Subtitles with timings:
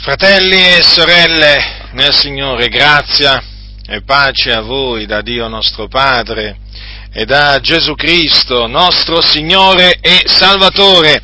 [0.00, 3.42] Fratelli e sorelle nel Signore, grazia
[3.84, 6.60] e pace a voi da Dio nostro Padre
[7.12, 11.20] e da Gesù Cristo, nostro Signore e Salvatore.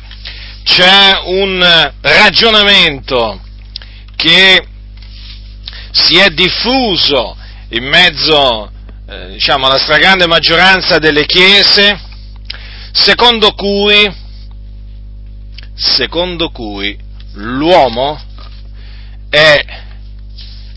[0.63, 3.41] C'è un ragionamento
[4.17, 4.67] che
[5.91, 7.37] si è diffuso
[7.69, 8.69] in mezzo
[9.07, 11.97] eh, diciamo, alla stragrande maggioranza delle chiese,
[12.91, 14.13] secondo cui,
[15.75, 16.99] secondo cui
[17.35, 18.33] l'uomo
[19.35, 19.65] è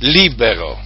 [0.00, 0.82] libero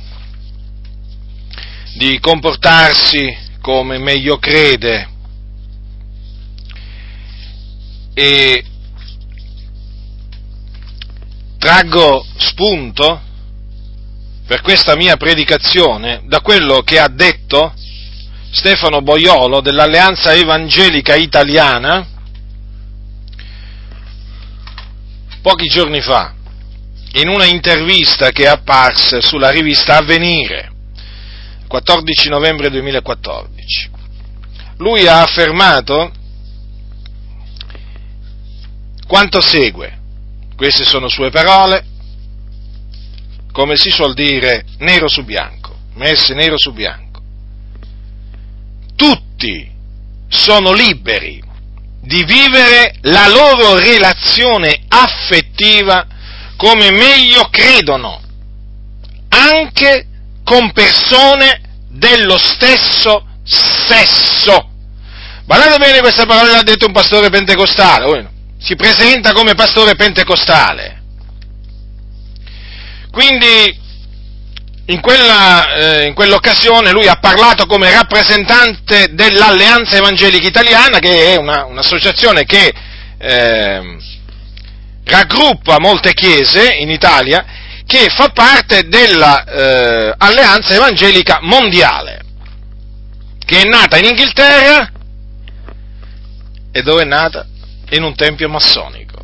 [1.95, 5.09] di comportarsi come meglio crede
[8.13, 8.65] e
[11.59, 13.23] traggo spunto
[14.47, 17.73] per questa mia predicazione da quello che ha detto
[18.51, 22.07] Stefano Boiolo dell'Alleanza Evangelica Italiana
[25.41, 26.41] pochi giorni fa
[27.15, 30.71] in una intervista che è apparsa sulla rivista Avvenire,
[31.67, 33.91] 14 novembre 2014.
[34.79, 36.11] Lui ha affermato
[39.07, 40.01] quanto segue.
[40.57, 41.85] Queste sono sue parole,
[43.53, 47.21] come si suol dire, nero su bianco, messe nero su bianco.
[48.97, 49.71] Tutti
[50.29, 51.43] sono liberi
[52.01, 56.07] di vivere la loro relazione affettiva
[56.63, 58.23] come meglio credono,
[59.31, 60.07] anche
[60.45, 64.71] con persone dello stesso sesso.
[65.45, 68.31] Guardate bene questa parola l'ha detto un pastore pentecostale,
[68.61, 71.03] si presenta come pastore pentecostale.
[73.11, 73.81] Quindi
[74.87, 81.37] in, quella, eh, in, quell'occasione lui ha parlato come rappresentante dell'Alleanza Evangelica Italiana, che è
[81.37, 82.73] una, un'associazione che
[83.19, 83.97] eh,
[85.05, 87.45] raggruppa molte chiese in Italia,
[87.87, 92.21] che fa parte dell'Alleanza eh, Evangelica Mondiale,
[93.45, 94.91] che è nata in Inghilterra
[96.73, 97.47] e dove è nata?
[97.91, 99.21] In un tempio massonico.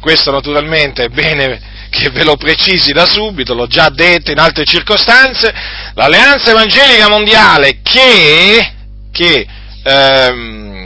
[0.00, 1.60] Questo naturalmente è bene
[1.90, 5.52] che ve lo precisi da subito, l'ho già detto in altre circostanze,
[5.94, 8.72] l'Alleanza Evangelica Mondiale che,
[9.10, 9.46] che
[9.82, 10.85] ehm,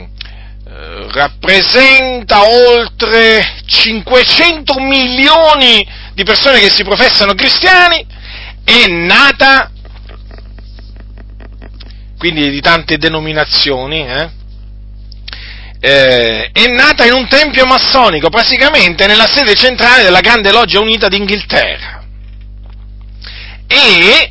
[1.11, 8.05] rappresenta oltre 500 milioni di persone che si professano cristiani,
[8.63, 9.69] è nata,
[12.17, 14.29] quindi di tante denominazioni, eh,
[15.79, 21.07] eh, è nata in un tempio massonico, praticamente nella sede centrale della Grande Loggia Unita
[21.07, 22.03] d'Inghilterra.
[23.67, 24.29] E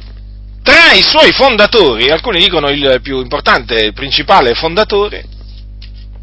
[0.62, 5.24] tra i suoi fondatori, alcuni dicono il più importante, il principale fondatore,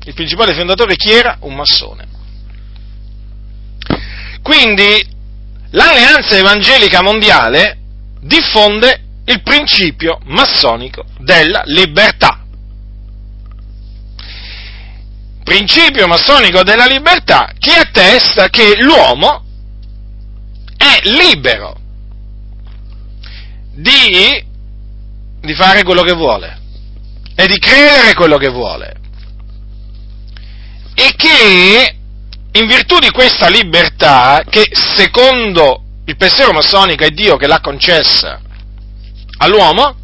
[0.08, 1.38] il principale fondatore chi era?
[1.42, 2.08] Un massone.
[4.42, 5.06] Quindi
[5.72, 7.78] l'Alleanza Evangelica Mondiale
[8.22, 12.44] diffonde il principio massonico della libertà
[15.44, 19.44] principio massonico della libertà che attesta che l'uomo
[20.78, 21.76] è libero
[23.74, 24.46] di,
[25.40, 26.60] di fare quello che vuole
[27.36, 28.96] e di credere quello che vuole
[31.00, 31.96] e che
[32.54, 38.42] in virtù di questa libertà che secondo il pensiero massonico è Dio che l'ha concessa
[39.38, 39.96] all'uomo,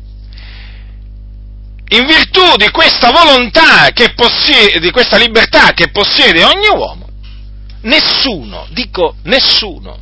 [1.87, 7.07] in virtù di questa volontà che possiede, di questa libertà che possiede ogni uomo,
[7.81, 9.97] nessuno, dico nessuno,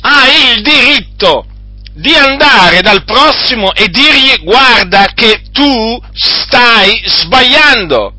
[0.00, 1.46] ha il diritto
[1.92, 8.14] di andare dal prossimo e dirgli guarda che tu stai sbagliando,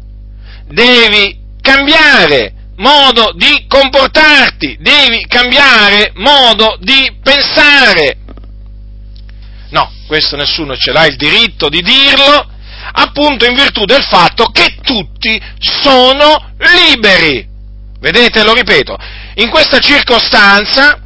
[0.68, 8.18] devi cambiare modo di comportarti, devi cambiare modo di pensare.
[9.70, 12.52] No, questo nessuno ce l'ha il diritto di dirlo
[12.96, 17.48] appunto in virtù del fatto che tutti sono liberi.
[18.00, 18.98] Vedete, lo ripeto,
[19.36, 21.03] in questa circostanza,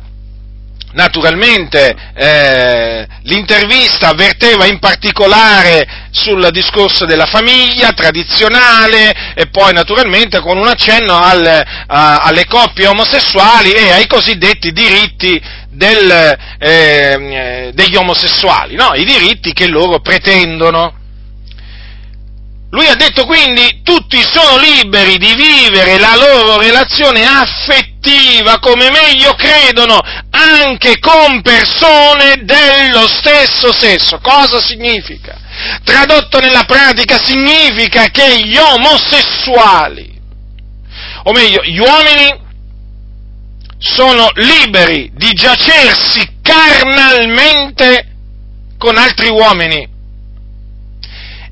[0.97, 10.57] naturalmente, eh, l'intervista avverteva in particolare sul discorso della famiglia tradizionale e poi naturalmente con
[10.57, 15.39] un accenno al, a, alle coppie omosessuali e ai cosiddetti diritti
[15.69, 18.93] del, eh, degli omosessuali, no?
[18.95, 20.96] i diritti che loro pretendono.
[22.69, 29.33] Lui ha detto quindi tutti sono liberi di vivere la loro relazione affettiva come meglio
[29.35, 29.97] credono,
[30.31, 34.19] anche con persone dello stesso sesso.
[34.19, 35.37] Cosa significa?
[35.83, 40.19] Tradotto nella pratica significa che gli omosessuali,
[41.23, 42.45] o meglio, gli uomini
[43.79, 48.15] sono liberi di giacersi carnalmente
[48.77, 49.95] con altri uomini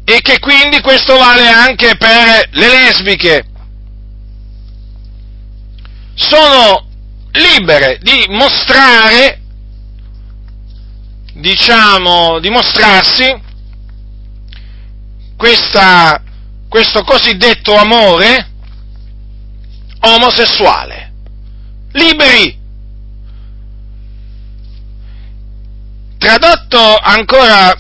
[0.06, 3.46] e che quindi questo vale anche per le lesbiche.
[6.13, 6.88] Sono
[7.31, 9.42] libere di mostrare,
[11.34, 13.42] diciamo, di mostrarsi
[15.36, 16.22] questa,
[16.69, 18.52] questo cosiddetto amore
[20.02, 21.12] omosessuale.
[21.94, 22.63] Liberi!
[26.18, 27.75] Tradotto ancora,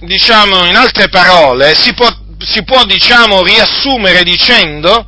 [0.00, 2.08] diciamo, in altre parole, si può,
[2.38, 5.06] si può diciamo, riassumere dicendo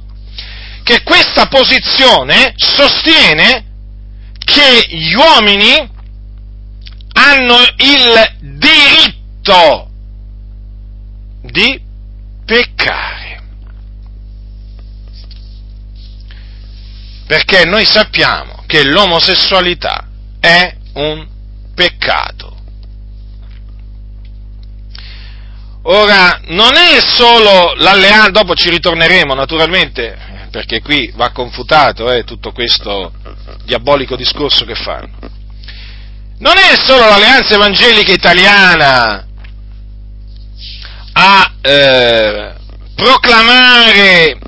[0.82, 3.64] che questa posizione sostiene
[4.38, 5.88] che gli uomini
[7.12, 9.88] hanno il diritto
[11.42, 11.80] di
[12.44, 13.42] peccare.
[17.26, 20.08] Perché noi sappiamo che l'omosessualità
[20.40, 21.24] è un
[21.74, 22.49] peccato.
[25.82, 30.14] Ora, non è solo l'alleanza, dopo ci ritorneremo naturalmente,
[30.50, 33.12] perché qui va confutato eh, tutto questo
[33.64, 35.08] diabolico discorso che fanno.
[36.38, 39.26] Non è solo l'alleanza evangelica italiana
[41.12, 42.54] a eh,
[42.94, 44.38] proclamare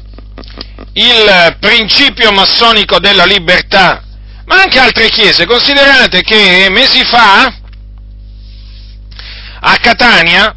[0.95, 4.03] il principio massonico della libertà,
[4.45, 5.47] ma anche altre chiese.
[5.47, 7.55] Considerate che mesi fa
[9.61, 10.55] a Catania,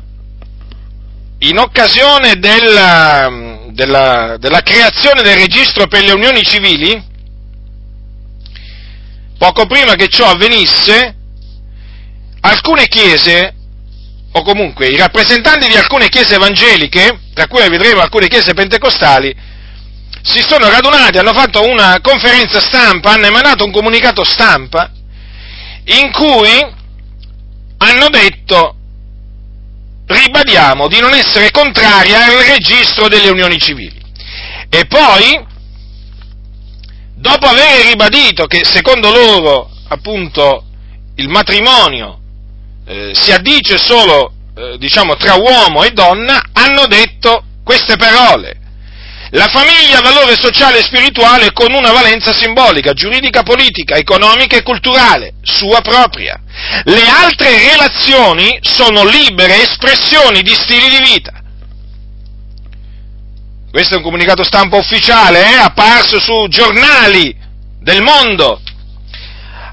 [1.49, 7.03] in occasione della, della, della creazione del registro per le unioni civili,
[9.37, 11.15] poco prima che ciò avvenisse,
[12.41, 13.53] alcune chiese
[14.31, 19.33] o comunque i rappresentanti di alcune chiese evangeliche, tra cui vedremo alcune chiese pentecostali,
[20.23, 24.89] si sono radunati, hanno fatto una conferenza stampa, hanno emanato un comunicato stampa
[25.85, 26.73] in cui
[27.77, 28.75] hanno detto
[30.07, 34.01] ribadiamo di non essere contrari al registro delle unioni civili.
[34.69, 35.43] E poi,
[37.15, 40.63] dopo aver ribadito che secondo loro, appunto,
[41.15, 42.19] il matrimonio
[42.85, 48.59] eh, si addice solo, eh, diciamo, tra uomo e donna, hanno detto queste parole.
[49.31, 54.61] La famiglia ha valore sociale e spirituale con una valenza simbolica, giuridica, politica, economica e
[54.61, 56.39] culturale, sua propria.
[56.83, 61.33] Le altre relazioni sono libere espressioni di stili di vita.
[63.69, 67.35] Questo è un comunicato stampa ufficiale, eh, apparso su giornali
[67.81, 68.61] del mondo.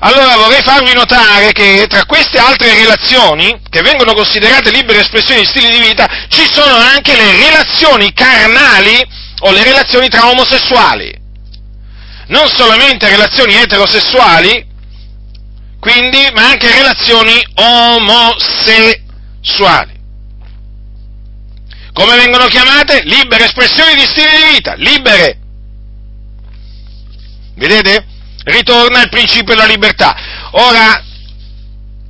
[0.01, 5.47] Allora vorrei farvi notare che tra queste altre relazioni, che vengono considerate libere espressioni di
[5.47, 9.07] stili di vita, ci sono anche le relazioni carnali
[9.41, 11.15] o le relazioni tra omosessuali.
[12.27, 14.67] Non solamente relazioni eterosessuali,
[15.83, 19.01] quindi, ma anche relazioni omosessuali.
[21.93, 23.03] Come vengono chiamate?
[23.03, 25.41] Libere espressioni di stili di vita, libere.
[27.57, 28.07] Vedete?
[28.45, 30.15] ritorna il principio della libertà.
[30.53, 31.03] Ora,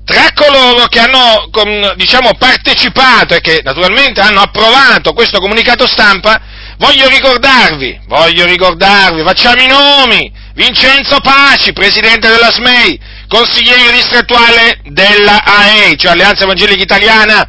[0.04, 1.50] tra coloro che hanno,
[1.96, 6.40] diciamo, partecipato e che naturalmente hanno approvato questo comunicato stampa,
[6.78, 13.00] voglio ricordarvi, voglio ricordarvi, facciamo i nomi, Vincenzo Paci, presidente della SMEI,
[13.32, 17.48] consigliere distrettuale della AE, cioè Alleanza Evangelica Italiana,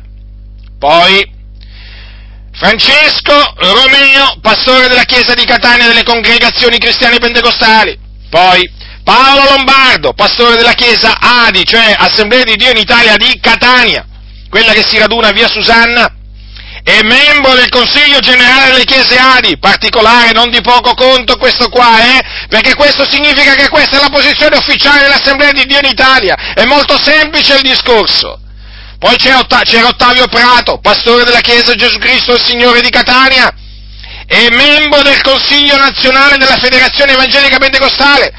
[0.80, 1.30] poi
[2.54, 8.00] Francesco Romeo, pastore della Chiesa di Catania delle congregazioni cristiane pentecostali,
[8.30, 8.72] poi
[9.04, 14.06] Paolo Lombardo, pastore della chiesa Adi, cioè Assemblea di Dio in Italia di Catania,
[14.50, 16.10] quella che si raduna via Susanna,
[16.86, 21.98] e membro del Consiglio Generale delle Chiese Adi, particolare, non di poco conto questo qua,
[22.00, 22.22] eh?
[22.50, 26.66] Perché questo significa che questa è la posizione ufficiale dell'Assemblea di Dio in Italia, è
[26.66, 28.38] molto semplice il discorso.
[29.00, 33.54] Poi c'era, Ottavio Prato, pastore della Chiesa Gesù Cristo il Signore di Catania,
[34.25, 38.34] è membro del Consiglio nazionale della Federazione Evangelica Pentecostale,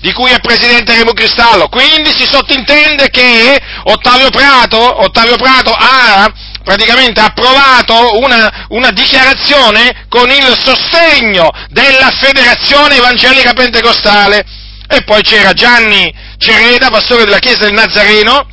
[0.00, 1.68] di cui è presidente Remo Cristallo.
[1.68, 6.30] Quindi si sottintende che Ottavio Prato, Ottavio Prato ha
[6.70, 14.44] praticamente approvato una, una, dichiarazione con il sostegno della Federazione Evangelica Pentecostale.
[14.88, 18.46] E poi c'era Gianni Cereda, pastore della Chiesa del Nazareno,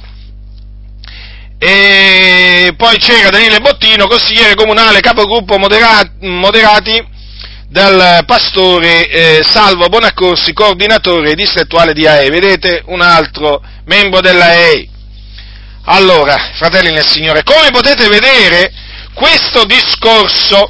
[1.60, 7.08] e poi c'era Daniele Bottino, consigliere comunale, capogruppo moderati, moderati
[7.70, 12.32] dal pastore eh, Salvo Bonaccorsi, coordinatore distrettuale di AE.
[12.32, 14.97] Vedete un altro membro dell'AE.
[15.90, 18.74] Allora, fratelli nel Signore, come potete vedere,
[19.14, 20.70] questo discorso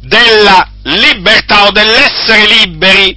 [0.00, 3.16] della libertà o dell'essere liberi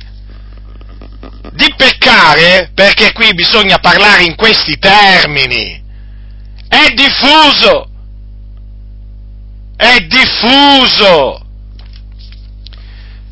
[1.53, 5.83] di peccare, perché qui bisogna parlare in questi termini,
[6.67, 7.89] è diffuso,
[9.75, 11.41] è diffuso,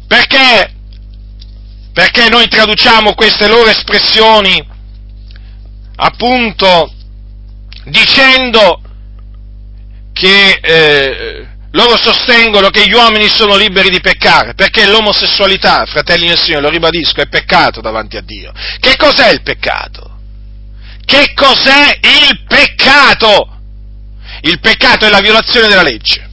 [0.08, 0.74] perché,
[1.94, 4.74] perché noi traduciamo queste loro espressioni
[5.98, 6.95] appunto
[7.86, 8.82] dicendo
[10.14, 16.40] che eh, loro sostengono che gli uomini sono liberi di peccare, perché l'omosessualità, fratelli del
[16.40, 18.54] Signore, lo ribadisco, è peccato davanti a Dio.
[18.80, 20.20] Che cos'è il peccato?
[21.04, 23.60] Che cos'è il peccato?
[24.42, 26.30] Il peccato è la violazione della legge.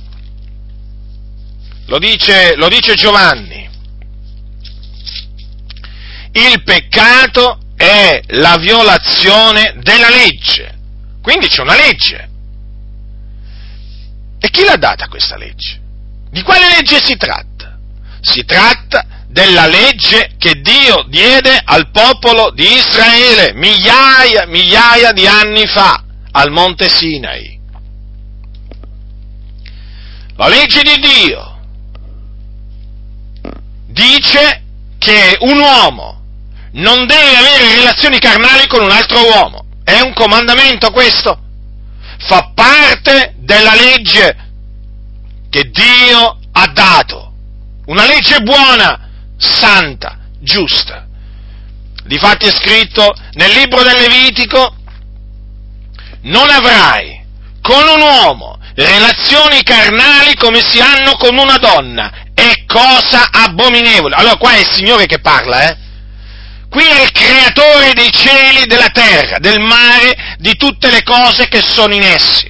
[1.86, 3.68] Lo dice, lo dice Giovanni.
[6.34, 10.71] Il peccato è la violazione della legge.
[11.22, 12.28] Quindi c'è una legge.
[14.38, 15.80] E chi l'ha data questa legge?
[16.30, 17.78] Di quale legge si tratta?
[18.20, 25.66] Si tratta della legge che Dio diede al popolo di Israele migliaia, migliaia di anni
[25.66, 27.60] fa, al monte Sinai.
[30.36, 31.60] La legge di Dio
[33.86, 34.62] dice
[34.98, 36.20] che un uomo
[36.72, 39.64] non deve avere relazioni carnali con un altro uomo.
[39.92, 41.38] È un comandamento questo?
[42.20, 44.36] Fa parte della legge
[45.50, 47.34] che Dio ha dato.
[47.84, 51.06] Una legge buona, santa, giusta.
[52.04, 54.74] Difatti è scritto nel libro del Levitico,
[56.22, 57.22] non avrai
[57.60, 62.30] con un uomo relazioni carnali come si hanno con una donna.
[62.32, 64.14] È cosa abominevole.
[64.14, 65.76] Allora qua è il Signore che parla, eh?
[66.72, 71.60] Qui è il creatore dei cieli, della terra, del mare, di tutte le cose che
[71.60, 72.48] sono in essi.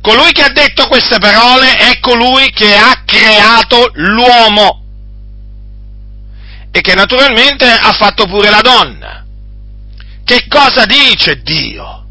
[0.00, 4.82] Colui che ha detto queste parole è colui che ha creato l'uomo
[6.70, 9.26] e che naturalmente ha fatto pure la donna.
[10.24, 12.06] Che cosa dice Dio?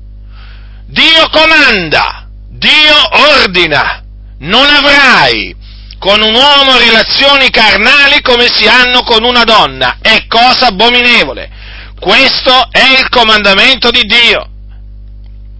[0.85, 2.95] Dio comanda, Dio
[3.41, 4.03] ordina,
[4.37, 5.61] non avrai
[6.03, 11.49] con un uomo relazioni carnali come si hanno con una donna, è cosa abominevole.
[11.97, 14.49] Questo è il comandamento di Dio.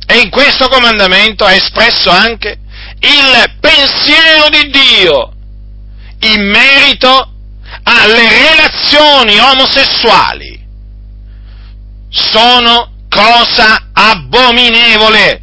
[0.05, 2.59] E in questo comandamento è espresso anche
[3.00, 5.31] il pensiero di Dio
[6.19, 7.31] in merito
[7.83, 10.62] alle relazioni omosessuali.
[12.09, 15.39] Sono cosa abominevole.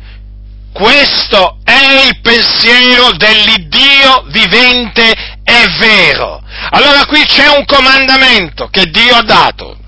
[0.74, 6.42] Questo è il pensiero dell'Iddio vivente e vero.
[6.70, 9.78] Allora qui c'è un comandamento che Dio ha dato.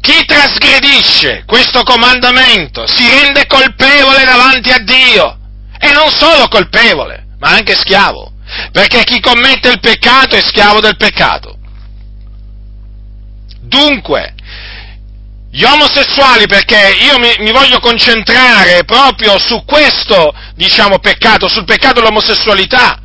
[0.00, 5.38] Chi trasgredisce questo comandamento si rende colpevole davanti a Dio
[5.80, 8.32] e non solo colpevole, ma anche schiavo,
[8.70, 11.58] perché chi commette il peccato è schiavo del peccato.
[13.62, 14.35] Dunque,
[15.56, 22.00] gli omosessuali, perché io mi, mi, voglio concentrare proprio su questo, diciamo, peccato, sul peccato
[22.00, 23.00] dell'omosessualità,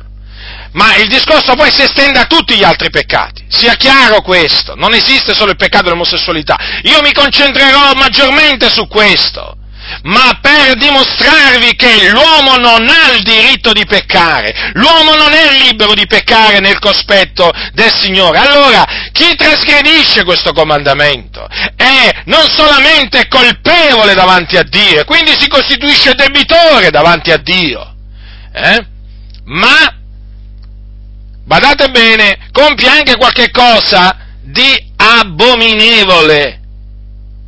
[0.72, 3.46] ma il discorso poi si estende a tutti gli altri peccati.
[3.48, 6.58] Sia chiaro questo, non esiste solo il peccato dell'omosessualità.
[6.82, 9.56] Io mi concentrerò maggiormente su questo
[10.02, 15.94] ma per dimostrarvi che l'uomo non ha il diritto di peccare, l'uomo non è libero
[15.94, 18.38] di peccare nel cospetto del Signore.
[18.38, 21.46] Allora, chi trasgredisce questo comandamento
[21.76, 27.94] è non solamente colpevole davanti a Dio, quindi si costituisce debitore davanti a Dio,
[28.52, 28.86] eh?
[29.44, 29.94] ma,
[31.44, 36.60] badate bene, compie anche qualche cosa di abominevole,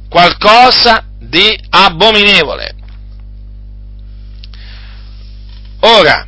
[0.09, 2.75] qualcosa di abominevole.
[5.81, 6.27] Ora,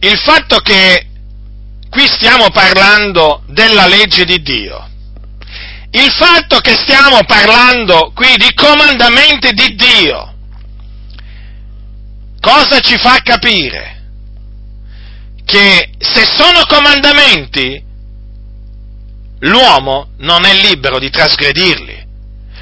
[0.00, 1.06] il fatto che
[1.88, 4.88] qui stiamo parlando della legge di Dio,
[5.92, 10.34] il fatto che stiamo parlando qui di comandamenti di Dio,
[12.40, 13.98] cosa ci fa capire?
[15.44, 17.84] Che se sono comandamenti,
[19.40, 21.99] l'uomo non è libero di trasgredirli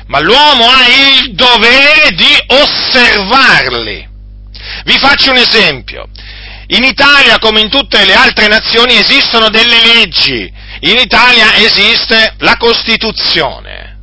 [0.08, 4.08] ma l'uomo ha il dovere di osservarli.
[4.84, 6.08] Vi faccio un esempio.
[6.68, 10.52] In Italia, come in tutte le altre nazioni, esistono delle leggi.
[10.80, 13.96] In Italia esiste la Costituzione.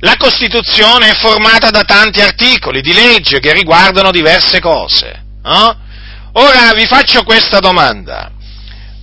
[0.00, 5.24] La Costituzione è formata da tanti articoli di legge che riguardano diverse cose.
[5.42, 5.84] No?
[6.32, 8.30] Ora vi faccio questa domanda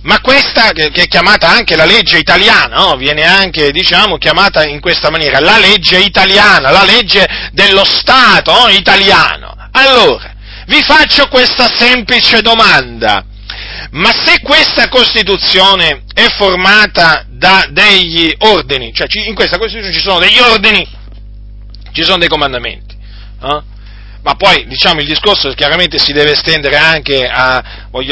[0.04, 2.96] ma questa, che è chiamata anche la legge italiana, no?
[2.96, 8.68] viene anche, diciamo, chiamata in questa maniera, la legge italiana, la legge dello Stato no?
[8.68, 9.54] italiano.
[9.72, 10.34] Allora,
[10.66, 13.24] vi faccio questa semplice domanda.
[13.92, 20.18] Ma se questa Costituzione è formata da degli ordini, cioè in questa Costituzione ci sono
[20.18, 20.86] degli ordini,
[21.92, 22.94] ci sono dei comandamenti,
[23.42, 23.62] eh?
[24.24, 27.62] Ma poi diciamo il discorso chiaramente si deve estendere anche a,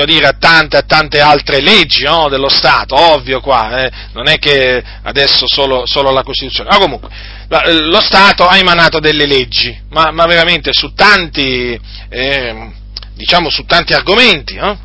[0.05, 3.91] dire, a tante, a tante altre leggi no, dello Stato, ovvio qua, eh?
[4.13, 7.09] non è che adesso solo, solo la Costituzione, ma comunque
[7.49, 12.71] lo Stato ha emanato delle leggi, ma, ma veramente su tanti, eh,
[13.15, 14.79] diciamo su tanti argomenti, no?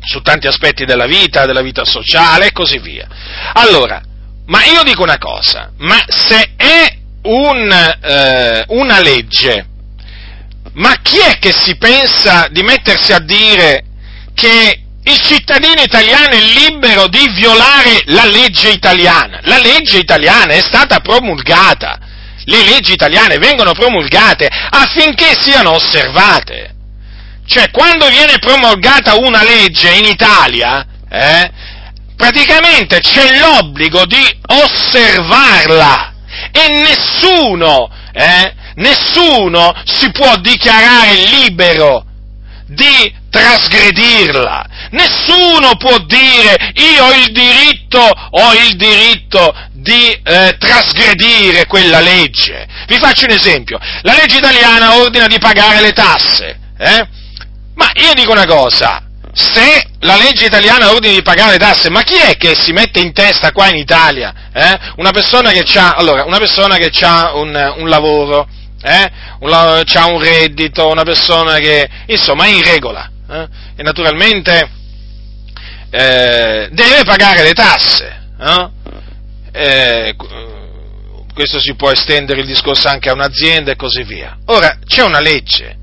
[0.00, 3.06] su tanti aspetti della vita, della vita sociale e così via.
[3.52, 4.00] Allora,
[4.46, 9.74] ma io dico una cosa, ma se è un, eh, una legge,
[10.76, 13.84] ma chi è che si pensa di mettersi a dire
[14.34, 19.40] che il cittadino italiano è libero di violare la legge italiana?
[19.44, 21.98] La legge italiana è stata promulgata,
[22.44, 26.74] le leggi italiane vengono promulgate affinché siano osservate.
[27.46, 31.50] Cioè, quando viene promulgata una legge in Italia, eh,
[32.16, 36.12] praticamente c'è l'obbligo di osservarla
[36.50, 42.04] e nessuno, eh, nessuno si può dichiarare libero
[42.66, 44.66] di trasgredirla.
[44.90, 52.66] Nessuno può dire io ho il diritto, ho il diritto di eh, trasgredire quella legge.
[52.86, 53.78] Vi faccio un esempio.
[54.02, 56.58] La legge italiana ordina di pagare le tasse.
[56.78, 57.08] Eh?
[57.74, 59.02] Ma io dico una cosa,
[59.32, 63.00] se la legge italiana ordina di pagare le tasse, ma chi è che si mette
[63.00, 64.32] in testa qua in Italia?
[64.52, 64.78] Eh?
[64.96, 68.48] Una persona che ha allora, un, un, lavoro,
[68.86, 69.10] eh?
[69.40, 73.48] un, ha un reddito, una persona che insomma è in regola eh?
[73.76, 74.70] e naturalmente
[75.90, 78.22] eh, deve pagare le tasse.
[78.40, 78.68] Eh?
[79.52, 80.16] Eh,
[81.34, 84.38] questo si può estendere il discorso anche a un'azienda e così via.
[84.46, 85.76] Ora, c'è una legge,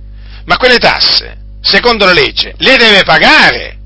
[0.46, 3.78] ma quelle tasse secondo la legge, le deve pagare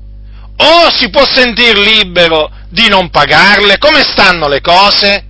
[0.56, 3.78] o si può sentire libero di non pagarle?
[3.78, 5.24] Come stanno le cose?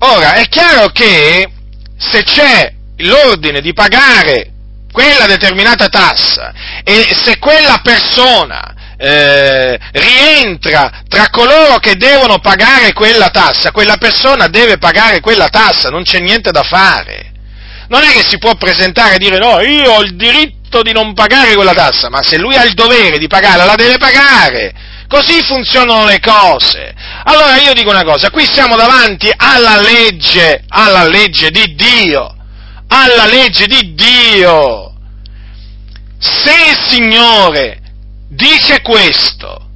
[0.00, 1.48] Ora, è chiaro che
[1.96, 4.52] se c'è l'ordine di pagare
[4.92, 6.52] quella determinata tassa
[6.84, 14.48] e se quella persona eh, rientra tra coloro che devono pagare quella tassa, quella persona
[14.48, 17.28] deve pagare quella tassa, non c'è niente da fare
[17.88, 21.14] non è che si può presentare e dire no, io ho il diritto di non
[21.14, 24.72] pagare quella tassa, ma se lui ha il dovere di pagarla, la deve pagare.
[25.08, 26.94] Così funzionano le cose.
[27.24, 32.36] Allora io dico una cosa, qui siamo davanti alla legge, alla legge di Dio,
[32.88, 34.92] alla legge di Dio.
[36.18, 37.80] Se il Signore
[38.28, 39.66] dice questo,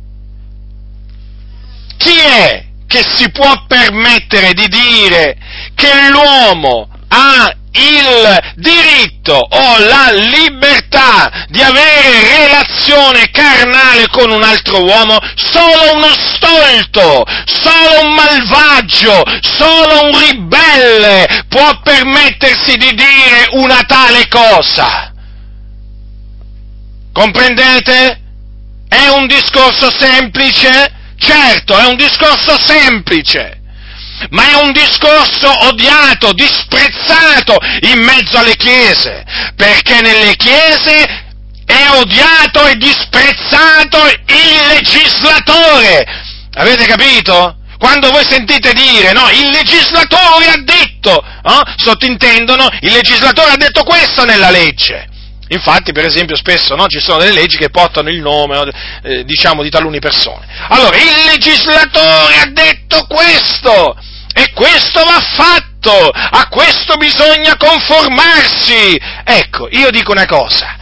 [1.97, 5.39] chi è che si può permettere di dire
[5.75, 14.85] che l'uomo ha il diritto o la libertà di avere relazione carnale con un altro
[14.85, 23.83] uomo, solo uno stolto, solo un malvagio, solo un ribelle può permettersi di dire una
[23.87, 25.13] tale cosa.
[27.13, 28.21] Comprendete?
[28.89, 31.01] È un discorso semplice?
[31.17, 33.62] Certo, è un discorso semplice
[34.31, 39.25] ma è un discorso odiato, disprezzato in mezzo alle chiese,
[39.57, 41.31] perché nelle chiese
[41.65, 46.05] è odiato e disprezzato il legislatore.
[46.55, 47.57] Avete capito?
[47.79, 51.63] Quando voi sentite dire, no, il legislatore ha detto, no?
[51.77, 55.09] sottintendono, il legislatore ha detto questo nella legge.
[55.49, 58.71] Infatti, per esempio, spesso no, ci sono delle leggi che portano il nome, no,
[59.03, 60.47] eh, diciamo, di taluni persone.
[60.69, 63.97] Allora, il legislatore ha detto questo!
[64.35, 68.99] E questo va fatto, a questo bisogna conformarsi.
[69.25, 70.77] Ecco, io dico una cosa,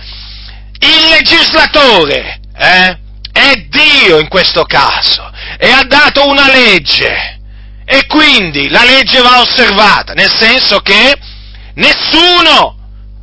[0.78, 2.98] il legislatore eh,
[3.32, 7.38] è Dio in questo caso e ha dato una legge.
[7.84, 11.16] E quindi la legge va osservata, nel senso che
[11.74, 12.76] nessuno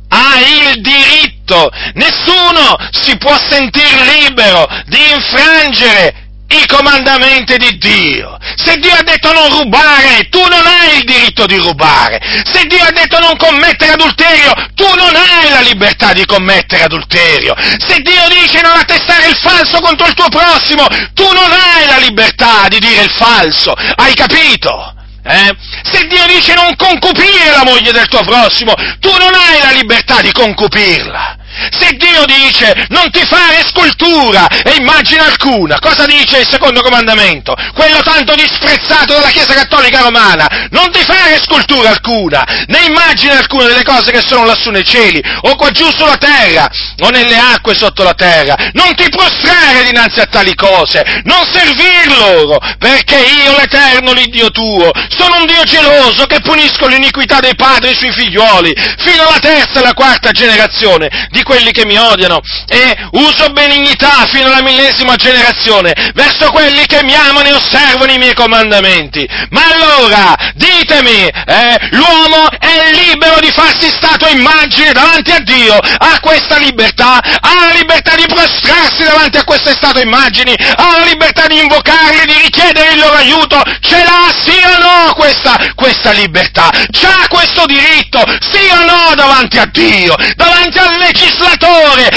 [0.08, 8.38] ha il diritto, nessuno si può sentire libero di infrangere i comandamenti di Dio.
[8.56, 12.20] Se Dio ha detto non rubare, tu non hai il diritto di rubare.
[12.44, 17.54] Se Dio ha detto non commettere adulterio, tu non hai la libertà di commettere adulterio.
[17.78, 21.98] Se Dio dice non attestare il falso contro il tuo prossimo, tu non hai la
[21.98, 23.74] libertà di dire il falso.
[23.96, 24.94] Hai capito?
[25.24, 25.54] Eh?
[25.82, 30.22] Se Dio dice non concupire la moglie del tuo prossimo, tu non hai la libertà
[30.22, 31.37] di concupirla.
[31.70, 37.54] Se Dio dice non ti fare scultura e immagine alcuna, cosa dice il secondo comandamento?
[37.74, 43.66] Quello tanto disprezzato dalla Chiesa Cattolica Romana, non ti fare scultura alcuna, né immagine alcuna
[43.66, 46.68] delle cose che sono lassù nei cieli, o qua giù sulla terra,
[47.00, 48.56] o nelle acque sotto la terra.
[48.72, 54.90] Non ti prostrare dinanzi a tali cose, non servir loro, perché io, l'Eterno, l'Iddio tuo,
[55.08, 59.78] sono un Dio geloso che punisco l'iniquità dei padri sui figlioli, fino alla terza e
[59.78, 65.94] alla quarta generazione di quelli che mi odiano, e uso benignità fino alla millesima generazione
[66.12, 69.26] verso quelli che mi amano e osservano i miei comandamenti.
[69.48, 76.20] Ma allora, ditemi, eh, l'uomo è libero di farsi statua immagine davanti a Dio, ha
[76.20, 81.46] questa libertà, ha la libertà di prostrarsi davanti a queste statue immagini, ha la libertà
[81.46, 86.68] di invocarli, di richiedere il loro aiuto, ce l'ha sì o no questa, questa libertà,
[86.90, 91.36] c'ha questo diritto, sì o no davanti a Dio, davanti al legislatore,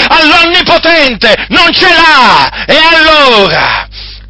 [0.08, 3.81] all'onnipotente, non ce l'ha, e allora,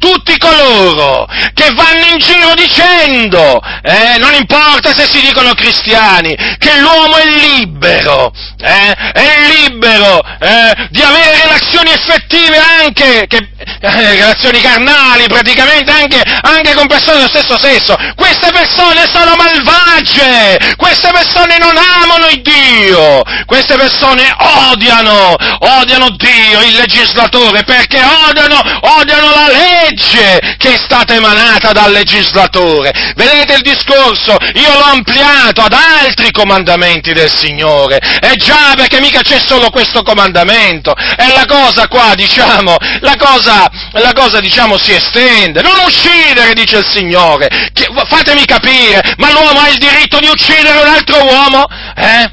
[0.03, 6.77] tutti coloro che vanno in giro dicendo, eh, non importa se si dicono cristiani, che
[6.79, 14.59] l'uomo è libero, eh, è libero eh, di avere relazioni effettive anche, che, eh, relazioni
[14.59, 17.95] carnali praticamente anche, anche con persone dello stesso sesso.
[18.15, 24.35] Queste persone sono malvagie, queste persone non amano il Dio, queste persone
[24.69, 25.35] odiano,
[25.79, 28.61] odiano Dio, il legislatore, perché odiano,
[28.99, 33.13] odiano la legge che è stata emanata dal legislatore.
[33.15, 34.37] Vedete il discorso?
[34.53, 37.99] Io l'ho ampliato ad altri comandamenti del Signore.
[38.37, 43.69] Già già, perché mica c'è solo questo comandamento, e la cosa qua, diciamo, la cosa,
[43.93, 45.61] la cosa, diciamo, si estende.
[45.61, 47.47] Non uccidere, dice il Signore.
[47.73, 51.65] Che, fatemi capire, ma l'uomo ha il diritto di uccidere un altro uomo?
[51.95, 52.31] Eh?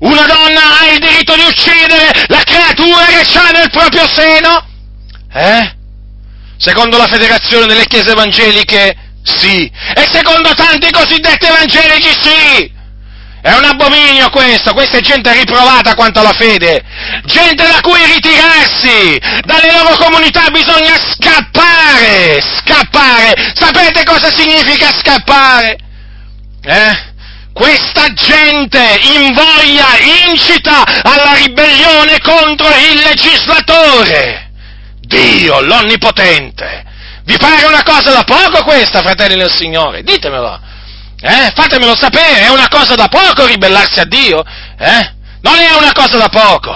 [0.00, 4.67] Una donna ha il diritto di uccidere la creatura che ha nel proprio seno?
[5.38, 5.72] Eh?
[6.56, 9.70] Secondo la Federazione delle Chiese Evangeliche, sì.
[9.94, 12.76] E secondo tanti cosiddetti evangelici, sì.
[13.40, 16.82] È un abominio questo, questa è gente riprovata quanto alla fede,
[17.24, 23.52] gente da cui ritirarsi, dalle loro comunità bisogna scappare, scappare.
[23.54, 25.78] Sapete cosa significa scappare?
[26.64, 27.06] Eh?
[27.52, 29.86] Questa gente invoglia,
[30.26, 34.47] incita alla ribellione contro il legislatore,
[35.08, 36.84] Dio, l'Onnipotente.
[37.24, 40.02] Vi pare una cosa da poco questa, fratelli del Signore?
[40.02, 40.60] Ditemelo.
[41.20, 41.50] Eh?
[41.54, 44.44] Fatemelo sapere, è una cosa da poco ribellarsi a Dio?
[44.78, 45.16] Eh?
[45.40, 46.72] Non è una cosa da poco,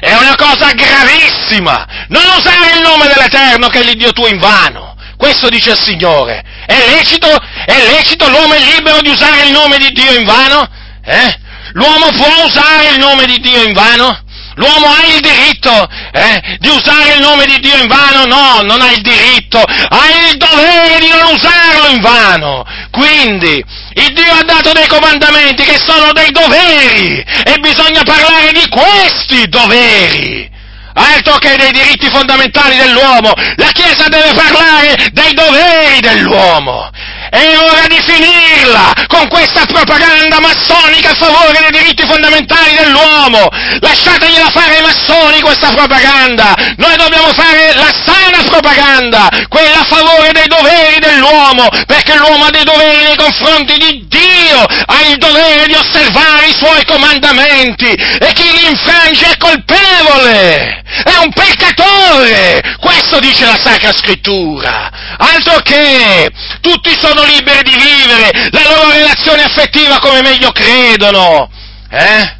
[0.00, 1.86] è una cosa gravissima.
[2.08, 4.96] Non usare il nome dell'Eterno che è l'Iddio tuo in vano.
[5.16, 6.42] Questo dice il Signore.
[6.66, 7.28] È lecito,
[7.64, 10.68] è lecito, l'uomo è libero di usare il nome di Dio in vano?
[11.04, 11.38] Eh?
[11.72, 14.24] L'uomo può usare il nome di Dio in vano?
[14.56, 18.24] L'uomo ha il diritto eh, di usare il nome di Dio in vano?
[18.24, 22.64] No, non ha il diritto, ha il dovere di non usarlo in vano.
[22.90, 23.62] Quindi,
[23.94, 29.46] il Dio ha dato dei comandamenti che sono dei doveri e bisogna parlare di questi
[29.48, 30.50] doveri.
[30.94, 36.90] Altro che dei diritti fondamentali dell'uomo, la Chiesa deve parlare dei doveri dell'uomo.
[37.36, 43.50] È ora di finirla con questa propaganda massonica a favore dei diritti fondamentali dell'uomo.
[43.78, 46.54] Lasciategliela fare ai massoni questa propaganda.
[46.78, 52.50] Noi dobbiamo fare la sana propaganda, quella a favore dei doveri dell'uomo, perché l'uomo ha
[52.50, 58.32] dei doveri nei confronti di Dio, ha il dovere di osservare i suoi comandamenti e
[58.32, 62.76] chi li infrange è colpevole, è un peccatore.
[62.80, 64.90] Questo dice la Sacra Scrittura.
[65.18, 71.50] Altro che tutti sono liberi di vivere la loro relazione affettiva come meglio credono.
[71.90, 72.34] Eh?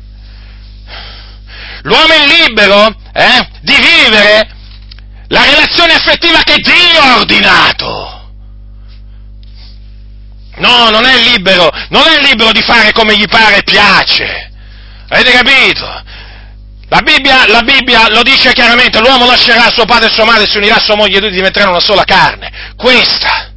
[1.82, 4.48] L'uomo è libero eh, di vivere
[5.28, 8.14] la relazione affettiva che Dio ha ordinato.
[10.56, 14.50] No, non è libero, non è libero di fare come gli pare e piace.
[15.08, 16.04] Avete capito?
[16.88, 20.56] La Bibbia, la Bibbia, lo dice chiaramente, l'uomo lascerà suo padre e sua madre, si
[20.56, 22.74] unirà a sua moglie e due diventeranno una sola carne.
[22.76, 23.54] Questa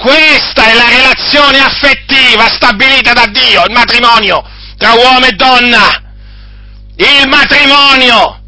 [0.00, 4.42] questa è la relazione affettiva stabilita da Dio, il matrimonio
[4.78, 6.02] tra uomo e donna.
[6.96, 8.40] Il matrimonio,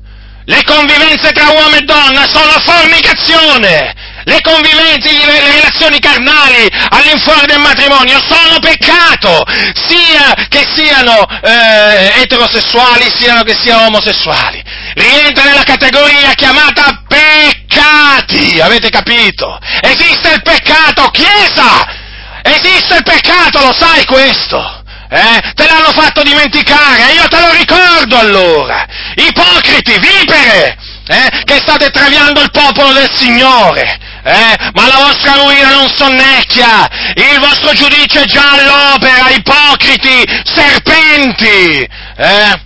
[0.45, 3.95] le convivenze tra uomo e donna sono fornicazione.
[4.25, 9.43] Le convivenze, le relazioni carnali all'infuori del matrimonio sono peccato,
[9.89, 14.63] sia che siano eh, eterosessuali, siano che siano omosessuali.
[14.95, 19.59] Rientra nella categoria chiamata peccati, avete capito?
[19.81, 22.01] Esiste il peccato, Chiesa!
[22.43, 24.83] Esiste il peccato, lo sai questo?
[25.09, 25.53] Eh?
[25.55, 28.87] Te l'hanno fatto dimenticare, io te lo ricordo allora.
[29.15, 31.43] Ipocriti, vipere, eh?
[31.45, 33.99] che state traviando il popolo del Signore.
[34.25, 34.57] Eh?
[34.75, 42.61] Ma la vostra ruina non sonnecchia, il vostro giudizio è già all'opera, ipocriti, serpenti, eh?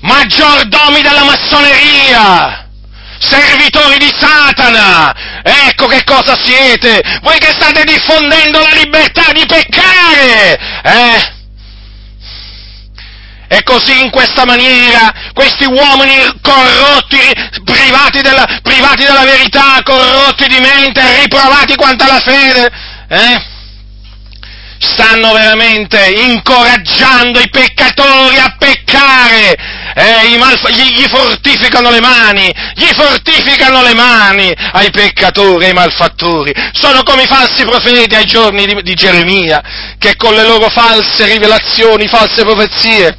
[0.00, 2.68] maggiordomi della massoneria,
[3.18, 10.58] servitori di Satana, ecco che cosa siete, voi che state diffondendo la libertà di peccare,
[10.82, 11.38] eh?
[13.52, 17.18] E così in questa maniera questi uomini corrotti,
[17.64, 22.70] privati della, privati della verità, corrotti di mente, riprovati quanto alla fede,
[23.08, 23.42] eh?
[24.78, 29.56] stanno veramente incoraggiando i peccatori a peccare,
[29.96, 36.52] eh, malfa- gli, gli, fortificano le mani, gli fortificano le mani ai peccatori, ai malfattori.
[36.72, 39.60] Sono come i falsi profeti ai giorni di, di Geremia,
[39.98, 43.18] che con le loro false rivelazioni, false profezie,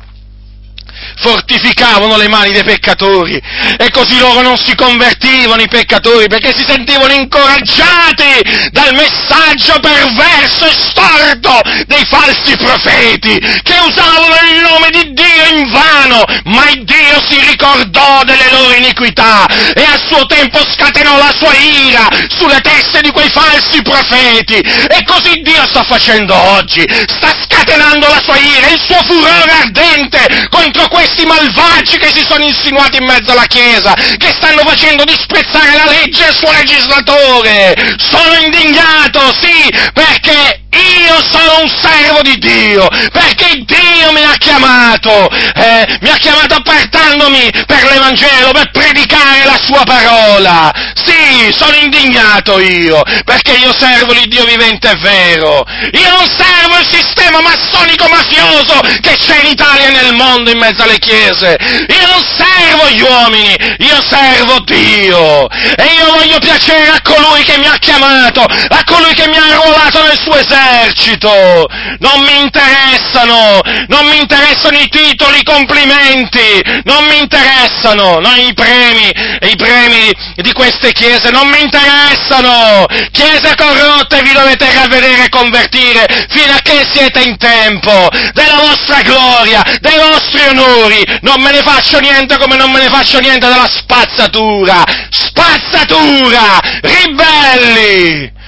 [1.17, 3.41] fortificavano le mani dei peccatori
[3.77, 10.65] e così loro non si convertivano i peccatori perché si sentivano incoraggiati dal messaggio perverso
[10.65, 17.21] e storto dei falsi profeti che usavano il nome di Dio in vano, ma Dio
[17.27, 23.01] si ricordò delle loro iniquità e a suo tempo scatenò la sua ira sulle teste
[23.01, 24.57] di quei falsi profeti.
[24.57, 30.47] E così Dio sta facendo oggi, sta scatenando la sua ira, il suo furore ardente
[30.49, 35.03] contro questi questi malvagi che si sono insinuati in mezzo alla Chiesa, che stanno facendo
[35.03, 37.95] disprezzare la legge e il suo legislatore.
[37.97, 45.29] Sono indignato, sì, perché io sono un servo di Dio, perché Dio mi ha chiamato,
[45.29, 50.71] eh, mi ha chiamato appartandomi per l'Evangelo, per predicare la sua parola.
[50.95, 55.65] Sì, sono indignato io, perché io servo il Dio vivente e vero.
[55.91, 60.57] Io non servo il sistema massonico mafioso che c'è in Italia e nel mondo in
[60.57, 61.57] mezzo alle chiese.
[61.59, 65.49] Io non servo gli uomini, io servo Dio.
[65.49, 69.45] E io voglio piacere a colui che mi ha chiamato, a colui che mi ha
[69.45, 70.59] arruolato nel suo esercito
[70.91, 71.67] esercito,
[71.99, 78.53] non mi interessano, non mi interessano i titoli, i complimenti, non mi interessano, no, i
[78.53, 79.09] premi,
[79.41, 86.27] i premi di queste chiese non mi interessano, chiese corrotte vi dovete ravvedere e convertire
[86.29, 90.80] fino a che siete in tempo della vostra gloria, dei vostri onori,
[91.21, 98.39] non me ne faccio niente come non me ne faccio niente della spazzatura, spazzatura, ribelli!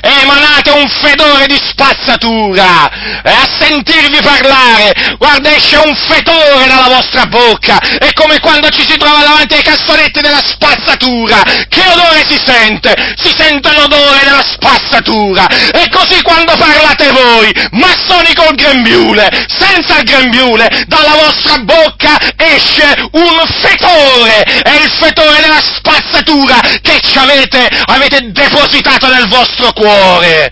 [0.00, 7.26] Emanate un fedore di spazzatura, e a sentirvi parlare, guarda esce un fetore dalla vostra
[7.26, 12.40] bocca, è come quando ci si trova davanti ai cassonetti della spazzatura, che odore si
[12.42, 12.94] sente?
[13.16, 20.04] Si sente l'odore della spazzatura, e così quando parlate voi, massoni col grembiule, senza il
[20.04, 27.68] grembiule, dalla vostra bocca esce un fetore, è il fetore della spazzatura che ci avete,
[27.86, 30.50] avete depositato nel vostro cuore cuore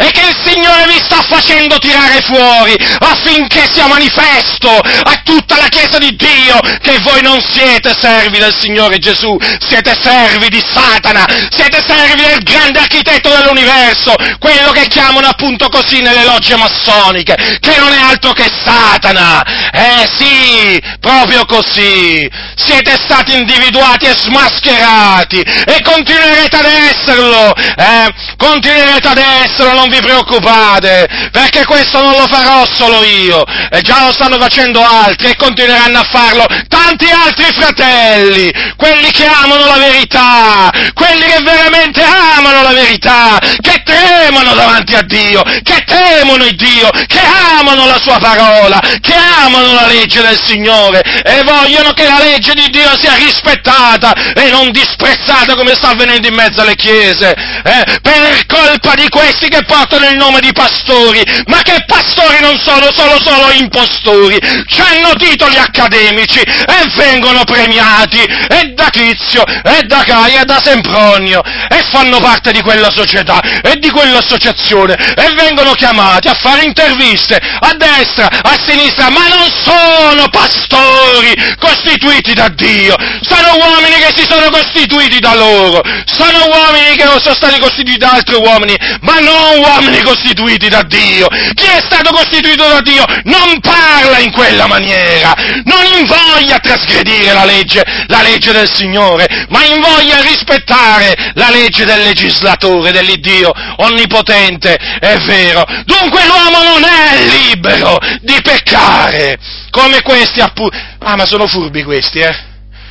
[0.00, 5.68] e che il Signore vi sta facendo tirare fuori affinché sia manifesto a tutta la
[5.68, 11.26] Chiesa di Dio che voi non siete servi del Signore Gesù, siete servi di Satana,
[11.50, 17.76] siete servi del grande architetto dell'universo, quello che chiamano appunto così nelle logge massoniche, che
[17.78, 19.42] non è altro che Satana.
[19.72, 22.28] Eh sì, proprio così.
[22.56, 28.12] Siete stati individuati e smascherati e continuerete ad esserlo, eh?
[28.36, 34.06] Continuerete ad esserlo, non vi preoccupate, perché questo non lo farò solo io, e già
[34.06, 39.76] lo stanno facendo altri e continueranno a farlo tanti altri fratelli, quelli che amano la
[39.76, 46.54] verità, quelli che veramente amano la verità, che tremano davanti a Dio, che temono il
[46.54, 47.20] Dio, che
[47.58, 52.54] amano la sua parola, che amano la legge del Signore e vogliono che la legge
[52.54, 57.98] di Dio sia rispettata e non disprezzata come sta avvenendo in mezzo alle chiese, eh,
[58.00, 62.92] per colpa di questi che portano il nome di pastori, ma che pastori non sono,
[62.92, 64.38] sono solo impostori,
[64.78, 71.42] hanno titoli accademici e vengono premiati e da Tizio, e da Caia, e da Sempronio,
[71.68, 77.36] e fanno parte di quella società e di quell'associazione, e vengono chiamati a fare interviste
[77.36, 84.26] a destra, a sinistra, ma non sono pastori costituiti da Dio, sono uomini che si
[84.28, 89.18] sono costituiti da loro, sono uomini che non sono stati costituiti da altri uomini, ma
[89.18, 91.26] non uomini costituiti da Dio.
[91.54, 97.32] Chi è stato costituito da Dio non parla in quella maniera, non invoglia a trasgredire
[97.32, 103.52] la legge, la legge del Signore, ma invoglia a rispettare la legge del legislatore, dell'Iddio
[103.76, 105.64] onnipotente, è vero.
[105.84, 109.38] Dunque l'uomo non è libero di peccare,
[109.70, 110.76] come questi appunto.
[110.98, 112.48] Ah, ma sono furbi questi, eh?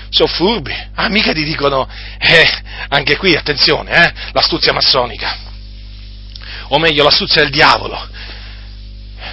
[0.09, 0.73] sono furbi.
[0.95, 1.87] Ah, mica ti dicono,
[2.19, 2.49] eh,
[2.89, 5.37] anche qui, attenzione, eh, l'astuzia massonica.
[6.69, 8.07] O meglio, l'astuzia del diavolo.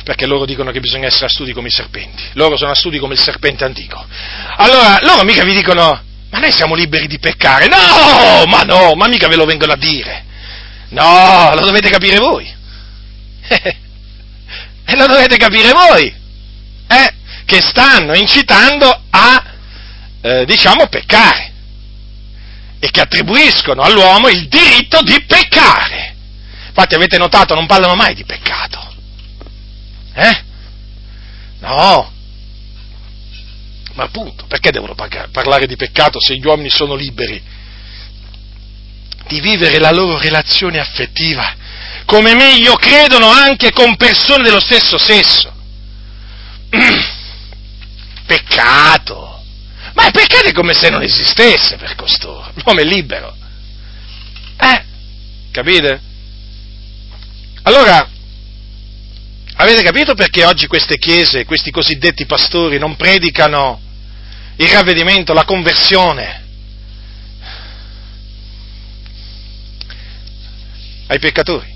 [0.05, 2.23] Perché loro dicono che bisogna essere astuti come i serpenti.
[2.35, 4.05] Loro sono astuti come il serpente antico.
[4.57, 7.67] Allora, loro mica vi dicono, ma noi siamo liberi di peccare.
[7.67, 10.25] No, ma no, ma mica ve lo vengono a dire.
[10.89, 12.47] No, lo dovete capire voi.
[13.49, 16.15] e lo dovete capire voi.
[16.89, 19.45] Eh, che stanno incitando a
[20.21, 21.53] eh, diciamo, peccare
[22.79, 26.15] e che attribuiscono all'uomo il diritto di peccare.
[26.69, 28.95] Infatti avete notato, non parlano mai di peccato.
[30.15, 30.45] Eh?
[31.61, 32.13] No.
[33.95, 37.43] Ma appunto, perché devono parlare di peccato se gli uomini sono liberi
[39.27, 41.55] di vivere la loro relazione affettiva
[42.05, 45.53] come meglio credono anche con persone dello stesso sesso?
[48.27, 49.37] Peccato
[49.97, 52.53] ma è peccato come se non esistesse per costoro.
[52.63, 53.35] L'uomo è libero.
[54.61, 54.85] Eh?
[55.51, 56.01] Capite?
[57.63, 58.07] Allora,
[59.55, 63.81] avete capito perché oggi queste chiese, questi cosiddetti pastori non predicano
[64.57, 66.45] il ravvedimento, la conversione
[71.07, 71.75] ai peccatori?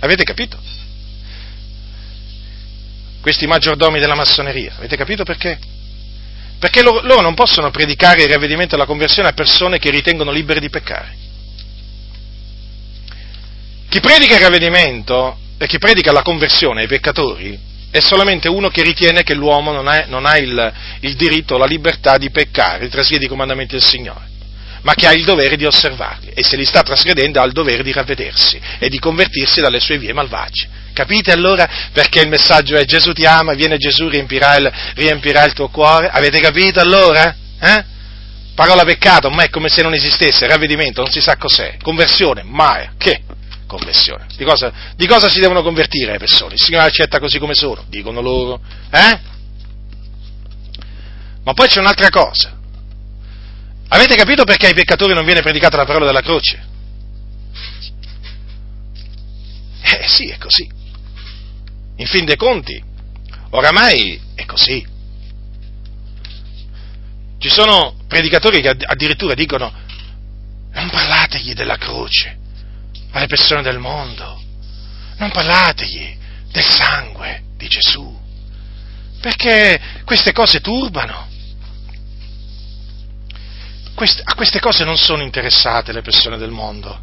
[0.00, 0.58] Avete capito?
[3.20, 5.58] Questi maggiordomi della massoneria, avete capito perché?
[6.58, 10.30] Perché loro, loro non possono predicare il ravvedimento e la conversione a persone che ritengono
[10.30, 11.16] libere di peccare.
[13.88, 17.58] Chi predica il ravvedimento e chi predica la conversione ai peccatori
[17.90, 21.66] è solamente uno che ritiene che l'uomo non ha, non ha il, il, diritto la
[21.66, 24.28] libertà di peccare, di trasgredire i comandamenti del Signore,
[24.86, 27.82] ma che ha il dovere di osservarli e se li sta trasgredendo ha il dovere
[27.82, 30.68] di ravvedersi e di convertirsi dalle sue vie malvagie.
[30.92, 35.54] Capite allora perché il messaggio è Gesù ti ama, viene Gesù, riempirà il, riempirà il
[35.54, 36.08] tuo cuore?
[36.08, 37.34] Avete capito allora?
[37.60, 37.84] Eh?
[38.54, 42.90] Parola peccato, ma è come se non esistesse, ravvedimento, non si sa cos'è, conversione, mai,
[42.96, 43.22] che?
[43.66, 44.26] Conversione.
[44.36, 46.54] Di cosa, di cosa si devono convertire le persone?
[46.54, 48.60] Il Signore accetta così come sono, dicono loro,
[48.92, 49.20] eh?
[51.42, 52.55] Ma poi c'è un'altra cosa.
[53.88, 56.74] Avete capito perché ai peccatori non viene predicata la parola della croce?
[59.82, 60.68] Eh sì, è così.
[61.96, 62.82] In fin dei conti,
[63.50, 64.84] oramai è così.
[67.38, 69.72] Ci sono predicatori che addirittura dicono
[70.72, 72.38] non parlategli della croce
[73.12, 74.42] alle persone del mondo,
[75.18, 76.16] non parlategli
[76.50, 78.18] del sangue di Gesù,
[79.20, 81.25] perché queste cose turbano.
[83.98, 87.00] A queste cose non sono interessate le persone del mondo.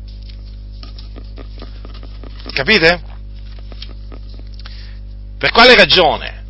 [2.52, 3.02] Capite?
[5.40, 6.44] Per quale ragione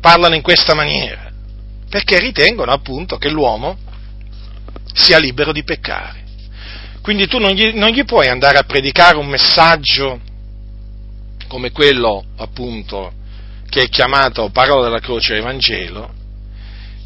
[0.00, 1.30] parlano in questa maniera?
[1.88, 3.78] Perché ritengono appunto che l'uomo
[4.92, 6.24] sia libero di peccare.
[7.00, 10.20] Quindi tu non gli, non gli puoi andare a predicare un messaggio
[11.46, 13.12] come quello appunto
[13.68, 16.12] che è chiamato parola della croce Evangelo,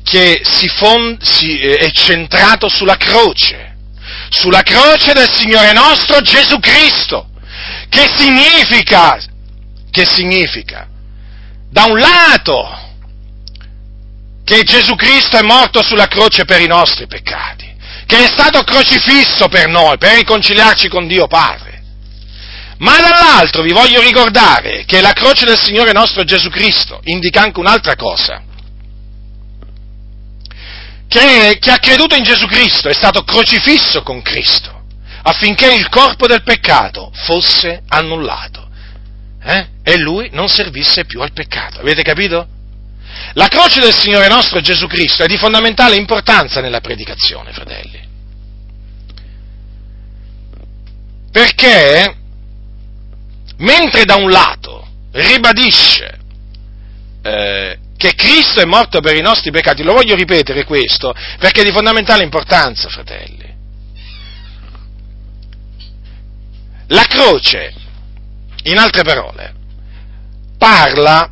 [0.09, 3.77] che si fond, si, eh, è centrato sulla croce,
[4.31, 7.29] sulla croce del Signore nostro Gesù Cristo,
[7.89, 9.19] che significa
[9.91, 10.87] che significa?
[11.71, 12.87] Da un lato
[14.45, 17.67] che Gesù Cristo è morto sulla croce per i nostri peccati,
[18.07, 21.83] che è stato crocifisso per noi, per riconciliarci con Dio Padre.
[22.79, 27.59] Ma dall'altro vi voglio ricordare che la croce del Signore nostro Gesù Cristo indica anche
[27.59, 28.45] un'altra cosa.
[31.09, 34.77] Che chi ha creduto in Gesù Cristo è stato crocifisso con Cristo
[35.23, 38.69] affinché il corpo del peccato fosse annullato
[39.43, 39.69] eh?
[39.83, 41.81] e lui non servisse più al peccato.
[41.81, 42.47] Avete capito?
[43.33, 48.07] La croce del Signore nostro Gesù Cristo è di fondamentale importanza nella predicazione, fratelli.
[51.31, 52.17] Perché
[53.57, 56.19] mentre da un lato ribadisce
[57.23, 61.65] eh, che Cristo è morto per i nostri peccati, lo voglio ripetere questo, perché è
[61.65, 63.57] di fondamentale importanza, fratelli.
[66.87, 67.75] La croce
[68.63, 69.53] in altre parole,
[70.57, 71.29] parla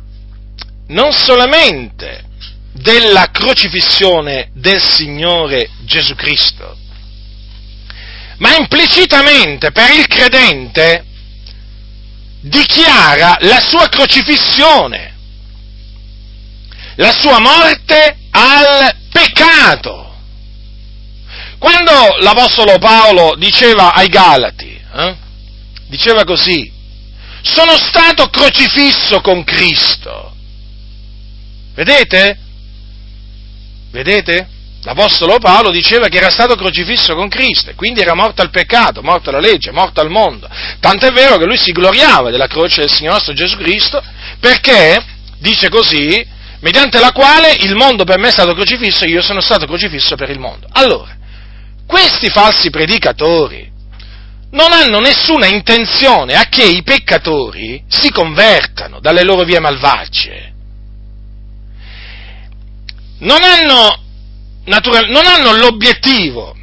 [0.87, 2.25] non solamente
[2.73, 6.77] della crocifissione del Signore Gesù Cristo,
[8.39, 11.05] ma implicitamente per il credente
[12.41, 15.15] dichiara la sua crocifissione,
[16.97, 20.15] la sua morte al peccato.
[21.57, 25.15] Quando l'Apostolo Paolo diceva ai Galati, eh,
[25.87, 26.71] diceva così,
[27.41, 30.35] sono stato crocifisso con Cristo.
[31.73, 32.37] Vedete?
[33.91, 34.49] Vedete?
[34.83, 39.01] L'Apostolo Paolo diceva che era stato crocifisso con Cristo, e quindi era morto al peccato,
[39.01, 40.47] morto alla legge, morto al mondo.
[40.79, 44.01] Tant'è vero che lui si gloriava della croce del Signore nostro Gesù Cristo,
[44.39, 45.03] perché,
[45.39, 46.25] dice così,
[46.59, 50.15] mediante la quale il mondo per me è stato crocifisso e io sono stato crocifisso
[50.15, 50.67] per il mondo.
[50.71, 51.15] Allora,
[51.85, 53.71] questi falsi predicatori
[54.51, 60.53] non hanno nessuna intenzione a che i peccatori si convertano dalle loro vie malvagie.
[63.19, 64.03] Non hanno,
[64.65, 66.55] natural, non hanno l'obiettivo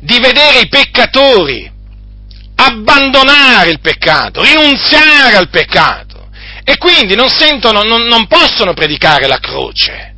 [0.00, 1.70] di vedere i peccatori
[2.54, 6.11] abbandonare il peccato, rinunziare al peccato
[6.64, 10.14] e quindi non sentono, non, non possono predicare la croce.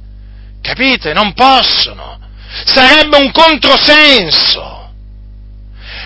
[0.60, 1.12] Capite?
[1.12, 2.14] Non possono
[2.64, 4.92] sarebbe un controsenso.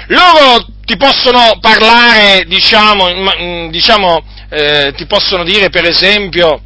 [0.07, 6.63] Loro ti possono parlare, diciamo, mm, diciamo eh, ti possono dire per esempio,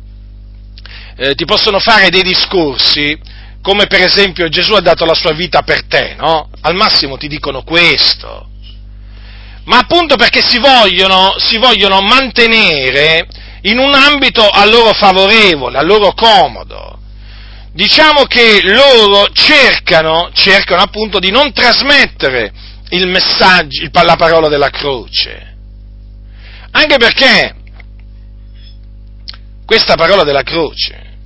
[1.16, 3.18] eh, ti possono fare dei discorsi,
[3.60, 6.48] come per esempio Gesù ha dato la sua vita per te, no?
[6.60, 8.48] Al massimo ti dicono questo.
[9.64, 13.26] Ma appunto perché si vogliono, si vogliono mantenere
[13.62, 16.92] in un ambito a loro favorevole, a loro comodo
[17.72, 22.52] diciamo che loro cercano, cercano appunto di non trasmettere
[22.90, 25.56] il messaggio, la parola della croce.
[26.72, 27.54] Anche perché
[29.64, 31.16] questa parola della croce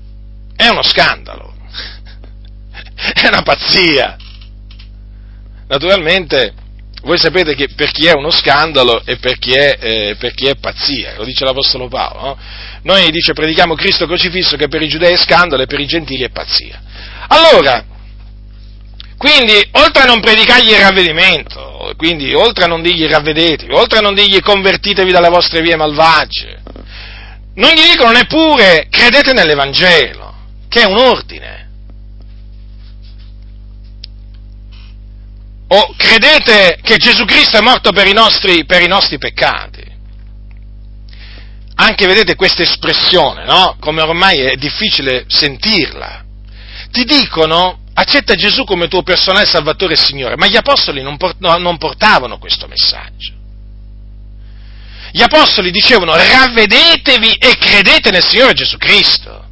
[0.54, 1.54] è uno scandalo,
[3.14, 4.16] è una pazzia.
[5.68, 6.54] Naturalmente
[7.06, 10.46] voi sapete che per chi è uno scandalo e per chi è, eh, per chi
[10.46, 12.20] è pazzia, lo dice l'Apostolo Paolo.
[12.20, 12.38] No?
[12.82, 16.24] Noi dice predichiamo Cristo crocifisso che per i giudei è scandalo e per i gentili
[16.24, 16.82] è pazzia.
[17.28, 17.84] Allora,
[19.16, 24.02] quindi, oltre a non predicargli il ravvedimento, quindi oltre a non dirgli ravvedetevi, oltre a
[24.02, 26.60] non dirgli convertitevi dalle vostre vie malvagie,
[27.54, 30.34] non gli dicono neppure credete nell'Evangelo,
[30.68, 31.65] che è un ordine.
[35.68, 39.84] O credete che Gesù Cristo è morto per i nostri, per i nostri peccati.
[41.78, 43.76] Anche vedete questa espressione, no?
[43.80, 46.24] Come ormai è difficile sentirla.
[46.90, 51.16] Ti dicono accetta Gesù come tuo personale Salvatore e Signore, ma gli apostoli non,
[51.78, 53.32] portavano questo messaggio.
[55.10, 59.45] Gli apostoli dicevano ravvedetevi e credete nel Signore Gesù Cristo.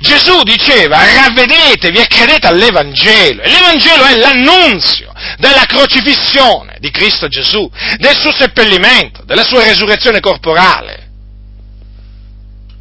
[0.00, 3.42] Gesù diceva ravvedetevi e credete all'Evangelo.
[3.42, 10.20] E l'Evangelo è l'annunzio della crocifissione di Cristo Gesù, del suo seppellimento, della sua resurrezione
[10.20, 11.10] corporale.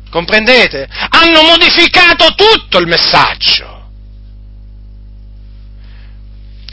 [0.10, 0.88] Comprendete?
[1.10, 3.90] Hanno modificato tutto il messaggio.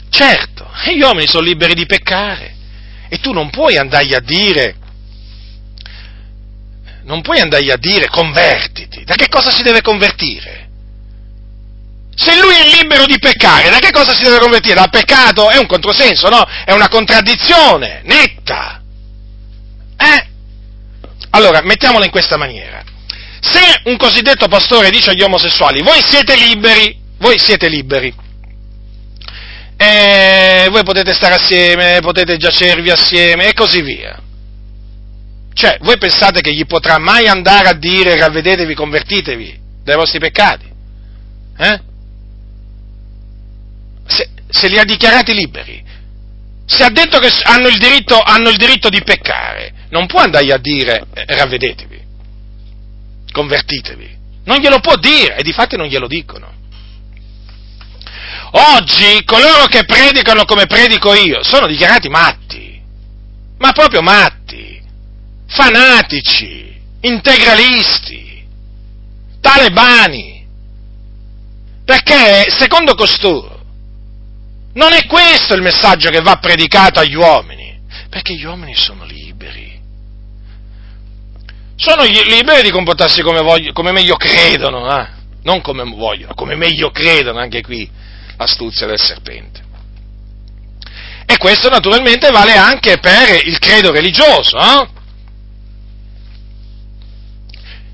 [0.09, 2.55] Certo, gli uomini sono liberi di peccare
[3.07, 4.75] e tu non puoi andargli a dire
[7.09, 9.03] non puoi andargli a dire convertiti.
[9.03, 10.67] Da che cosa si deve convertire?
[12.15, 14.75] Se lui è libero di peccare, da che cosa si deve convertire?
[14.75, 15.49] Dal peccato?
[15.49, 16.45] È un controsenso, no?
[16.63, 18.83] È una contraddizione netta.
[19.97, 20.27] Eh?
[21.31, 22.83] Allora, mettiamola in questa maniera.
[23.41, 28.13] Se un cosiddetto pastore dice agli omosessuali, voi siete liberi, voi siete liberi,
[29.77, 34.27] e voi potete stare assieme, potete giacervi assieme e così via.
[35.59, 40.65] Cioè, voi pensate che gli potrà mai andare a dire ravvedetevi, convertitevi dai vostri peccati?
[41.57, 41.81] Eh?
[44.07, 45.83] Se, se, li ha dichiarati liberi,
[46.65, 50.51] se ha detto che hanno il diritto, hanno il diritto di peccare, non può andargli
[50.51, 52.03] a dire eh, ravvedetevi,
[53.29, 54.17] convertitevi.
[54.45, 56.53] Non glielo può dire e di fatti non glielo dicono.
[58.51, 62.81] Oggi coloro che predicano come predico io sono dichiarati matti,
[63.57, 64.38] ma proprio matti
[65.49, 68.45] fanatici, integralisti,
[69.41, 70.45] talebani,
[71.83, 73.57] perché secondo costoro
[74.73, 77.79] non è questo il messaggio che va predicato agli uomini,
[78.09, 79.77] perché gli uomini sono liberi.
[81.75, 85.07] Sono liberi di comportarsi come, voglio, come meglio credono, eh?
[85.43, 87.89] non come vogliono, come meglio credono, anche qui
[88.37, 89.67] l'astuzia del serpente.
[91.25, 94.98] E questo naturalmente vale anche per il credo religioso, eh?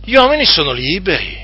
[0.05, 1.43] Gli uomini sono liberi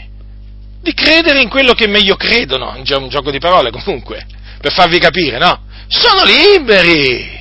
[0.82, 4.26] di credere in quello che meglio credono, è un gioco di parole comunque,
[4.60, 5.70] per farvi capire, no?
[5.92, 7.40] sono liberi.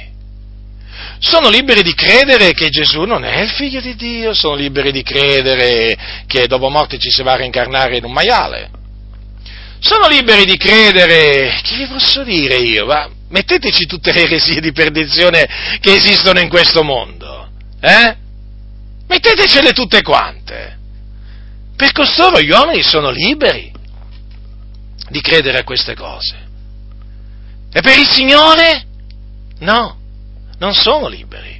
[1.21, 5.03] Sono liberi di credere che Gesù non è il figlio di Dio, sono liberi di
[5.03, 8.71] credere che dopo morte ci si va a reincarnare in un maiale.
[9.81, 14.73] Sono liberi di credere, che vi posso dire io, ma metteteci tutte le eresie di
[14.73, 15.47] perdizione
[15.81, 17.51] che esistono in questo mondo,
[17.81, 18.17] eh?
[19.07, 20.79] Mettetecele tutte quante.
[21.81, 23.73] Per costoro gli uomini sono liberi
[25.09, 26.37] di credere a queste cose.
[27.73, 28.85] E per il Signore?
[29.61, 29.97] No
[30.61, 31.59] non sono liberi.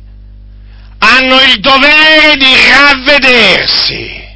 [0.99, 4.29] Hanno il dovere di ravvedersi.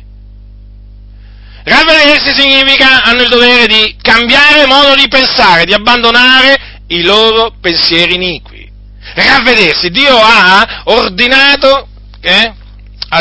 [1.64, 8.14] Ravvedersi significa hanno il dovere di cambiare modo di pensare, di abbandonare i loro pensieri
[8.14, 8.70] iniqui.
[9.14, 9.91] Ravvedersi.
[9.91, 11.89] Dio ha ordinato,
[12.20, 12.55] eh,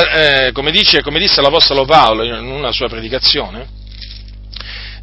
[0.02, 3.68] eh, come, dice, come disse l'Apostolo Paolo in una sua predicazione,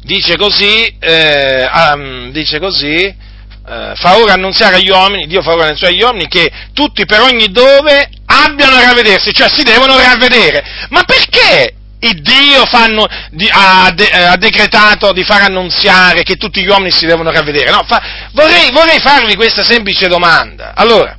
[0.03, 3.29] dice così, eh, um, dice così
[3.67, 7.21] eh, fa ora annunziare agli uomini, Dio fa ora annunziare agli uomini che tutti per
[7.21, 10.63] ogni dove abbiano a ravvedersi, cioè si devono ravvedere.
[10.89, 16.67] Ma perché il Dio fanno, ha, de, ha, decretato di far annunziare che tutti gli
[16.67, 17.69] uomini si devono ravvedere?
[17.69, 18.01] No, fa,
[18.33, 20.73] vorrei, vorrei, farvi questa semplice domanda.
[20.75, 21.17] Allora,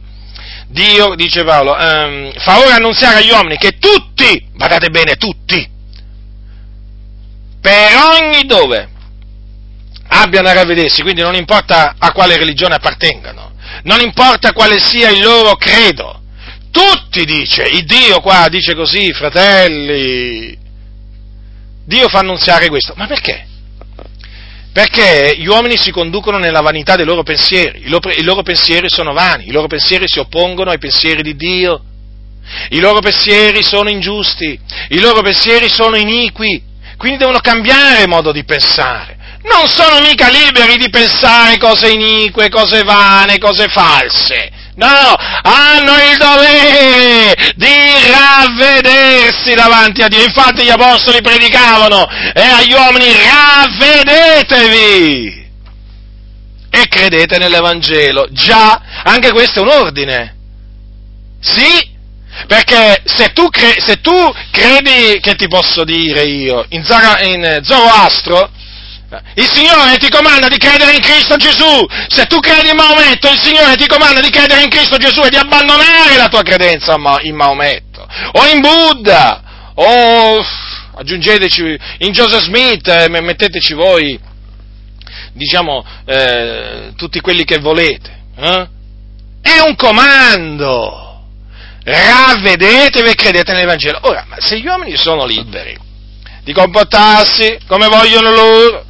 [0.73, 5.68] Dio, dice Paolo, ehm, fa ora annunziare agli uomini che tutti, badate bene, tutti,
[7.61, 8.89] per ogni dove
[10.09, 13.53] abbiano a ravvedersi, quindi non importa a quale religione appartengano,
[13.83, 16.23] non importa quale sia il loro credo,
[16.70, 20.57] tutti dice, il Dio qua dice così, fratelli,
[21.85, 23.47] Dio fa annunziare questo, ma perché?
[24.73, 28.89] Perché gli uomini si conducono nella vanità dei loro pensieri, i loro, i loro pensieri
[28.89, 31.83] sono vani, i loro pensieri si oppongono ai pensieri di Dio,
[32.70, 34.59] i loro pensieri sono ingiusti,
[34.89, 36.62] i loro pensieri sono iniqui,
[36.97, 39.18] quindi devono cambiare modo di pensare.
[39.43, 44.51] Non sono mica liberi di pensare cose inique, cose vane, cose false.
[44.75, 47.77] No, hanno il dovere di
[48.11, 50.23] ravvedersi davanti a Dio.
[50.25, 53.12] Infatti gli apostoli predicavano e eh, agli uomini
[53.95, 55.41] ravvedetevi
[56.70, 58.29] e credete nell'Evangelo.
[58.31, 60.37] Già, anche questo è un ordine.
[61.39, 61.91] Sì,
[62.47, 67.59] perché se tu, cre- se tu credi, che ti posso dire io, in, Zara- in
[67.62, 68.51] Zoroastro,
[69.35, 71.87] il Signore ti comanda di credere in Cristo Gesù.
[72.09, 75.31] Se tu credi in Maometto, il Signore ti comanda di credere in Cristo Gesù e
[75.31, 78.07] di abbandonare la tua credenza in Maometto.
[78.33, 79.43] O in Buddha.
[79.75, 80.45] O
[80.95, 84.19] aggiungeteci in Joseph Smith, eh, metteteci voi,
[85.33, 88.21] diciamo, eh, tutti quelli che volete.
[88.37, 88.69] Eh?
[89.43, 91.11] È un comando.
[91.85, 93.99] Ravvedetevi e credete nell'Evangelo.
[94.03, 95.77] Ora, ma se gli uomini sono liberi
[96.45, 98.85] di comportarsi come vogliono loro,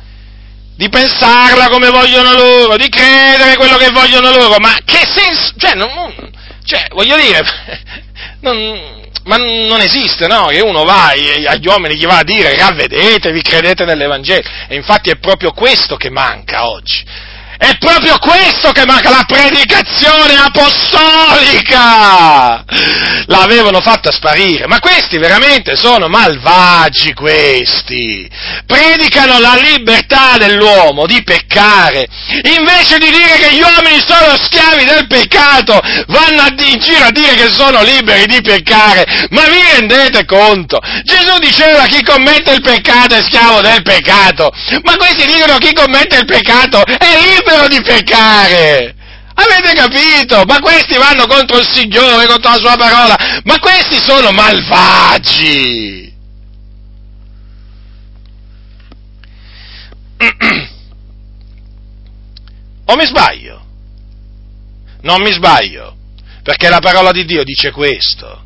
[0.83, 5.75] di pensarla come vogliono loro, di credere quello che vogliono loro, ma che senso, cioè,
[5.75, 6.13] non,
[6.65, 7.41] cioè voglio dire,
[8.43, 10.47] non, ma non esiste, no?
[10.47, 15.19] Che uno va agli uomini gli va a dire ravvedetevi, credete nell'Evangelo, e infatti è
[15.19, 17.05] proprio questo che manca oggi
[17.63, 21.85] è proprio questo che manca, la predicazione apostolica!
[23.27, 28.29] L'avevano fatta sparire, ma questi veramente sono malvagi questi!
[28.67, 32.09] Predicano la libertà dell'uomo di peccare,
[32.57, 37.35] invece di dire che gli uomini sono schiavi del peccato, vanno in giro a dire
[37.35, 40.81] che sono liberi di peccare, ma vi rendete conto?
[41.05, 44.51] Gesù diceva chi commette il peccato è schiavo del peccato,
[44.83, 48.95] ma questi dicono chi commette il peccato è libero libero di peccare.
[49.35, 50.45] Avete capito?
[50.45, 56.11] Ma questi vanno contro il Signore, contro la sua parola, ma questi sono malvagi.
[62.85, 63.65] O mi sbaglio?
[65.03, 65.97] Non mi sbaglio,
[66.43, 68.45] perché la parola di Dio dice questo.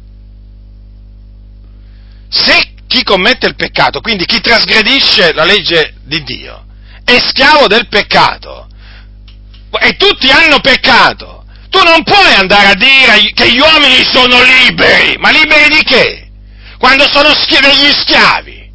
[2.28, 6.66] Se chi commette il peccato, quindi chi trasgredisce la legge di Dio,
[7.02, 8.68] è schiavo del peccato,
[9.78, 11.44] e tutti hanno peccato.
[11.70, 16.28] Tu non puoi andare a dire che gli uomini sono liberi, ma liberi di che?
[16.78, 18.70] Quando sono schi- degli schiavi.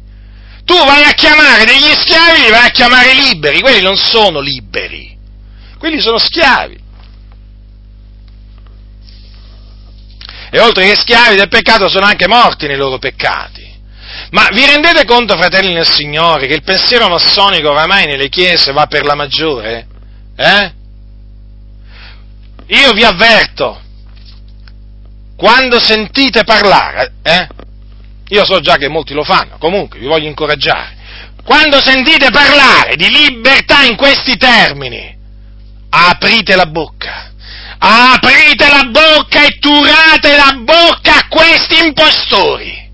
[0.64, 5.16] Tu vai a chiamare degli schiavi, li vai a chiamare liberi, quelli non sono liberi,
[5.78, 6.80] quelli sono schiavi.
[10.50, 13.70] E oltre che schiavi del peccato sono anche morti nei loro peccati.
[14.30, 18.86] Ma vi rendete conto, fratelli nel Signore, che il pensiero massonico oramai nelle chiese va
[18.86, 19.86] per la maggiore?
[20.36, 20.72] Eh?
[22.66, 23.80] Io vi avverto,
[25.36, 27.48] quando sentite parlare, eh,
[28.28, 30.96] io so già che molti lo fanno, comunque vi voglio incoraggiare,
[31.44, 35.14] quando sentite parlare di libertà in questi termini,
[35.90, 37.30] aprite la bocca,
[37.78, 42.90] aprite la bocca e turate la bocca a questi impostori,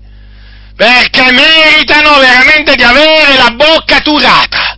[0.75, 4.68] perché meritano veramente di avere la bocca turata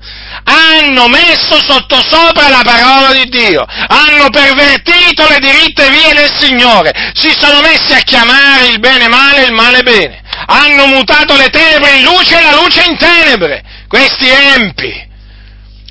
[0.61, 7.33] hanno messo sottosopra la parola di Dio, hanno pervertito le diritte vie del Signore, si
[7.37, 11.97] sono messi a chiamare il bene male e il male bene, hanno mutato le tenebre
[11.97, 15.09] in luce e la luce in tenebre, questi empi.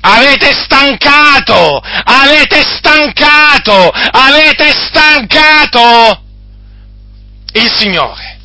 [0.03, 6.23] Avete stancato, avete stancato, avete stancato
[7.53, 8.39] il Signore,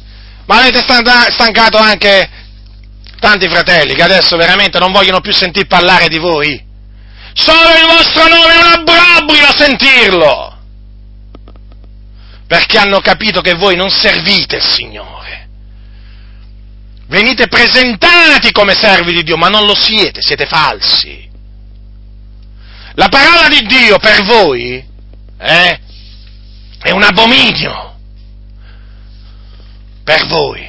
[0.45, 2.29] ma avete stancato anche
[3.27, 6.65] tanti fratelli che adesso veramente non vogliono più sentir parlare di voi.
[7.33, 10.59] Solo il vostro nome è un obbrobrio sentirlo.
[12.47, 15.49] Perché hanno capito che voi non servite il Signore.
[17.09, 21.29] Venite presentati come servi di Dio, ma non lo siete, siete falsi.
[22.95, 24.85] La parola di Dio per voi
[25.39, 25.81] eh,
[26.79, 27.99] è un abominio.
[30.05, 30.66] Per voi.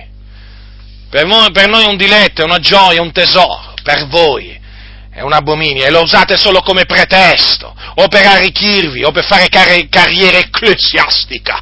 [1.09, 4.65] Per noi, per noi, è un diletto, è una gioia, un tesoro, per voi
[5.09, 9.47] è un abominio e lo usate solo come pretesto, o per arricchirvi, o per fare
[9.49, 11.59] car- carriera ecclesiastica.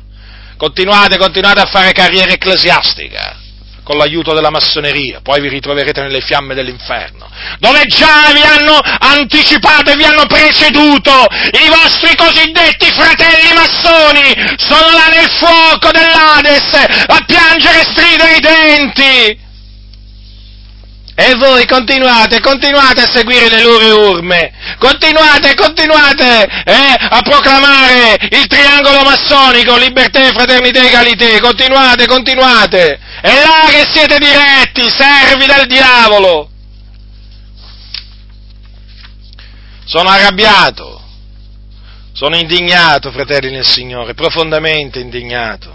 [0.58, 3.44] Continuate, continuate a fare carriera ecclesiastica
[3.86, 7.30] con l'aiuto della massoneria, poi vi ritroverete nelle fiamme dell'inferno,
[7.60, 14.90] dove già vi hanno anticipato e vi hanno preceduto i vostri cosiddetti fratelli massoni, sono
[14.90, 16.74] là nel fuoco dell'Ades
[17.06, 19.45] a piangere e stridere i denti.
[21.18, 28.46] E voi continuate, continuate a seguire le loro urme, continuate, continuate eh, a proclamare il
[28.48, 33.00] triangolo massonico, libertà, fraternità e egalité, continuate, continuate.
[33.22, 36.50] È là che siete diretti, servi del diavolo.
[39.86, 41.02] Sono arrabbiato,
[42.12, 45.75] sono indignato, fratelli nel Signore, profondamente indignato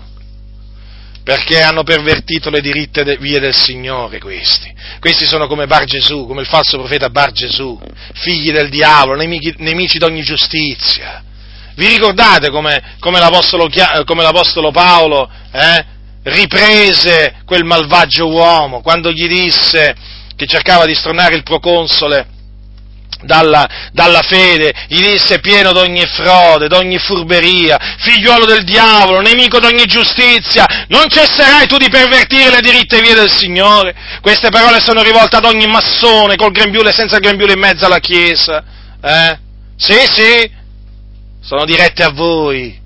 [1.31, 4.69] perché hanno pervertito le diritte de- vie del Signore questi.
[4.99, 7.81] Questi sono come Bar Gesù, come il falso profeta Bar Gesù,
[8.15, 11.23] figli del diavolo, nemici, nemici d'ogni giustizia.
[11.77, 13.69] Vi ricordate come, come, l'Apostolo,
[14.05, 15.85] come l'Apostolo, Paolo eh,
[16.25, 19.95] riprese quel malvagio uomo quando gli disse
[20.35, 22.27] che cercava di stronare il proconsole
[23.23, 29.85] dalla, dalla, fede, gli disse pieno d'ogni frode, d'ogni furberia, figliuolo del diavolo, nemico d'ogni
[29.87, 33.95] giustizia, non cesserai tu di pervertire le diritte vie del Signore?
[34.21, 37.99] Queste parole sono rivolte ad ogni massone, col grembiule e senza grembiule in mezzo alla
[37.99, 38.65] Chiesa.
[39.03, 39.39] Eh?
[39.77, 40.51] Sì, sì,
[41.43, 42.79] sono dirette a voi.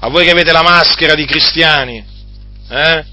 [0.00, 2.04] A voi che avete la maschera di cristiani,
[2.70, 3.04] eh?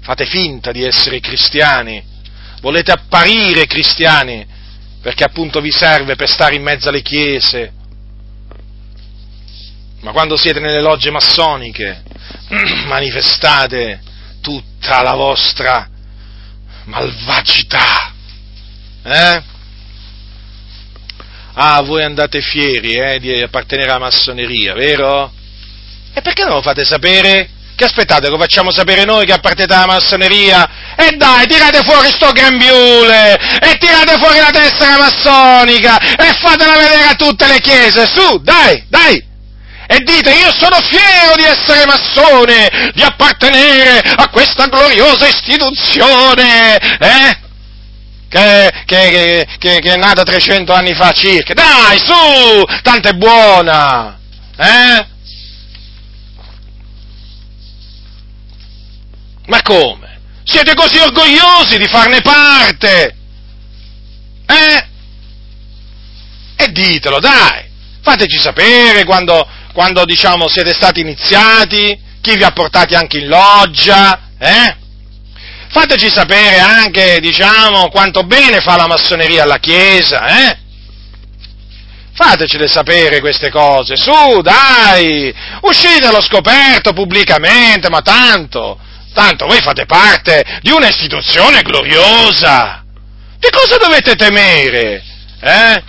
[0.00, 2.02] Fate finta di essere cristiani
[2.60, 4.46] volete apparire cristiani,
[5.00, 7.72] perché appunto vi serve per stare in mezzo alle chiese.
[10.00, 12.02] Ma quando siete nelle logge massoniche,
[12.86, 14.00] manifestate
[14.40, 15.88] tutta la vostra
[16.84, 18.12] malvagità.
[19.02, 19.42] Eh?
[21.54, 25.32] Ah, voi andate fieri eh, di appartenere alla massoneria, vero?
[26.12, 27.50] E perché non lo fate sapere?
[27.78, 30.68] Che aspettate, lo facciamo sapere noi che appartenete alla massoneria?
[30.96, 33.38] E dai, tirate fuori sto grembiule!
[33.60, 35.96] E tirate fuori la tessera massonica!
[35.96, 38.04] E fatela vedere a tutte le chiese!
[38.04, 39.24] Su, dai, dai!
[39.86, 47.38] E dite, io sono fiero di essere massone, di appartenere a questa gloriosa istituzione, eh?
[48.28, 51.54] Che, che, che, che, è nata 300 anni fa circa.
[51.54, 54.18] Dai, su, tanto è buona,
[54.56, 55.16] eh?
[59.48, 60.20] Ma come?
[60.44, 63.14] Siete così orgogliosi di farne parte?
[64.46, 64.86] Eh?
[66.56, 67.66] E ditelo, dai!
[68.02, 74.20] Fateci sapere quando, quando diciamo, siete stati iniziati, chi vi ha portati anche in loggia,
[74.38, 74.76] eh?
[75.70, 80.58] Fateci sapere anche, diciamo, quanto bene fa la massoneria alla Chiesa, eh?
[82.12, 85.32] Fatecele sapere queste cose, su, dai!
[85.60, 88.78] Uscite allo scoperto pubblicamente, ma tanto!
[89.12, 92.84] Tanto voi fate parte di un'istituzione gloriosa.
[93.38, 95.02] Di cosa dovete temere?
[95.40, 95.82] Eh?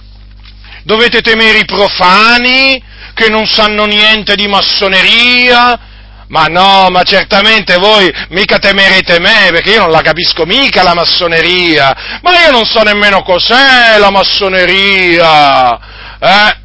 [0.84, 2.82] Dovete temere i profani
[3.14, 5.80] che non sanno niente di massoneria?
[6.28, 10.94] Ma no, ma certamente voi mica temerete me, perché io non la capisco mica la
[10.94, 12.20] massoneria.
[12.22, 15.80] Ma io non so nemmeno cos'è la massoneria.
[16.20, 16.58] Eh?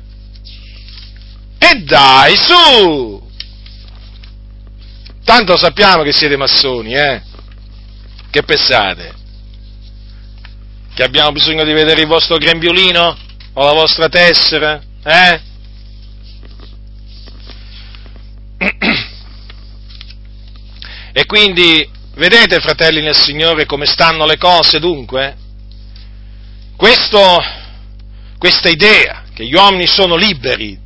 [1.59, 3.24] E dai, su!
[5.25, 7.23] Tanto sappiamo che siete massoni, eh?
[8.31, 9.15] Che pensate?
[10.95, 13.17] Che abbiamo bisogno di vedere il vostro grembiulino
[13.55, 14.81] o la vostra tessera?
[15.03, 15.41] Eh?
[21.17, 25.37] E quindi, vedete, fratelli nel Signore, come stanno le cose dunque?
[26.77, 27.39] Questo,
[28.37, 30.77] questa idea che gli uomini sono liberi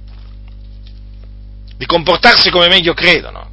[1.76, 3.47] di comportarsi come meglio credono,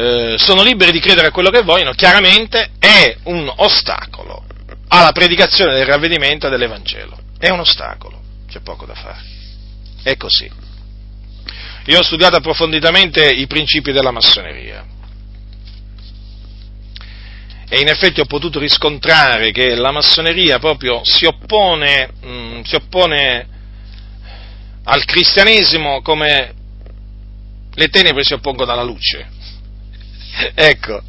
[0.00, 4.44] eh, sono liberi di credere a quello che vogliono, chiaramente è un ostacolo
[4.88, 7.18] alla predicazione del ravvedimento e dell'Evangelo.
[7.38, 9.20] È un ostacolo, c'è poco da fare.
[10.02, 10.50] È così.
[11.84, 14.86] Io ho studiato approfonditamente i principi della massoneria
[17.68, 22.74] e in effetti ho potuto riscontrare che la massoneria proprio si oppone, mh, mm, si
[22.74, 23.48] oppone
[24.84, 26.54] al cristianesimo come
[27.74, 29.38] le tenebre si oppongono alla luce.
[30.54, 31.02] ecco.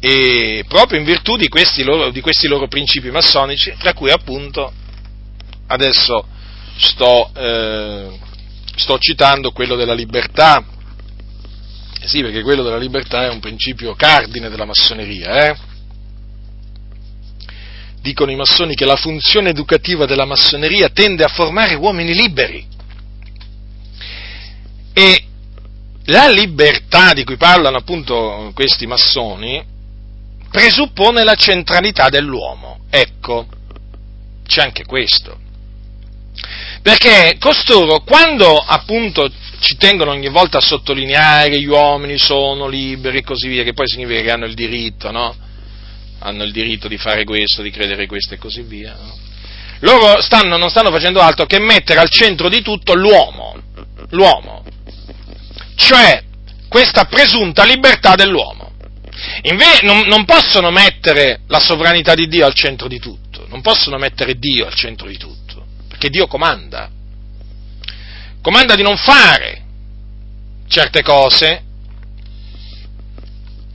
[0.00, 4.72] E proprio in virtù di questi, loro, di questi loro principi massonici, tra cui appunto
[5.68, 6.26] adesso
[6.76, 8.18] sto, eh,
[8.74, 10.64] sto citando quello della libertà,
[12.00, 15.56] eh sì, perché quello della libertà è un principio cardine della massoneria, eh?
[18.00, 22.66] Dicono i massoni che la funzione educativa della massoneria tende a formare uomini liberi.
[24.92, 25.24] E
[26.06, 29.62] la libertà di cui parlano appunto questi massoni
[30.50, 32.80] presuppone la centralità dell'uomo.
[32.90, 33.46] Ecco,
[34.46, 35.38] c'è anche questo.
[36.82, 39.30] Perché costoro, quando appunto
[39.60, 43.72] ci tengono ogni volta a sottolineare che gli uomini sono liberi e così via, che
[43.72, 45.34] poi significa che hanno il diritto, no?
[46.18, 48.96] Hanno il diritto di fare questo, di credere questo e così via.
[48.98, 49.16] No?
[49.80, 53.56] Loro stanno, non stanno facendo altro che mettere al centro di tutto l'uomo,
[54.10, 54.64] l'uomo,
[55.74, 56.22] cioè
[56.68, 58.70] questa presunta libertà dell'uomo.
[59.42, 63.98] Invece non, non possono mettere la sovranità di Dio al centro di tutto, non possono
[63.98, 65.42] mettere Dio al centro di tutto
[66.02, 66.90] che Dio comanda.
[68.42, 69.62] Comanda di non fare
[70.66, 71.62] certe cose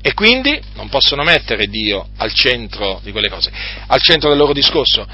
[0.02, 3.50] e quindi non possono mettere Dio al centro di quelle cose,
[3.88, 5.08] al centro del loro discorso.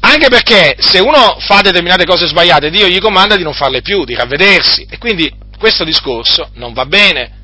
[0.00, 4.04] Anche perché se uno fa determinate cose sbagliate, Dio gli comanda di non farle più,
[4.04, 4.86] di ravvedersi.
[4.90, 7.36] E quindi questo discorso non va bene.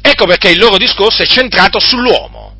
[0.00, 2.54] Ecco perché il loro discorso è centrato sull'uomo,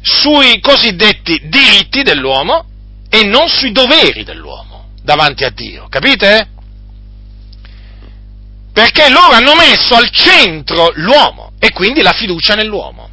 [0.00, 2.66] sui cosiddetti diritti dell'uomo
[3.08, 6.48] e non sui doveri dell'uomo davanti a Dio, capite?
[8.72, 13.10] Perché loro hanno messo al centro l'uomo e quindi la fiducia nell'uomo.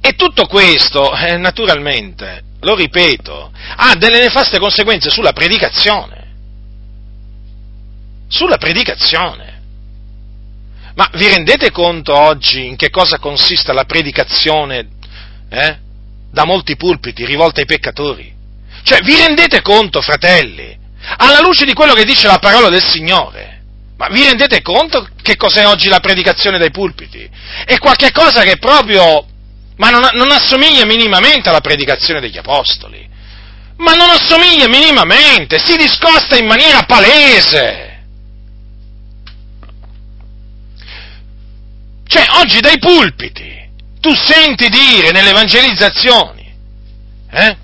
[0.00, 6.22] E tutto questo, eh, naturalmente, lo ripeto, ha delle nefaste conseguenze sulla predicazione.
[8.28, 9.52] Sulla predicazione.
[10.96, 14.88] Ma vi rendete conto oggi in che cosa consiste la predicazione
[15.48, 15.78] eh,
[16.30, 18.32] da molti pulpiti rivolta ai peccatori.
[18.82, 20.76] Cioè, vi rendete conto, fratelli,
[21.16, 23.62] alla luce di quello che dice la parola del Signore,
[23.96, 27.28] ma vi rendete conto che cos'è oggi la predicazione dai pulpiti?
[27.64, 29.26] È qualcosa che proprio,
[29.76, 33.08] ma non, non assomiglia minimamente alla predicazione degli apostoli,
[33.76, 37.92] ma non assomiglia minimamente, si discosta in maniera palese.
[42.06, 43.62] Cioè, oggi dai pulpiti
[44.00, 46.54] tu senti dire nelle evangelizzazioni
[47.30, 47.56] eh,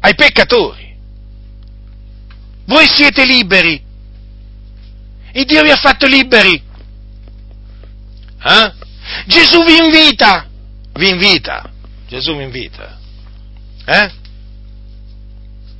[0.00, 0.96] ai peccatori,
[2.66, 3.82] voi siete liberi,
[5.32, 6.62] il Dio vi ha fatto liberi,
[8.44, 8.72] eh?
[9.26, 10.48] Gesù vi invita,
[11.02, 11.70] vi invita,
[12.08, 12.98] Gesù vi invita,
[13.84, 14.20] eh?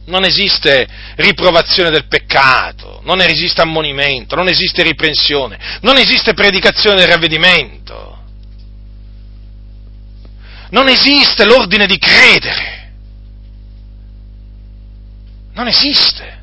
[0.04, 7.08] Non esiste riprovazione del peccato, non esiste ammonimento, non esiste riprensione, non esiste predicazione del
[7.08, 8.12] ravvedimento
[10.72, 12.92] non esiste l'ordine di credere.
[15.52, 16.40] Non esiste.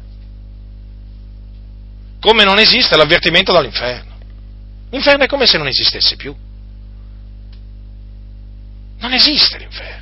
[2.22, 4.18] Come non esiste l'avvertimento dall'inferno.
[4.92, 6.36] L'inferno è come se non esistesse più.
[9.00, 10.00] Non esiste l'inferno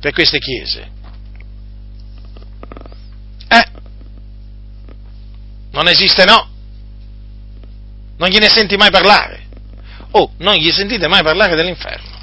[0.00, 0.90] per queste chiese.
[3.48, 3.66] Eh,
[5.72, 6.48] non esiste no.
[8.16, 9.46] Non gliene senti mai parlare.
[10.12, 12.16] Oh, non gli sentite mai parlare dell'inferno.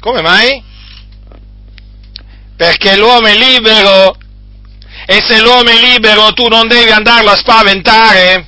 [0.00, 0.62] Come mai?
[2.56, 4.16] Perché l'uomo è libero
[5.06, 8.46] e se l'uomo è libero tu non devi andarlo a spaventare.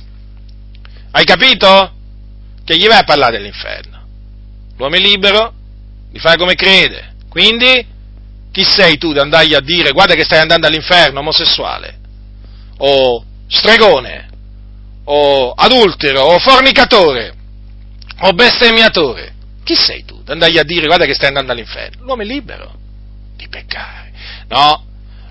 [1.11, 1.93] Hai capito?
[2.63, 4.03] Che gli vai a parlare dell'inferno.
[4.77, 5.54] L'uomo è libero
[6.15, 7.15] di fare come crede.
[7.27, 7.85] Quindi
[8.53, 11.99] chi sei tu di andargli a dire guarda che stai andando all'inferno omosessuale?
[12.77, 14.29] O stregone?
[15.05, 17.33] o adultero, o fornicatore,
[18.21, 20.21] o bestemmiatore, chi sei tu?
[20.25, 22.05] Andagli a dire guarda che stai andando all'inferno.
[22.05, 22.73] L'uomo è libero
[23.35, 24.11] di peccare.
[24.47, 24.83] No,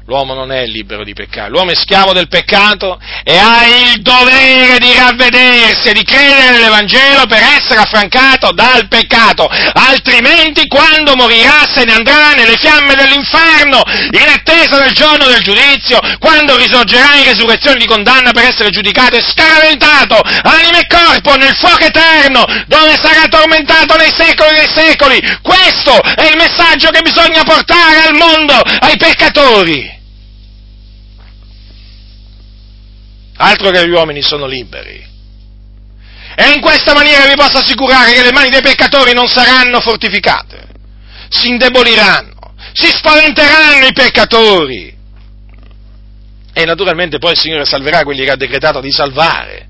[0.07, 4.77] L'uomo non è libero di peccare, l'uomo è schiavo del peccato e ha il dovere
[4.77, 11.85] di ravvedersi e di credere nell'Evangelo per essere affrancato dal peccato, altrimenti quando morirà se
[11.85, 13.83] ne andrà nelle fiamme dell'inferno,
[14.13, 19.17] in attesa del giorno del giudizio, quando risorgerà in resurrezione di condanna per essere giudicato
[19.17, 25.39] e scaraventato, anima e corpo, nel fuoco eterno, dove sarà tormentato nei secoli dei secoli.
[25.41, 29.94] Questo è il messaggio che bisogna portare al mondo, ai peccatori.
[33.37, 35.12] Altro che gli uomini sono liberi.
[36.37, 40.66] E in questa maniera vi posso assicurare che le mani dei peccatori non saranno fortificate,
[41.28, 44.93] si indeboliranno, si spaventeranno i peccatori.
[46.53, 49.68] E naturalmente poi il Signore salverà quelli che ha decretato di salvare.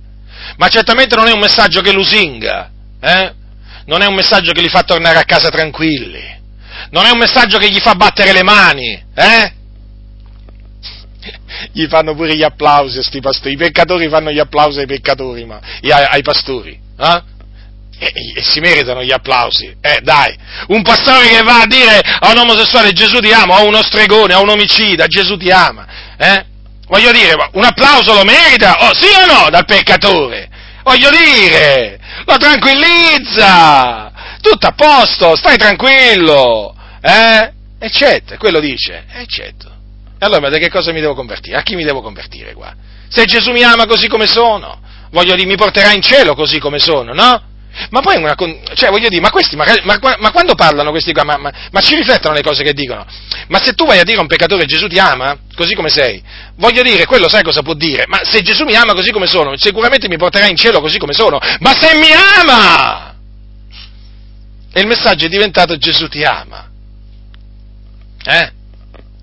[0.57, 3.35] Ma certamente non è un messaggio che lusinga, eh?
[3.87, 6.23] non è un messaggio che li fa tornare a casa tranquilli,
[6.91, 9.53] non è un messaggio che gli fa battere le mani, eh?
[11.73, 15.45] Gli fanno pure gli applausi a sti pastori, i peccatori fanno gli applausi ai peccatori,
[15.45, 17.23] ma, ai, ai pastori, eh?
[17.97, 20.37] E, e, si meritano gli applausi, eh dai,
[20.69, 24.35] un pastore che va a dire a un omosessuale Gesù ti ama, a uno stregone,
[24.35, 25.87] a un omicida, Gesù ti ama,
[26.19, 26.45] eh?
[26.87, 30.51] Voglio dire, un applauso lo merita, oh, sì o no, dal peccatore?
[30.83, 37.53] Voglio dire, lo tranquillizza, tutto a posto, stai tranquillo, eh?
[37.79, 39.74] Eccetto, quello dice, eccetto.
[40.19, 41.57] E allora, da che cosa mi devo convertire?
[41.57, 42.75] A chi mi devo convertire qua?
[43.09, 46.79] Se Gesù mi ama così come sono, voglio dire, mi porterà in cielo così come
[46.79, 47.53] sono, no?
[47.91, 48.37] Ma poi una,
[48.75, 51.97] cioè voglio dire, ma questi, ma, ma, ma quando parlano questi qua, ma, ma, ci
[51.97, 53.05] riflettono le cose che dicono?
[53.49, 56.23] Ma se tu vai a dire a un peccatore Gesù ti ama, così come sei,
[56.57, 58.05] voglio dire, quello sai cosa può dire?
[58.07, 61.15] Ma se Gesù mi ama così come sono, sicuramente mi porterà in cielo così come
[61.15, 62.09] sono, ma se mi
[62.41, 63.15] ama!
[64.73, 66.71] E il messaggio è diventato Gesù ti ama.
[68.25, 68.53] Eh?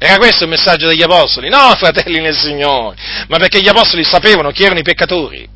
[0.03, 1.47] Era questo il messaggio degli apostoli?
[1.47, 2.95] No, fratelli nel Signore,
[3.27, 5.47] ma perché gli apostoli sapevano chi erano i peccatori.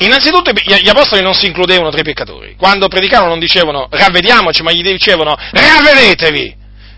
[0.00, 2.54] Innanzitutto gli apostoli non si includevano tra i peccatori.
[2.58, 6.56] Quando predicavano non dicevano ravvediamoci, ma gli dicevano ravvedetevi.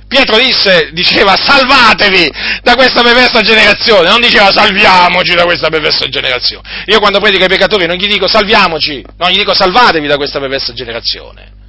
[0.09, 2.33] Pietro disse, diceva salvatevi
[2.65, 6.83] da questa perversa generazione, non diceva salviamoci da questa perversa generazione.
[6.87, 10.41] Io quando predico ai peccatori non gli dico salviamoci, no, gli dico salvatevi da questa
[10.41, 11.63] perversa generazione.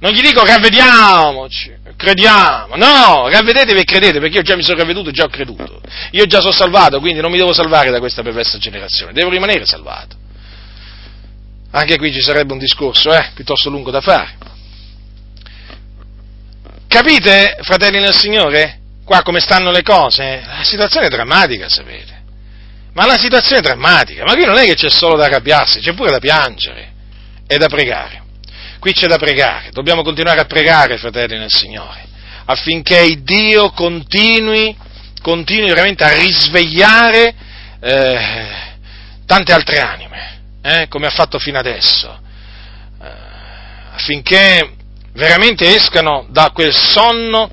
[0.00, 5.08] Non gli dico ravvediamoci, crediamo, no, ravvedetevi e credete, perché io già mi sono ravveduto
[5.08, 5.80] e già ho creduto.
[6.10, 9.64] Io già sono salvato, quindi non mi devo salvare da questa perversa generazione, devo rimanere
[9.64, 10.16] salvato.
[11.70, 14.36] Anche qui ci sarebbe un discorso, eh, piuttosto lungo da fare.
[16.86, 18.78] Capite, fratelli nel Signore?
[19.04, 20.42] Qua come stanno le cose?
[20.46, 22.22] La situazione è drammatica, sapete.
[22.92, 25.94] Ma la situazione è drammatica, ma qui non è che c'è solo da arrabbiarsi, c'è
[25.94, 26.92] pure da piangere
[27.46, 28.23] e da pregare.
[28.84, 32.06] Qui c'è da pregare, dobbiamo continuare a pregare, fratelli nel Signore,
[32.44, 34.76] affinché Dio continui,
[35.22, 37.34] continui veramente a risvegliare
[37.80, 38.48] eh,
[39.24, 42.14] tante altre anime, eh, come ha fatto fino adesso,
[43.02, 43.08] eh,
[43.94, 44.74] affinché
[45.14, 47.50] veramente escano da quel sonno,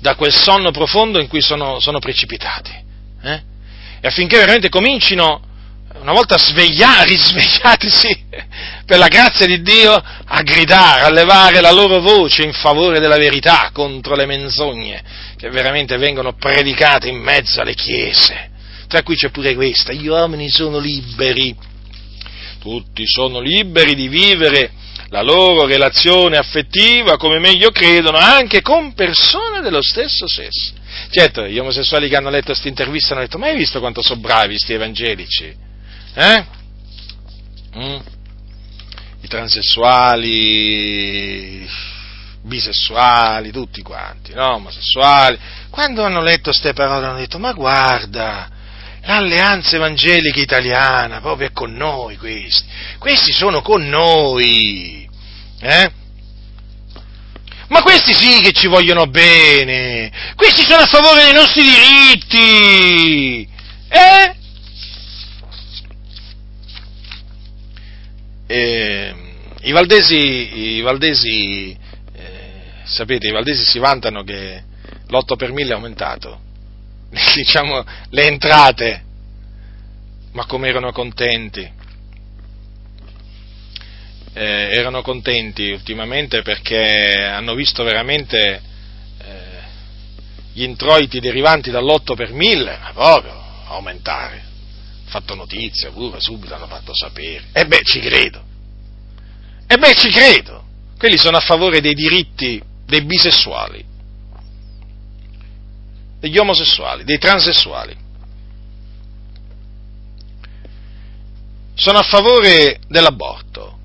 [0.00, 2.72] da quel sonno profondo in cui sono, sono precipitati,
[3.22, 3.42] eh,
[4.00, 5.40] e affinché veramente comincino
[6.00, 8.26] una volta svegliati, risvegliatisi
[8.84, 13.16] per la grazia di Dio, a gridare, a levare la loro voce in favore della
[13.16, 15.02] verità contro le menzogne
[15.36, 18.50] che veramente vengono predicate in mezzo alle chiese.
[18.88, 21.56] Tra cui c'è pure questa, gli uomini sono liberi,
[22.60, 24.70] tutti sono liberi di vivere
[25.08, 30.72] la loro relazione affettiva come meglio credono, anche con persone dello stesso sesso.
[31.10, 34.20] Certo, gli omosessuali che hanno letto questa intervista hanno detto, ma hai visto quanto sono
[34.20, 35.63] bravi questi evangelici?
[36.14, 36.46] Eh?
[37.76, 37.98] Mm?
[39.20, 40.24] I transessuali,
[42.42, 44.54] bisessuali, tutti quanti, no?
[44.54, 45.36] omosessuali,
[45.70, 48.48] quando hanno letto queste parole hanno detto, ma guarda,
[49.02, 52.64] l'alleanza evangelica italiana proprio è con noi questi,
[52.98, 55.08] questi sono con noi,
[55.60, 55.90] eh?
[57.68, 63.48] Ma questi sì che ci vogliono bene, questi sono a favore dei nostri diritti,
[63.88, 64.42] eh?
[68.56, 69.12] Eh,
[69.62, 71.76] i valdesi, i valdesi
[72.12, 74.62] eh, sapete, i valdesi si vantano che
[75.08, 76.38] l'8 per 1000 è aumentato,
[77.34, 79.02] diciamo, le entrate,
[80.34, 81.68] ma come erano contenti.
[84.34, 88.62] Eh, erano contenti ultimamente perché hanno visto veramente
[89.18, 89.42] eh,
[90.52, 93.32] gli introiti derivanti dall'8 per 1000 proprio
[93.66, 94.53] aumentare
[95.14, 97.44] fatto notizia, pure subito hanno fatto sapere.
[97.52, 98.42] E beh, ci credo.
[99.68, 100.64] E beh, ci credo.
[100.98, 103.84] Quelli sono a favore dei diritti dei bisessuali,
[106.18, 107.96] degli omosessuali, dei transessuali.
[111.74, 113.78] Sono a favore dell'aborto.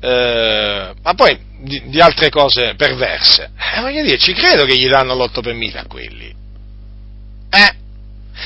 [0.00, 3.50] Eh, ma poi di, di, altre cose perverse.
[3.74, 6.34] Eh, voglio dire, ci credo che gli danno l'8 per mille a quelli.
[7.50, 7.84] Eh?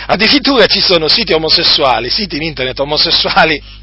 [0.06, 3.78] Addirittura ci sono siti omosessuali, siti in internet omosessuali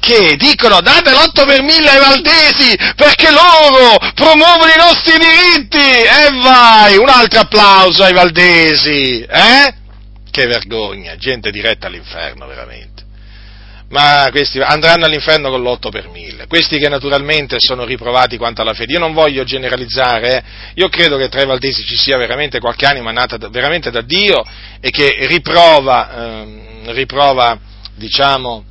[0.00, 6.30] che dicono date l'8 per mille ai valdesi perché loro promuovono i nostri diritti e
[6.42, 9.74] vai, un altro applauso ai valdesi, eh?
[10.30, 12.91] Che vergogna, gente diretta all'inferno veramente.
[13.92, 18.72] Ma questi andranno all'inferno con l'8 per mille, questi che naturalmente sono riprovati quanto alla
[18.72, 18.94] fede.
[18.94, 20.42] Io non voglio generalizzare, eh?
[20.76, 24.00] io credo che tra i valdesi ci sia veramente qualche anima nata da, veramente da
[24.00, 24.42] Dio
[24.80, 27.58] e che riprova, ehm, riprova
[27.94, 28.64] diciamo,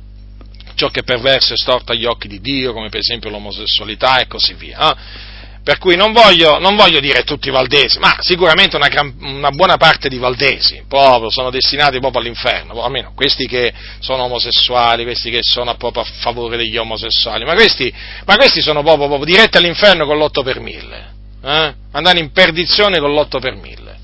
[0.74, 4.26] ciò che è perverso e storto agli occhi di Dio, come per esempio l'omosessualità e
[4.26, 4.90] così via.
[4.90, 5.30] Eh?
[5.64, 9.50] Per cui non voglio, non voglio, dire tutti i valdesi, ma sicuramente una, gran, una,
[9.50, 15.30] buona parte di valdesi proprio sono destinati proprio all'inferno, almeno questi che sono omosessuali, questi
[15.30, 17.94] che sono proprio a favore degli omosessuali, ma questi,
[18.24, 21.12] ma questi sono proprio, proprio, diretti all'inferno con l'8 per mille,
[21.44, 21.74] eh?
[21.92, 24.00] andare in perdizione con l'8 per mille.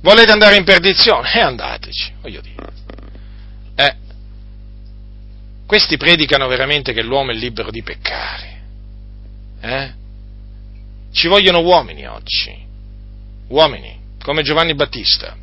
[0.00, 1.30] Volete andare in perdizione?
[1.30, 2.72] E eh, andateci, voglio dire.
[3.74, 3.96] Eh,
[5.66, 8.51] questi predicano veramente che l'uomo è libero di peccare.
[9.64, 9.92] Eh?
[11.12, 12.52] Ci vogliono uomini oggi,
[13.48, 15.36] uomini come Giovanni Battista,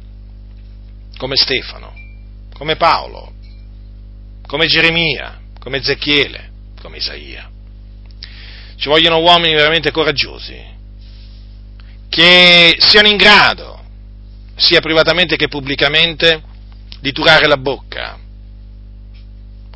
[1.17, 1.93] come Stefano,
[2.53, 3.31] come Paolo,
[4.45, 6.51] come Geremia, come Ezechiele,
[6.81, 7.49] come Isaia.
[8.75, 10.61] Ci vogliono uomini veramente coraggiosi,
[12.09, 13.81] che siano in grado,
[14.55, 16.43] sia privatamente che pubblicamente,
[16.99, 18.19] di turare la bocca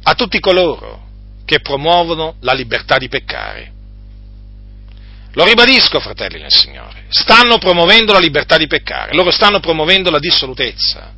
[0.05, 1.01] a tutti coloro
[1.45, 3.72] che promuovono la libertà di peccare.
[5.33, 10.19] Lo ribadisco, fratelli nel Signore, stanno promuovendo la libertà di peccare, loro stanno promuovendo la
[10.19, 11.11] dissolutezza,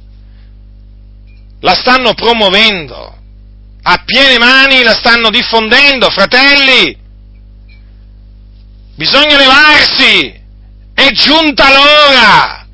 [1.60, 3.18] la stanno promuovendo,
[3.82, 6.98] a piene mani la stanno diffondendo, fratelli,
[8.96, 10.42] bisogna levarsi,
[10.94, 12.66] è giunta l'ora,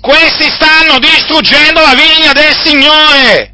[0.00, 3.52] questi stanno distruggendo la vigna del Signore,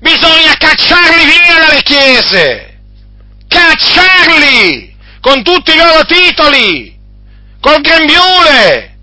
[0.00, 2.78] Bisogna cacciarli via dalle chiese!
[3.46, 4.89] Cacciarli!
[5.20, 6.98] Con tutti i loro titoli!
[7.60, 8.96] Col grembiule!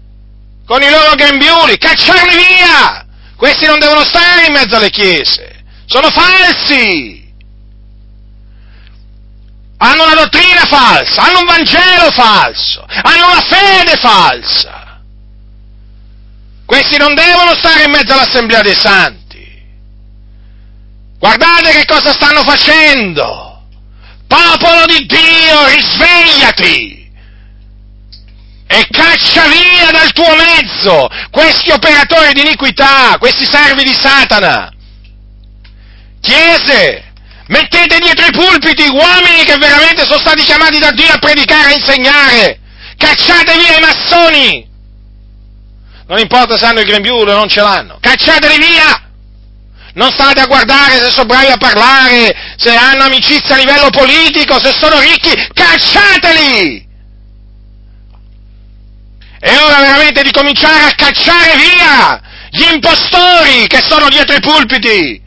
[0.65, 1.78] Con i loro grembiuli!
[1.78, 3.05] Cacciarli via!
[3.36, 5.63] Questi non devono stare in mezzo alle chiese!
[5.86, 7.26] Sono falsi!
[9.80, 15.01] Hanno una dottrina falsa, hanno un Vangelo falso, hanno una fede falsa.
[16.65, 19.47] Questi non devono stare in mezzo all'Assemblea dei Santi.
[21.20, 23.47] Guardate che cosa stanno facendo!
[24.28, 27.05] Popolo di Dio, risvegliati!
[28.69, 34.69] E caccia via dal tuo mezzo questi operatori di iniquità, questi servi di Satana.
[36.19, 37.13] Chiese,
[37.47, 41.71] mettete dietro i pulpiti uomini che veramente sono stati chiamati da Dio a predicare e
[41.71, 42.59] a insegnare.
[42.97, 44.67] Cacciate via i massoni.
[46.07, 47.97] Non importa se hanno il grembiule o non ce l'hanno.
[48.01, 49.07] Cacciateli via!
[49.97, 54.60] non state a guardare se sono bravi a parlare, se hanno amicizia a livello politico,
[54.60, 56.86] se sono ricchi, cacciateli!
[59.39, 65.22] È ora veramente di cominciare a cacciare via gli impostori che sono dietro i pulpiti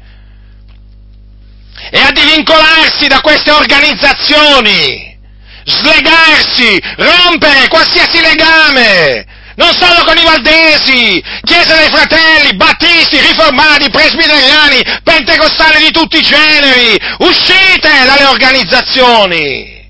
[1.93, 5.16] e a divincolarsi da queste organizzazioni,
[5.64, 9.30] slegarsi, rompere qualsiasi legame
[9.61, 16.22] non solo con i valdesi, chiese dei fratelli, battisti, riformati, presbiteriani, pentecostali di tutti i
[16.22, 19.86] generi, uscite dalle organizzazioni,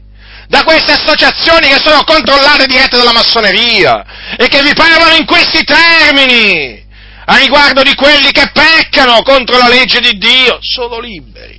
[0.49, 4.05] da queste associazioni che sono controllate dirette dalla massoneria
[4.37, 6.85] e che vi parlano in questi termini
[7.27, 11.59] a riguardo di quelli che peccano contro la legge di Dio, sono liberi.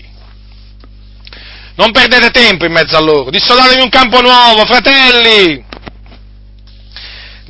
[1.76, 5.70] Non perdete tempo in mezzo a loro, dissodatevi un campo nuovo, fratelli!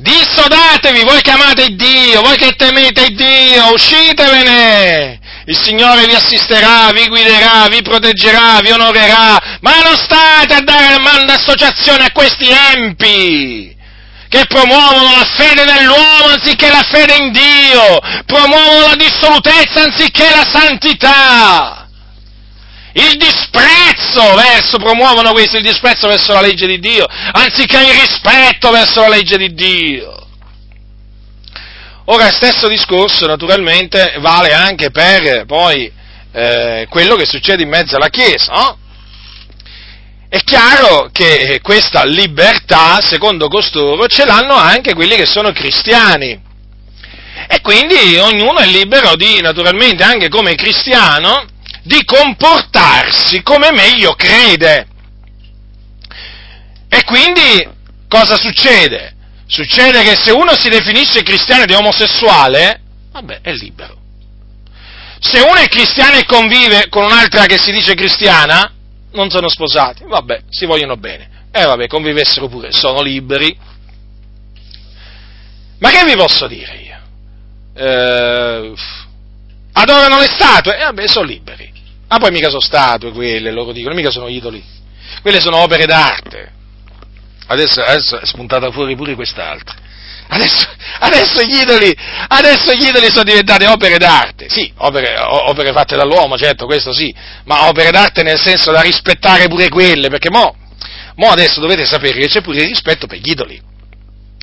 [0.02, 5.20] Dissodatevi, voi che amate Dio, voi che temete Dio, uscitevene!
[5.46, 10.98] Il Signore vi assisterà, vi guiderà, vi proteggerà, vi onorerà, ma non state a dare
[10.98, 13.80] manda associazione a questi empi!
[14.28, 20.48] che promuovono la fede nell'uomo anziché la fede in Dio, promuovono la dissolutezza anziché la
[20.50, 21.81] santità
[22.94, 28.70] il disprezzo verso, promuovono questo, il disprezzo verso la legge di Dio, anziché il rispetto
[28.70, 30.26] verso la legge di Dio.
[32.06, 35.90] Ora, stesso discorso naturalmente vale anche per poi
[36.32, 38.78] eh, quello che succede in mezzo alla Chiesa, no?
[40.28, 46.40] È chiaro che questa libertà, secondo costoro, ce l'hanno anche quelli che sono cristiani.
[47.48, 51.44] E quindi ognuno è libero di, naturalmente, anche come cristiano,
[51.82, 54.86] di comportarsi come meglio crede.
[56.88, 57.68] E quindi
[58.08, 59.14] cosa succede?
[59.46, 62.80] Succede che se uno si definisce cristiano ed è omosessuale,
[63.12, 64.00] vabbè, è libero.
[65.18, 68.72] Se uno è cristiano e convive con un'altra che si dice cristiana,
[69.12, 71.30] non sono sposati, vabbè, si vogliono bene.
[71.52, 73.56] E eh, vabbè, convivessero pure, sono liberi.
[75.78, 77.00] Ma che vi posso dire io?
[77.74, 78.74] Eh,
[79.72, 80.76] adorano le statue?
[80.76, 81.71] E eh, vabbè, sono liberi.
[82.12, 84.62] Ma poi mica sono statue quelle, loro dicono, mica sono idoli.
[85.22, 86.52] Quelle sono opere d'arte.
[87.46, 89.74] Adesso, adesso è spuntata fuori pure quest'altra.
[90.28, 90.68] Adesso,
[91.00, 91.96] adesso, gli idoli,
[92.28, 97.14] adesso, gli idoli, sono diventate opere d'arte, sì, opere, opere, fatte dall'uomo, certo, questo sì,
[97.44, 100.54] ma opere d'arte nel senso da rispettare pure quelle, perché mo,
[101.16, 103.60] mo adesso dovete sapere che c'è pure il rispetto per gli idoli.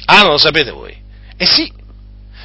[0.06, 0.96] Ah, non lo sapete voi?
[1.38, 1.72] Eh sì,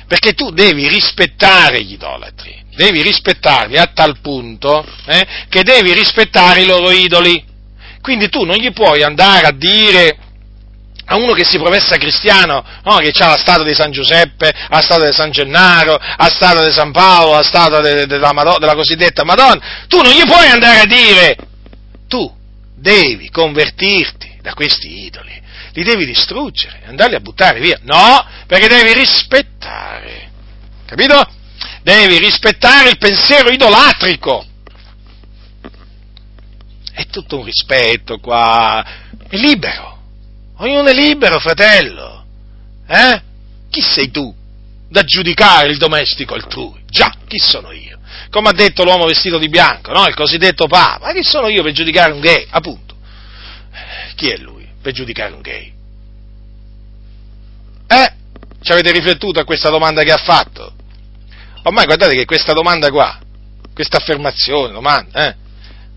[0.07, 6.62] perché tu devi rispettare gli idolatri, devi rispettarli a tal punto eh, che devi rispettare
[6.62, 7.52] i loro idoli.
[8.00, 10.18] Quindi tu non gli puoi andare a dire
[11.07, 12.96] a uno che si professa cristiano, no?
[12.96, 16.72] che ha la statua di San Giuseppe, la statua di San Gennaro, la statua di
[16.72, 20.48] San Paolo, la statua de, de, de Madonna, della cosiddetta Madonna, tu non gli puoi
[20.48, 21.36] andare a dire,
[22.09, 22.30] tu
[22.74, 25.40] devi convertirti da questi idoli,
[25.74, 27.78] li devi distruggere, andarli a buttare via.
[27.82, 30.30] No, perché devi rispettare,
[30.86, 31.28] capito?
[31.82, 34.46] Devi rispettare il pensiero idolatrico.
[36.92, 38.84] È tutto un rispetto qua,
[39.28, 39.94] è libero
[40.58, 42.24] Ognuno è libero, fratello.
[42.86, 43.22] Eh?
[43.70, 44.32] Chi sei tu
[44.88, 46.84] da giudicare il domestico altrui?
[46.88, 47.98] Già, chi sono io?
[48.30, 50.06] Come ha detto l'uomo vestito di bianco, no?
[50.06, 51.06] Il cosiddetto Papa.
[51.06, 52.46] Ma chi sono io per giudicare un gay?
[52.50, 52.94] Appunto.
[54.14, 54.53] Chi è lui
[54.85, 55.72] per giudicare un gay?
[57.87, 58.12] Eh?
[58.61, 60.74] Ci avete riflettuto a questa domanda che ha fatto?
[61.62, 63.18] Ormai guardate che questa domanda qua,
[63.72, 65.37] questa affermazione, domanda, eh?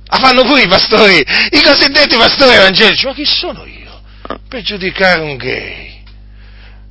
[0.05, 3.05] La fanno pure i pastori, i cosiddetti pastori evangelici.
[3.05, 3.75] Ma chi sono io?
[4.47, 6.03] per giudicare un gay.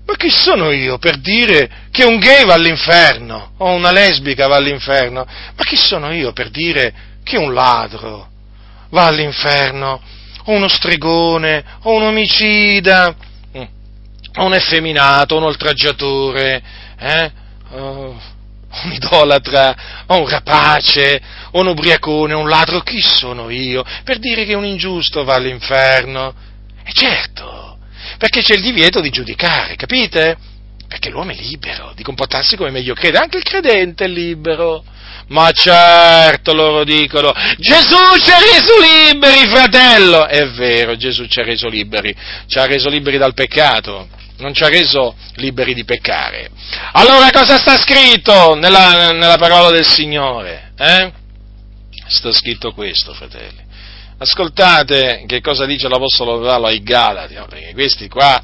[0.06, 4.56] Ma chi sono io per dire che un gay va all'inferno o una lesbica va
[4.56, 5.26] all'inferno?
[5.26, 6.94] Ma chi sono io per dire
[7.24, 8.28] che un ladro
[8.90, 10.00] va all'inferno
[10.46, 13.14] o uno stregone o un omicida
[14.38, 16.62] o un effeminato, un oltraggiatore,
[16.98, 17.32] eh?
[17.70, 18.20] oh,
[18.84, 21.20] un idolatra o un rapace
[21.52, 22.80] o un ubriacone un ladro?
[22.80, 26.34] Chi sono io per dire che un ingiusto va all'inferno?
[26.84, 27.78] E certo,
[28.18, 30.36] perché c'è il divieto di giudicare, capite?
[30.96, 34.82] Perché l'uomo è libero di comportarsi come meglio crede, anche il credente è libero.
[35.28, 40.26] Ma certo, loro dicono, Gesù ci ha reso liberi, fratello!
[40.26, 42.16] È vero, Gesù ci ha reso liberi,
[42.46, 46.48] ci ha reso liberi dal peccato, non ci ha reso liberi di peccare.
[46.92, 50.72] Allora cosa sta scritto nella, nella parola del Signore?
[50.78, 51.12] Eh?
[52.06, 53.64] Sta scritto questo, fratelli.
[54.16, 58.40] Ascoltate che cosa dice l'Apostolo Paolo ai Galati, perché questi qua,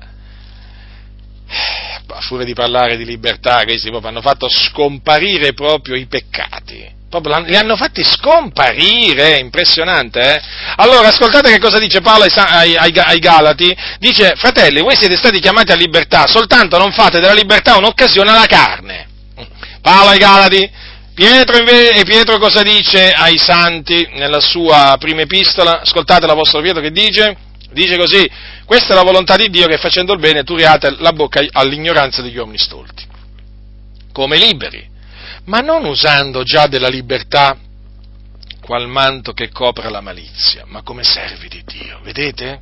[2.09, 7.01] a furia di parlare di libertà, questi proprio hanno fatto scomparire proprio i peccati.
[7.09, 10.41] Proprio li hanno fatti scomparire, impressionante, eh?
[10.77, 13.77] Allora, ascoltate che cosa dice Paolo ai, ai, ai, Galati.
[13.99, 18.47] Dice, fratelli, voi siete stati chiamati a libertà, soltanto non fate della libertà un'occasione alla
[18.47, 19.07] carne.
[19.83, 20.71] Paolo ai Galati,
[21.15, 25.83] Pietro, invece, Pietro cosa dice ai santi nella sua prima epistola?
[25.83, 27.37] Ascoltate l'Apostolo Pietro che dice?
[27.73, 28.29] Dice così,
[28.65, 32.23] questa è la volontà di Dio che facendo il bene tu riate la bocca all'ignoranza
[32.23, 33.05] degli uomini stolti,
[34.13, 34.89] come liberi,
[35.45, 37.57] ma non usando già della libertà
[38.61, 42.61] qual manto che copra la malizia, ma come servi di Dio, vedete?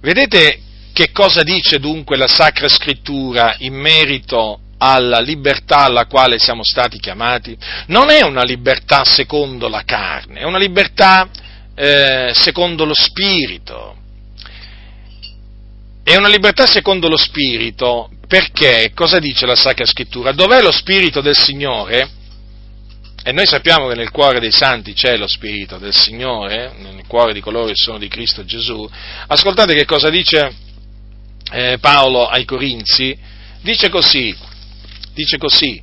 [0.00, 0.60] Vedete
[0.92, 6.98] che cosa dice dunque la Sacra Scrittura in merito alla libertà alla quale siamo stati
[6.98, 7.56] chiamati,
[7.86, 11.28] non è una libertà secondo la carne, è una libertà
[11.74, 13.96] eh, secondo lo spirito.
[16.04, 20.32] È una libertà secondo lo spirito perché, cosa dice la Sacra Scrittura?
[20.32, 22.10] Dov'è lo spirito del Signore?
[23.24, 27.32] E noi sappiamo che nel cuore dei santi c'è lo spirito del Signore, nel cuore
[27.32, 28.88] di coloro che sono di Cristo Gesù.
[29.26, 30.52] Ascoltate che cosa dice
[31.52, 33.16] eh, Paolo ai Corinzi.
[33.60, 34.34] Dice così,
[35.14, 35.80] dice così,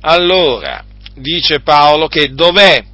[0.00, 0.84] allora
[1.14, 2.84] dice Paolo che dov'è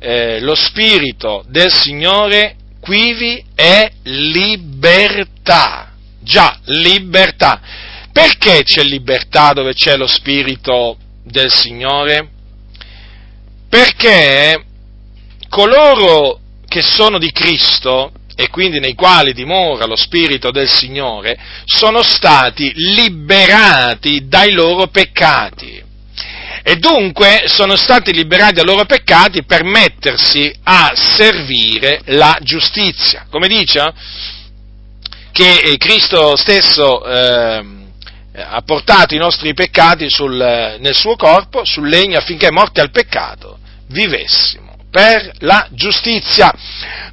[0.00, 7.60] eh, lo spirito del Signore, quivi è libertà, già, libertà.
[8.10, 12.28] Perché c'è libertà dove c'è lo Spirito del Signore?
[13.68, 14.64] Perché
[15.48, 22.02] coloro che sono di Cristo e quindi nei quali dimora lo Spirito del Signore, sono
[22.02, 25.89] stati liberati dai loro peccati.
[26.62, 33.26] E dunque sono stati liberati dai loro peccati per mettersi a servire la giustizia.
[33.30, 33.92] Come dice
[35.32, 37.64] che eh, Cristo stesso eh,
[38.34, 40.36] ha portato i nostri peccati sul,
[40.78, 46.52] nel suo corpo, sul legno, affinché morti al peccato vivessimo per la giustizia.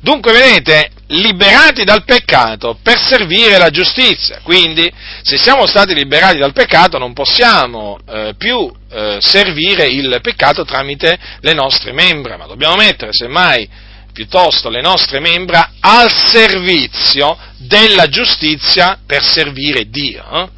[0.02, 4.40] Dunque, vedete, liberati dal peccato per servire la giustizia.
[4.44, 4.92] Quindi,
[5.22, 11.18] se siamo stati liberati dal peccato, non possiamo eh, più eh, servire il peccato tramite
[11.42, 13.70] le nostre membra, ma dobbiamo mettere, semmai,
[14.12, 20.50] piuttosto le nostre membra al servizio della giustizia per servire Dio, eh?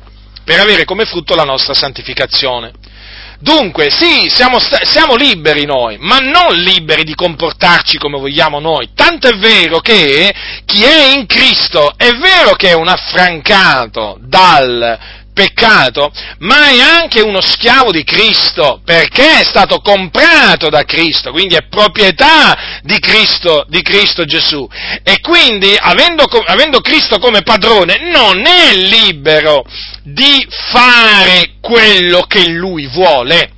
[0.46, 2.72] per avere come frutto la nostra santificazione.
[3.42, 8.90] Dunque, sì, siamo, siamo, liberi noi, ma non liberi di comportarci come vogliamo noi.
[8.94, 10.34] Tanto è vero che
[10.66, 15.00] chi è in Cristo è vero che è un affrancato dal
[15.40, 21.56] peccato, ma è anche uno schiavo di Cristo, perché è stato comprato da Cristo, quindi
[21.56, 24.68] è proprietà di Cristo, di Cristo Gesù.
[25.02, 29.64] E quindi, avendo, avendo Cristo come padrone, non è libero
[30.04, 33.52] di fare quello che lui vuole.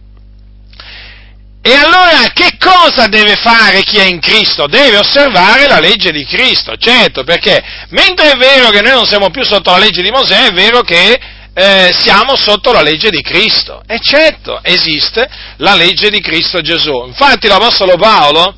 [1.63, 4.67] E allora che cosa deve fare chi è in Cristo?
[4.67, 9.29] Deve osservare la legge di Cristo, certo, perché mentre è vero che noi non siamo
[9.29, 11.19] più sotto la legge di Mosè, è vero che
[11.53, 13.83] eh, siamo sotto la legge di Cristo.
[13.85, 17.05] E certo, esiste la legge di Cristo Gesù.
[17.05, 18.55] Infatti l'Apostolo Paolo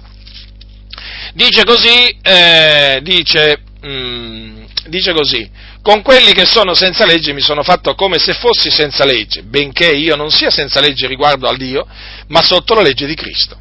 [1.34, 5.49] dice così, eh, dice, mm, dice così,
[5.82, 9.90] con quelli che sono senza legge mi sono fatto come se fossi senza legge, benché
[9.90, 11.86] io non sia senza legge riguardo al Dio,
[12.28, 13.57] ma sotto la legge di Cristo,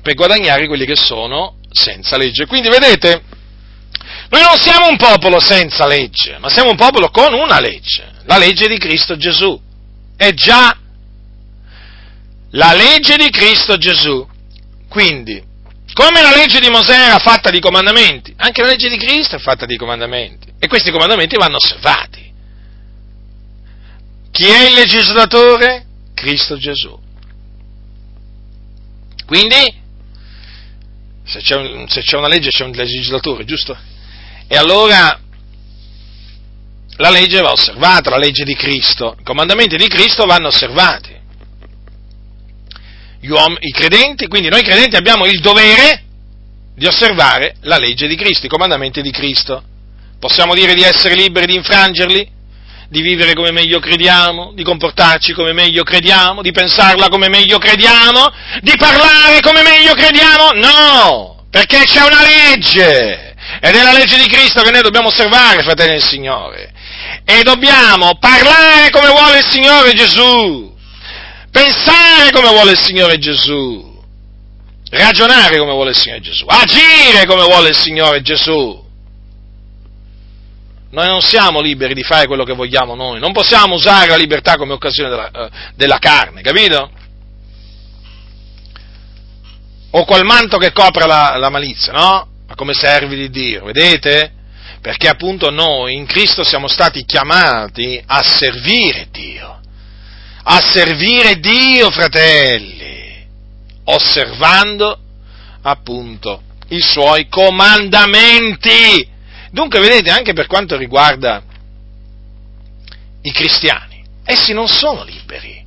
[0.00, 2.46] per guadagnare quelli che sono senza legge.
[2.46, 3.22] Quindi vedete,
[4.28, 8.38] noi non siamo un popolo senza legge, ma siamo un popolo con una legge, la
[8.38, 9.60] legge di Cristo Gesù.
[10.16, 10.76] È già
[12.50, 14.26] la legge di Cristo Gesù.
[14.88, 15.42] Quindi,
[15.92, 19.38] come la legge di Mosè era fatta di comandamenti, anche la legge di Cristo è
[19.38, 20.52] fatta di comandamenti.
[20.58, 22.32] E questi comandamenti vanno osservati.
[24.30, 25.84] Chi è il legislatore?
[26.14, 26.98] Cristo Gesù.
[29.26, 29.84] Quindi,
[31.24, 33.76] se c'è, un, se c'è una legge c'è un legislatore, giusto?
[34.48, 35.20] E allora
[36.98, 41.14] la legge va osservata, la legge di Cristo, i comandamenti di Cristo vanno osservati.
[43.28, 46.04] Uom- I credenti, quindi noi credenti abbiamo il dovere
[46.74, 49.62] di osservare la legge di Cristo, i comandamenti di Cristo.
[50.18, 52.34] Possiamo dire di essere liberi di infrangerli?
[52.88, 54.52] Di vivere come meglio crediamo?
[54.54, 56.40] Di comportarci come meglio crediamo?
[56.40, 58.32] Di pensarla come meglio crediamo?
[58.60, 60.50] Di parlare come meglio crediamo?
[60.54, 61.46] No!
[61.50, 63.25] Perché c'è una legge!
[63.66, 66.72] Ed è la legge di Cristo che noi dobbiamo osservare, fratelli del Signore.
[67.24, 70.72] E dobbiamo parlare come vuole il Signore Gesù.
[71.50, 74.04] Pensare come vuole il Signore Gesù.
[74.88, 76.44] Ragionare come vuole il Signore Gesù.
[76.46, 78.84] Agire come vuole il Signore Gesù.
[80.90, 84.56] Noi non siamo liberi di fare quello che vogliamo noi, non possiamo usare la libertà
[84.56, 86.90] come occasione della, uh, della carne, capito?
[89.90, 92.28] O quel manto che copre la, la malizia, no?
[92.46, 94.32] Ma come servi di Dio, vedete?
[94.80, 99.60] Perché appunto noi in Cristo siamo stati chiamati a servire Dio,
[100.44, 103.26] a servire Dio, fratelli,
[103.84, 104.98] osservando
[105.62, 109.08] appunto i suoi comandamenti.
[109.50, 111.42] Dunque, vedete, anche per quanto riguarda
[113.22, 115.64] i cristiani, essi non sono liberi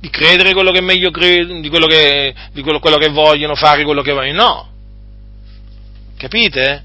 [0.00, 3.84] di credere quello che meglio credono, di quello che, di quello, quello che vogliono, fare
[3.84, 4.68] quello che vogliono, no.
[6.18, 6.82] Capite?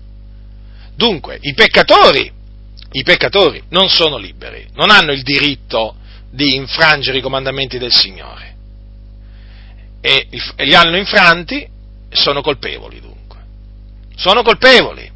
[0.95, 2.31] Dunque, i peccatori,
[2.91, 5.95] i peccatori non sono liberi, non hanno il diritto
[6.29, 8.55] di infrangere i comandamenti del Signore.
[10.01, 10.27] E
[10.57, 11.69] li hanno infranti e
[12.15, 13.39] sono colpevoli dunque.
[14.15, 15.11] Sono colpevoli.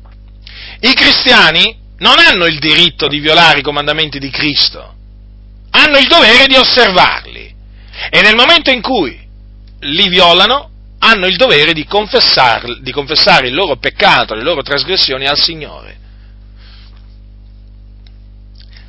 [0.80, 4.96] I cristiani non hanno il diritto di violare i comandamenti di Cristo,
[5.70, 7.56] hanno il dovere di osservarli
[8.10, 9.20] e nel momento in cui
[9.80, 11.88] li violano hanno il dovere di,
[12.82, 15.98] di confessare il loro peccato, le loro trasgressioni al Signore.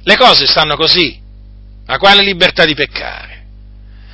[0.03, 1.21] Le cose stanno così,
[1.87, 3.45] ma quale libertà di peccare?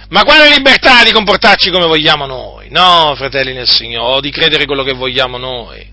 [0.08, 2.68] Ma quale libertà di comportarci come vogliamo noi?
[2.70, 5.92] No, fratelli nel Signore, o di credere quello che vogliamo noi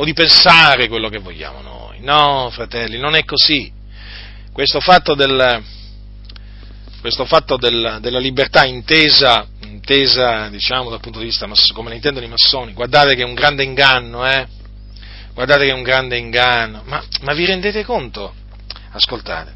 [0.00, 2.00] o di pensare quello che vogliamo noi.
[2.00, 3.70] No, fratelli, non è così.
[4.52, 5.62] questo fatto, del,
[7.00, 9.46] questo fatto del, della libertà intesa,
[9.88, 13.32] intesa diciamo, dal punto di vista come la intendono i massoni, guardate che è un
[13.32, 14.46] grande inganno, eh?
[15.32, 16.82] Guardate che è un grande inganno.
[16.84, 18.34] Ma, ma vi rendete conto?
[18.90, 19.54] Ascoltate,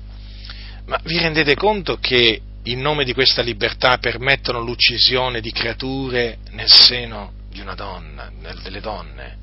[0.87, 6.71] ma vi rendete conto che in nome di questa libertà permettono l'uccisione di creature nel
[6.71, 8.31] seno di una donna,
[8.63, 9.39] delle donne?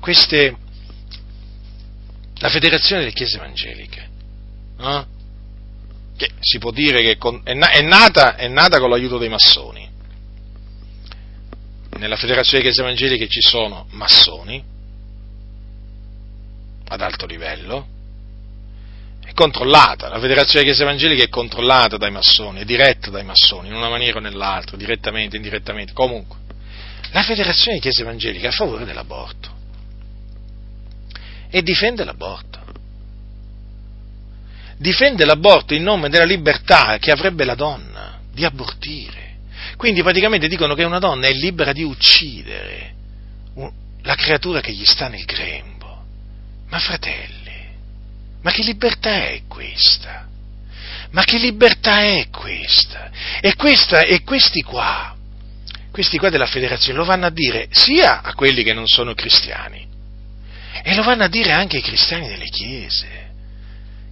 [0.00, 0.56] Queste,
[2.38, 4.08] la Federazione delle Chiese Evangeliche,
[4.80, 5.14] eh?
[6.16, 7.52] Che si può dire che è,
[7.82, 9.88] nata, è nata con l'aiuto dei massoni.
[11.98, 14.62] Nella Federazione delle Chiese Evangeliche ci sono massoni
[16.88, 17.86] ad alto livello,
[19.24, 23.68] è controllata, la Federazione delle Chiese Evangeliche è controllata dai massoni, è diretta dai massoni,
[23.68, 26.38] in una maniera o nell'altra, direttamente, indirettamente, comunque.
[27.12, 29.54] La Federazione delle Chiese Evangeliche è a favore dell'aborto
[31.50, 32.55] e difende l'aborto.
[34.78, 39.34] Difende l'aborto in nome della libertà che avrebbe la donna di abortire.
[39.76, 42.94] Quindi praticamente dicono che una donna è libera di uccidere
[44.06, 46.04] la creatura che gli sta nel grembo.
[46.68, 47.66] Ma fratelli,
[48.42, 50.26] ma che libertà è questa?
[51.10, 53.10] Ma che libertà è questa?
[53.40, 55.14] E, questa, e questi qua,
[55.90, 59.86] questi qua della federazione lo vanno a dire sia a quelli che non sono cristiani,
[60.82, 63.25] e lo vanno a dire anche ai cristiani delle chiese,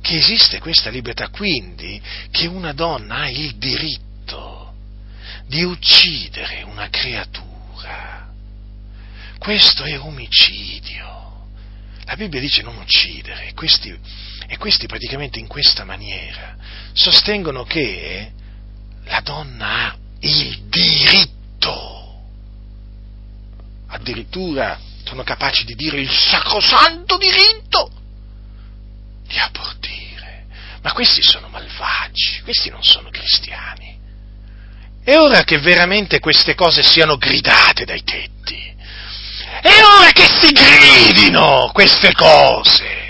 [0.05, 1.99] che esiste questa libertà, quindi
[2.31, 4.75] che una donna ha il diritto
[5.47, 8.29] di uccidere una creatura.
[9.39, 11.47] Questo è omicidio.
[12.05, 13.99] La Bibbia dice non uccidere, questi,
[14.47, 16.55] e questi praticamente in questa maniera
[16.93, 18.31] sostengono che
[19.05, 22.25] la donna ha il diritto,
[23.87, 28.03] addirittura sono capaci di dire il sacrosanto diritto
[29.27, 30.47] di abortire.
[30.83, 33.99] Ma questi sono malvagi, questi non sono cristiani.
[35.03, 38.73] È ora che veramente queste cose siano gridate dai tetti.
[39.61, 43.03] È ora che si gridino queste cose.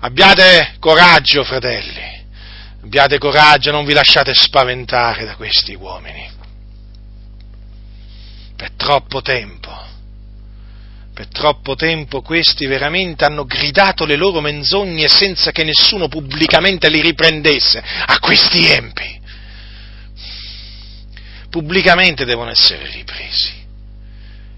[0.00, 2.20] Abbiate coraggio, fratelli.
[2.82, 6.40] Abbiate coraggio, non vi lasciate spaventare da questi uomini
[8.62, 9.90] per troppo tempo.
[11.14, 17.02] Per troppo tempo questi veramente hanno gridato le loro menzogne senza che nessuno pubblicamente li
[17.02, 17.82] riprendesse.
[18.06, 19.20] A questi empi.
[21.50, 23.60] Pubblicamente devono essere ripresi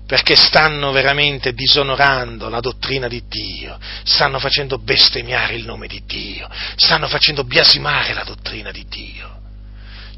[0.06, 6.48] perché stanno veramente disonorando la dottrina di Dio, stanno facendo bestemmiare il nome di Dio,
[6.76, 9.40] stanno facendo biasimare la dottrina di Dio.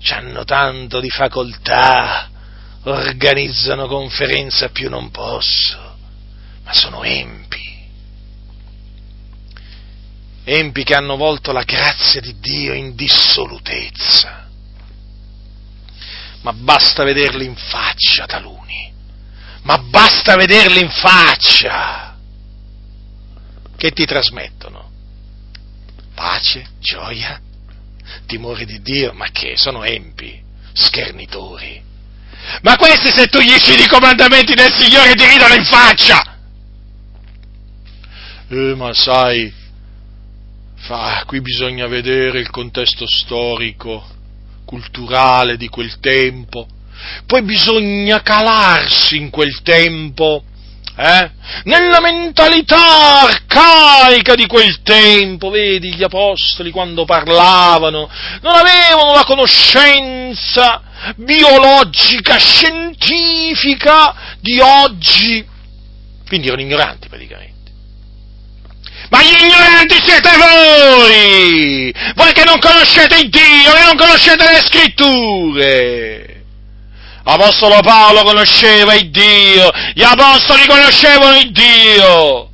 [0.00, 2.28] Ci hanno tanto di facoltà,
[2.82, 5.85] organizzano conferenze a più non posso,
[6.66, 7.64] ma sono empi.
[10.42, 14.48] Empi che hanno volto la grazia di Dio in dissolutezza.
[16.42, 18.92] Ma basta vederli in faccia taluni.
[19.62, 22.16] Ma basta vederli in faccia.
[23.76, 24.90] Che ti trasmettono?
[26.14, 27.40] Pace, gioia,
[28.26, 31.84] timore di Dio, ma che sono empi, schernitori
[32.62, 36.35] ma questi se tu gli citi i comandamenti del Signore ti ridono in faccia!
[38.48, 39.52] Eh, ma sai,
[40.76, 44.04] fa, qui bisogna vedere il contesto storico,
[44.64, 46.68] culturale di quel tempo,
[47.26, 50.44] poi bisogna calarsi in quel tempo,
[50.96, 51.30] eh?
[51.64, 58.08] nella mentalità arcaica di quel tempo, vedi gli apostoli quando parlavano,
[58.42, 60.82] non avevano la conoscenza
[61.16, 65.44] biologica, scientifica di oggi.
[66.28, 67.55] Quindi erano ignoranti praticamente.
[69.10, 71.94] Ma gli ignoranti siete voi!
[72.14, 76.44] Voi che non conoscete il Dio, che non conoscete le scritture!
[77.24, 82.50] L'Apostolo Paolo conosceva il Dio, gli Apostoli conoscevano il Dio!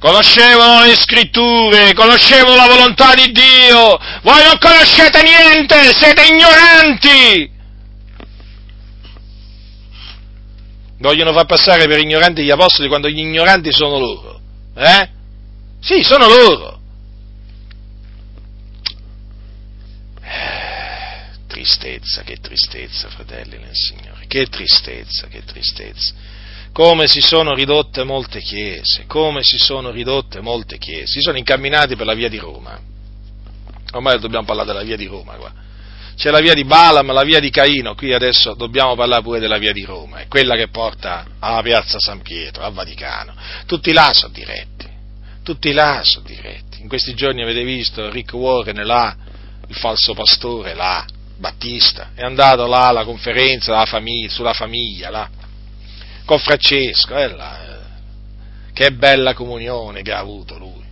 [0.00, 7.58] conoscevano le scritture, conoscevano la volontà di Dio, voi non conoscete niente, siete ignoranti.
[10.98, 14.40] Vogliono far passare per ignoranti gli apostoli quando gli ignoranti sono loro.
[14.74, 15.08] Eh?
[15.80, 16.78] Sì, sono loro.
[21.46, 26.14] Tristezza, che tristezza, fratelli nel Signore, che tristezza, che tristezza
[26.72, 31.96] come si sono ridotte molte chiese, come si sono ridotte molte chiese, si sono incamminati
[31.96, 32.78] per la via di Roma.
[33.92, 35.52] Ormai dobbiamo parlare della via di Roma qua.
[36.14, 39.58] C'è la via di Balaam, la via di Caino, qui adesso dobbiamo parlare pure della
[39.58, 43.34] via di Roma, è quella che porta alla piazza San Pietro, al Vaticano.
[43.66, 44.86] Tutti là sono diretti,
[45.42, 46.80] tutti là sono diretti.
[46.80, 49.16] In questi giorni avete visto Rick Warren là,
[49.66, 51.04] il falso pastore là,
[51.36, 55.30] Battista, è andato là alla conferenza famiglia, sulla famiglia là,
[56.26, 58.72] con Francesco, eh, là, eh.
[58.74, 60.84] che bella comunione che ha avuto lui,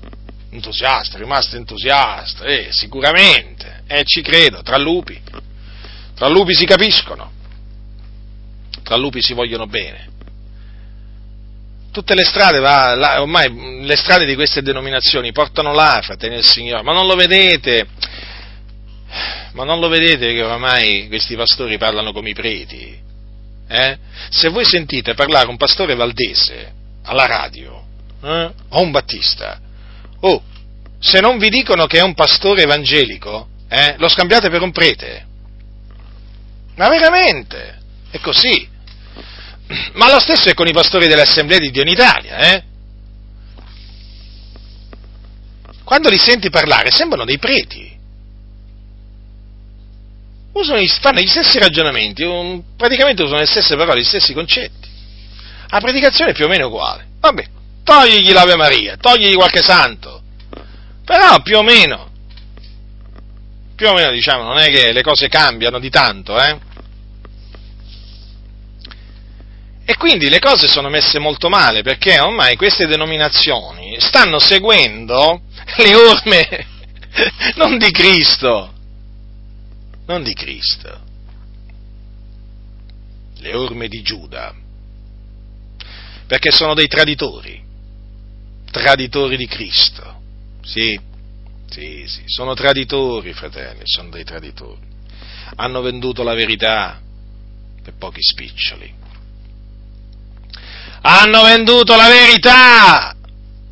[0.51, 5.21] entusiasta, è rimasto entusiasta, eh, sicuramente, eh, ci credo, tra lupi,
[6.15, 7.31] tra lupi si capiscono,
[8.83, 10.17] tra lupi si vogliono bene.
[11.99, 16.45] Tutte le strade, va, là, ormai le strade di queste denominazioni portano là, fratelli del
[16.45, 17.89] Signore, ma non lo vedete?
[19.55, 22.97] Ma non lo vedete che oramai questi pastori parlano come i preti?
[23.67, 23.99] Eh?
[24.31, 26.73] Se voi sentite parlare un pastore valdese
[27.03, 27.83] alla radio
[28.23, 28.51] eh?
[28.69, 29.59] o un battista,
[30.21, 30.41] oh,
[31.01, 35.27] se non vi dicono che è un pastore evangelico, eh, lo scambiate per un prete.
[36.77, 37.81] Ma veramente,
[38.13, 38.69] è così.
[39.95, 42.65] Ma lo stesso è con i pastori delle assemblee di Dio in Italia, eh?
[45.85, 47.89] Quando li senti parlare sembrano dei preti
[50.61, 54.89] usano, fanno gli stessi ragionamenti, un, praticamente usano le stesse parole, gli stessi concetti.
[55.69, 57.07] La predicazione è più o meno uguale.
[57.21, 57.45] Vabbè,
[57.85, 60.23] togligli l'Ave Maria, togligli qualche santo,
[61.05, 62.11] però più o meno,
[63.75, 66.59] più o meno diciamo, non è che le cose cambiano di tanto, eh?
[69.91, 75.41] E quindi le cose sono messe molto male perché ormai queste denominazioni stanno seguendo
[75.79, 76.67] le orme
[77.57, 78.71] non di Cristo,
[80.05, 81.01] non di Cristo,
[83.39, 84.55] le orme di Giuda,
[86.27, 87.59] perché sono dei traditori,
[88.71, 90.21] traditori di Cristo,
[90.65, 91.01] sì,
[91.67, 94.87] sì, sì, sono traditori, fratelli, sono dei traditori,
[95.57, 97.01] hanno venduto la verità
[97.83, 98.98] per pochi spiccioli,
[101.01, 103.15] hanno venduto la verità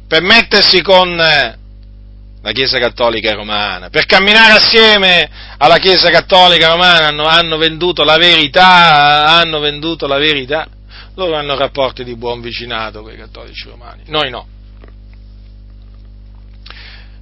[0.07, 3.89] per mettersi con la Chiesa Cattolica Romana.
[3.89, 5.29] Per camminare assieme
[5.59, 10.69] alla Chiesa Cattolica Romana hanno, hanno venduto la verità, hanno venduto la verità.
[11.17, 14.47] Loro hanno rapporti di buon vicinato con i cattolici romani, noi no.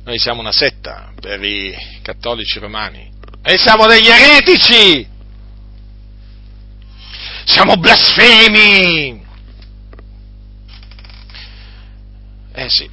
[0.05, 3.11] Noi siamo una setta per i cattolici romani
[3.43, 5.09] e siamo degli eretici!
[7.47, 9.24] Siamo blasfemi!
[12.57, 12.89] Eh sì,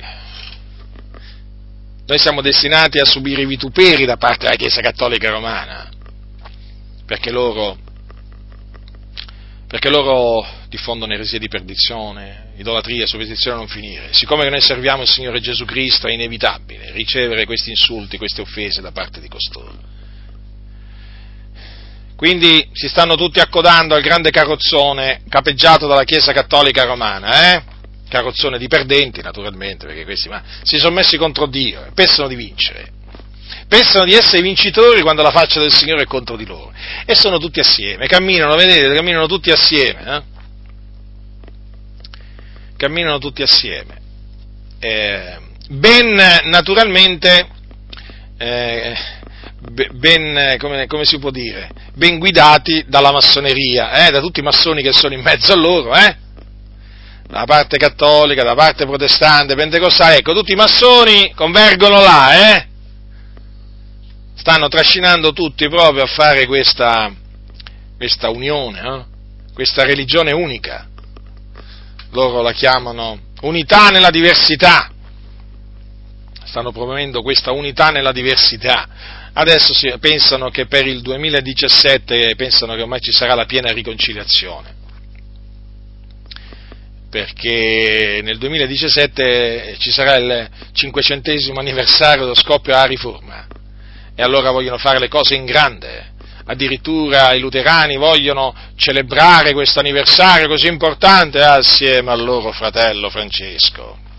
[2.08, 5.88] noi siamo destinati a subire i vituperi da parte della Chiesa Cattolica Romana,
[7.06, 7.78] perché loro,
[9.68, 14.10] perché loro diffondono eresie di perdizione, idolatria, superstizione a non finire.
[14.14, 18.92] Siccome noi serviamo il Signore Gesù Cristo è inevitabile ricevere questi insulti, queste offese da
[18.92, 19.78] parte di costoro.
[22.16, 27.71] Quindi si stanno tutti accodando al grande carrozzone capeggiato dalla Chiesa Cattolica Romana, eh?
[28.12, 32.36] Carrozzone di perdenti, naturalmente, perché questi ma, si sono messi contro Dio e pensano di
[32.36, 33.00] vincere.
[33.70, 36.74] Pensano di essere vincitori quando la faccia del Signore è contro di loro.
[37.06, 40.04] E sono tutti assieme, camminano, vedete, camminano tutti assieme.
[40.06, 40.22] Eh?
[42.76, 44.00] Camminano tutti assieme.
[44.78, 45.38] Eh,
[45.70, 46.14] ben
[46.50, 47.48] naturalmente,
[48.38, 48.94] eh,
[49.94, 54.82] ben, come, come, si può dire, ben guidati dalla massoneria, eh, da tutti i massoni
[54.82, 56.30] che sono in mezzo a loro, eh?
[57.32, 62.68] Da parte cattolica, da parte protestante, pentecostale, ecco, tutti i massoni convergono là, eh?
[64.36, 67.10] Stanno trascinando tutti proprio a fare questa,
[67.96, 69.06] questa unione, eh?
[69.54, 70.90] questa religione unica.
[72.12, 74.92] Loro la chiamano unità nella diversità.
[76.44, 78.90] Stanno promuovendo questa unità nella diversità.
[79.32, 84.80] Adesso si, pensano che per il 2017 pensano che ormai ci sarà la piena riconciliazione
[87.12, 93.46] perché nel 2017 ci sarà il cinquecentesimo anniversario dello scoppio della riforma
[94.16, 96.14] e allora vogliono fare le cose in grande.
[96.46, 104.10] Addirittura i luterani vogliono celebrare questo anniversario così importante assieme al loro fratello Francesco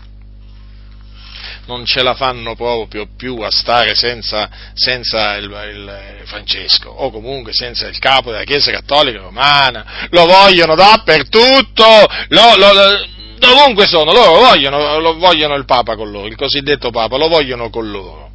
[1.65, 7.53] non ce la fanno proprio più a stare senza, senza il, il, Francesco, o comunque
[7.53, 11.85] senza il capo della Chiesa Cattolica Romana, lo vogliono dappertutto,
[12.29, 13.07] lo, lo, lo,
[13.37, 17.69] dovunque sono, loro vogliono, lo vogliono il Papa con loro, il cosiddetto Papa, lo vogliono
[17.69, 18.31] con loro,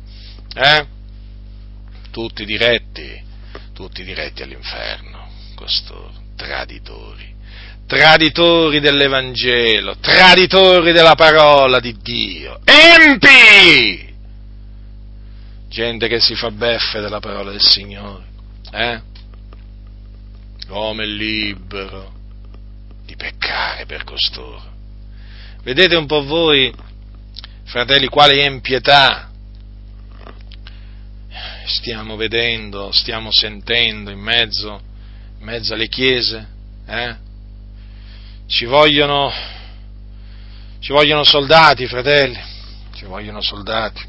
[0.55, 0.87] eh?
[2.11, 3.23] Tutti diretti,
[3.75, 7.28] tutti diretti all'inferno, costoro, traditori
[7.89, 14.07] traditori dell'Evangelo, traditori della parola di Dio, empi!
[15.71, 18.25] Gente che si fa beffe della parola del Signore,
[18.73, 19.01] eh?
[20.67, 22.13] L'uomo è libero
[23.07, 24.63] di peccare per costoro.
[25.63, 26.71] Vedete un po' voi,
[27.65, 29.31] fratelli, quale impietà
[31.65, 34.79] stiamo vedendo, stiamo sentendo in mezzo,
[35.39, 36.47] in mezzo alle chiese?
[36.87, 37.27] Eh?
[38.49, 39.31] Ci vogliono,
[40.81, 42.41] ci vogliono soldati, fratelli,
[42.95, 44.03] ci vogliono soldati.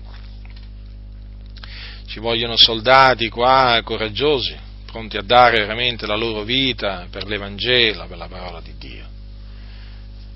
[2.07, 4.55] Ci vogliono soldati qua coraggiosi,
[4.85, 9.05] pronti a dare veramente la loro vita per l'Evangelo, per la parola di Dio.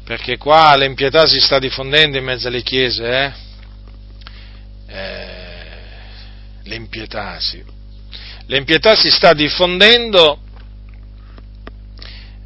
[0.03, 3.34] Perché qua l'impietà si sta diffondendo in mezzo alle chiese, eh?
[4.88, 5.45] eh
[6.63, 7.63] l'impietà, sì.
[8.47, 10.43] L'impietà si sta diffondendo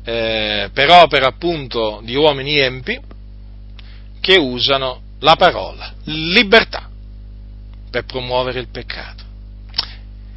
[0.10, 2.98] eh, per opera appunto di uomini empi
[4.22, 6.90] che usano la parola libertà
[7.92, 9.26] per promuovere il peccato.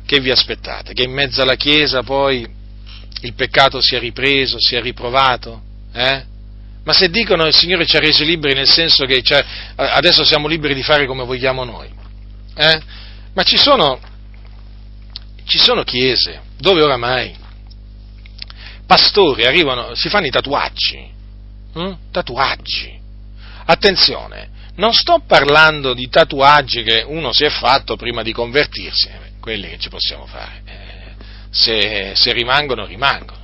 [0.04, 0.92] Che vi aspettate?
[0.92, 2.44] Che in mezzo alla Chiesa poi
[3.20, 5.62] il peccato sia ripreso, sia riprovato?
[5.92, 6.24] Eh?
[6.82, 9.22] Ma se dicono il Signore ci ha resi liberi nel senso che
[9.76, 11.88] adesso siamo liberi di fare come vogliamo noi,
[12.56, 12.80] eh?
[13.32, 14.00] ma ci sono,
[15.44, 17.39] ci sono chiese dove oramai
[18.90, 21.08] pastori arrivano, si fanno i tatuaggi,
[21.74, 21.92] hm?
[22.10, 22.98] tatuaggi.
[23.66, 24.48] Attenzione,
[24.78, 29.68] non sto parlando di tatuaggi che uno si è fatto prima di convertirsi, eh, quelli
[29.68, 33.38] che ci possiamo fare, eh, se, se rimangono, rimangono.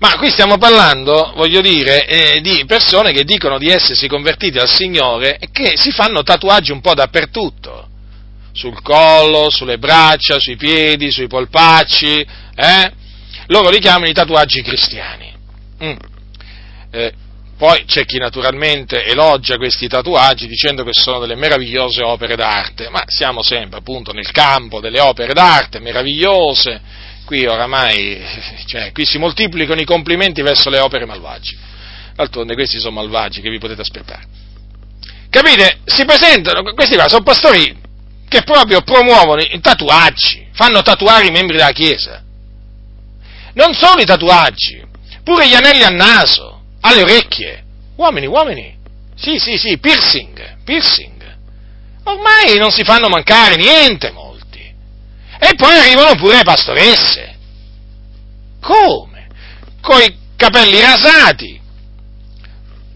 [0.00, 4.68] Ma qui stiamo parlando, voglio dire, eh, di persone che dicono di essersi convertiti al
[4.68, 7.90] Signore e che si fanno tatuaggi un po' dappertutto,
[8.50, 12.26] sul collo, sulle braccia, sui piedi, sui polpacci,
[12.56, 13.02] eh?
[13.46, 15.32] Loro li chiamano i tatuaggi cristiani.
[15.82, 15.96] Mm.
[16.90, 17.12] Eh,
[17.56, 23.02] poi c'è chi naturalmente elogia questi tatuaggi dicendo che sono delle meravigliose opere d'arte, ma
[23.06, 26.80] siamo sempre appunto nel campo delle opere d'arte meravigliose,
[27.24, 28.20] qui oramai
[28.66, 31.56] cioè, qui si moltiplicano i complimenti verso le opere malvagie.
[32.16, 34.22] D'altronde questi sono malvagi che vi potete aspettare.
[35.30, 35.80] Capite?
[35.84, 37.82] Si presentano, questi qua sono pastori
[38.28, 42.23] che proprio promuovono i tatuaggi, fanno tatuare i membri della Chiesa.
[43.54, 44.82] Non solo i tatuaggi,
[45.22, 47.64] pure gli anelli al naso, alle orecchie.
[47.96, 48.76] Uomini, uomini.
[49.16, 51.12] Sì, sì, sì, piercing, piercing.
[52.04, 54.60] Ormai non si fanno mancare niente molti.
[55.38, 57.36] E poi arrivano pure le pastoresse.
[58.60, 59.28] Come?
[59.80, 61.60] Coi capelli rasati.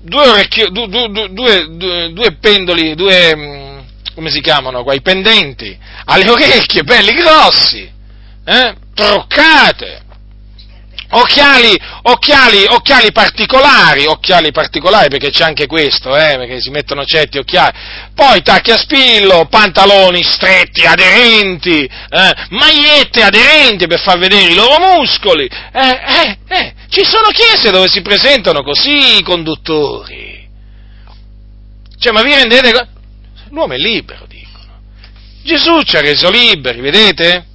[0.01, 3.79] Due, orecchie, due, due, due, due pendoli, due, mm,
[4.15, 7.91] come si chiamano qua, i pendenti, alle orecchie, belli grossi,
[8.45, 8.75] eh?
[8.95, 10.03] truccate,
[11.11, 17.39] Occhiali, occhiali, occhiali particolari, occhiali particolari perché c'è anche questo, eh, perché si mettono certi
[17.39, 17.73] occhiali.
[18.15, 24.97] Poi tacchi a spillo, pantaloni stretti, aderenti, eh, magliette aderenti per far vedere i loro
[24.97, 25.47] muscoli.
[25.47, 30.47] Eh, eh, eh, ci sono chiese dove si presentano così i conduttori.
[31.99, 32.97] Cioè, ma vi rendete
[33.51, 34.81] L'uomo è libero, dicono.
[35.43, 37.47] Gesù ci ha reso liberi, vedete?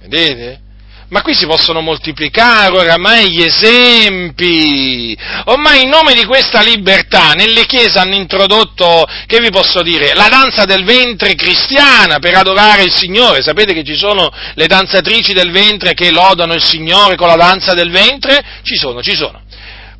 [0.00, 0.60] Vedete?
[1.08, 5.16] Ma qui si possono moltiplicare oramai gli esempi.
[5.44, 10.26] Ormai in nome di questa libertà nelle chiese hanno introdotto, che vi posso dire, la
[10.28, 13.40] danza del ventre cristiana per adorare il Signore.
[13.42, 17.72] Sapete che ci sono le danzatrici del ventre che lodano il Signore con la danza
[17.72, 18.42] del ventre?
[18.64, 19.42] Ci sono, ci sono.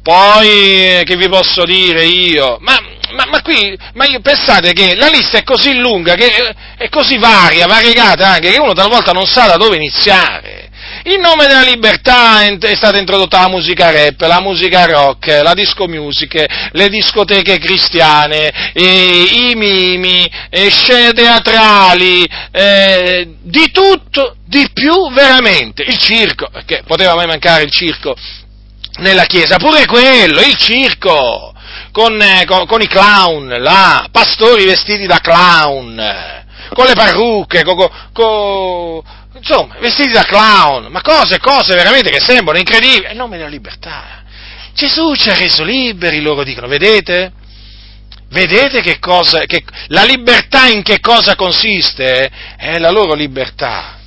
[0.03, 2.59] Poi, che vi posso dire io?
[2.61, 2.77] Ma,
[3.13, 7.17] ma, ma qui, ma io, pensate che la lista è così lunga, che è così
[7.17, 10.66] varia, variegata anche, che uno talvolta non sa da dove iniziare.
[11.09, 15.87] In nome della libertà è stata introdotta la musica rap, la musica rock, la disco
[15.87, 20.29] music, le discoteche cristiane, i mimi,
[20.69, 25.85] scene teatrali, eh, di tutto, di più veramente.
[25.85, 28.17] Il circo, perché poteva mai mancare il circo
[28.97, 31.55] nella chiesa, pure quello, il circo,
[31.93, 37.77] con, eh, con, con i clown, là, pastori vestiti da clown, con le parrucche, con,
[38.13, 39.03] con
[39.37, 44.25] insomma, vestiti da clown, ma cose, cose veramente che sembrano incredibili, in nome della libertà.
[44.75, 47.33] Gesù ci ha reso liberi, loro dicono, vedete?
[48.29, 52.31] Vedete che cosa, che, la libertà in che cosa consiste?
[52.57, 53.99] È la loro libertà.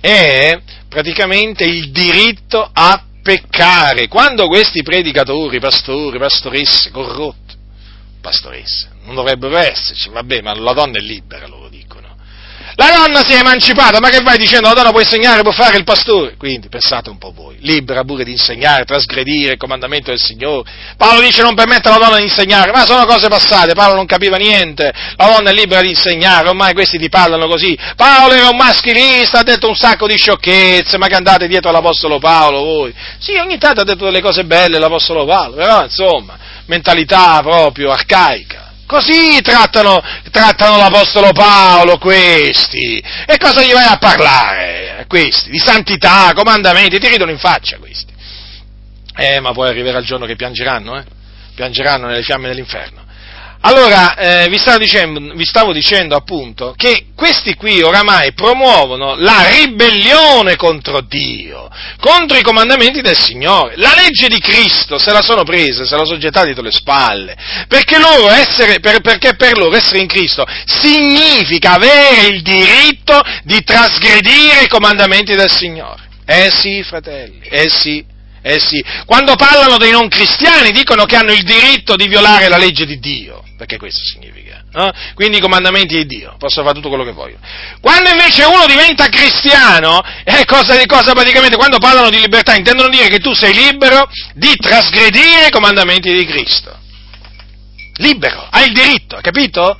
[0.00, 4.08] È praticamente il diritto a peccare.
[4.08, 7.56] Quando questi predicatori, pastori, pastoresse, corrotti,
[8.20, 11.87] pastoresse, non dovrebbero esserci, vabbè, ma la donna è libera, loro dicono
[12.78, 14.68] la donna si è emancipata, ma che vai dicendo?
[14.68, 16.36] La donna può insegnare, può fare il pastore.
[16.36, 20.70] Quindi pensate un po' voi, libera pure di insegnare, trasgredire il comandamento del Signore.
[20.96, 24.36] Paolo dice non permette alla donna di insegnare, ma sono cose passate, Paolo non capiva
[24.36, 27.76] niente, la donna è libera di insegnare, ormai questi ti parlano così.
[27.96, 32.20] Paolo era un maschilista, ha detto un sacco di sciocchezze, ma che andate dietro all'Apostolo
[32.20, 32.94] Paolo voi?
[33.18, 38.67] Sì, ogni tanto ha detto delle cose belle l'Apostolo Paolo, però insomma, mentalità proprio arcaica
[38.88, 42.96] Così trattano, trattano l'Apostolo Paolo questi.
[43.26, 45.04] E cosa gli vai a parlare?
[45.06, 48.10] Questi, di santità, comandamenti, ti ridono in faccia questi.
[49.14, 51.04] Eh, ma poi arriverà il giorno che piangeranno, eh?
[51.54, 53.04] Piangeranno nelle fiamme dell'inferno.
[53.60, 59.48] Allora, eh, vi, stavo dicendo, vi, stavo dicendo, appunto che questi qui oramai promuovono la
[59.48, 61.68] ribellione contro Dio,
[61.98, 63.74] contro i comandamenti del Signore.
[63.76, 67.36] La legge di Cristo se la sono presa, se la sono gettata dietro le spalle,
[67.66, 67.96] perché,
[68.30, 74.68] essere, per, perché per loro essere in Cristo significa avere il diritto di trasgredire i
[74.68, 76.06] comandamenti del Signore.
[76.24, 78.16] Eh sì, fratelli, eh sì.
[78.48, 82.56] Eh sì, quando parlano dei non cristiani dicono che hanno il diritto di violare la
[82.56, 84.62] legge di Dio perché questo significa.
[84.70, 84.90] No?
[85.14, 87.40] Quindi i comandamenti di Dio, possono fare tutto quello che vogliono.
[87.80, 93.08] Quando invece uno diventa cristiano, è cosa, cosa praticamente, quando parlano di libertà, intendono dire
[93.08, 96.76] che tu sei libero di trasgredire i comandamenti di Cristo.
[97.96, 99.76] Libero, hai il diritto, capito?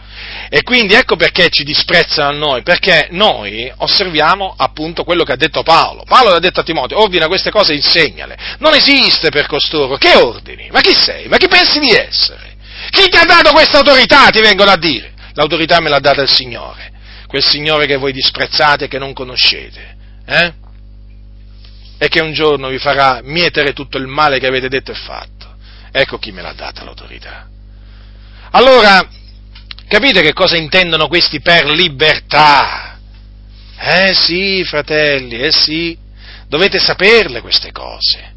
[0.51, 5.37] E quindi ecco perché ci disprezzano a noi, perché noi osserviamo appunto quello che ha
[5.37, 6.05] detto Paolo.
[6.05, 8.37] Paolo ha detto a Timoteo, ordina queste cose e insegnale.
[8.59, 9.97] Non esiste per costoro.
[9.99, 10.69] Che ordini?
[10.71, 11.29] Ma chi sei?
[11.29, 12.57] Ma chi pensi di essere?
[12.91, 14.31] Chi ti ha dato questa autorità?
[14.31, 15.13] Ti vengono a dire.
[15.35, 16.93] L'autorità me l'ha data il Signore,
[17.27, 19.97] quel Signore che voi disprezzate e che non conoscete.
[20.27, 20.53] Eh?
[21.99, 25.57] E che un giorno vi farà mietere tutto il male che avete detto e fatto.
[25.93, 27.47] Ecco chi me l'ha data l'autorità.
[28.53, 29.07] Allora,
[29.89, 32.99] capite che cosa intendono questi per libertà?
[33.79, 35.97] Eh sì, fratelli, eh sì,
[36.47, 38.37] dovete saperle queste cose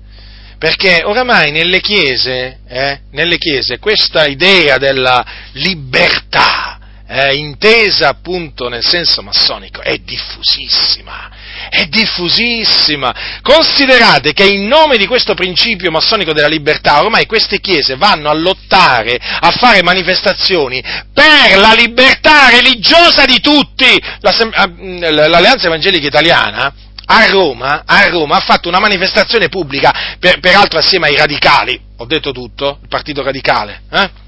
[0.61, 6.70] perché oramai nelle chiese, eh, nelle chiese questa idea della libertà,
[7.11, 11.29] eh, intesa appunto nel senso massonico, è diffusissima,
[11.69, 13.13] è diffusissima.
[13.41, 18.33] Considerate che in nome di questo principio massonico della libertà, ormai queste chiese vanno a
[18.33, 20.81] lottare, a fare manifestazioni
[21.13, 24.01] per la libertà religiosa di tutti.
[24.21, 26.73] L'Alleanza Evangelica Italiana
[27.03, 32.05] a Roma, a Roma, ha fatto una manifestazione pubblica, per, peraltro assieme ai radicali, ho
[32.05, 34.20] detto tutto, il partito radicale, eh?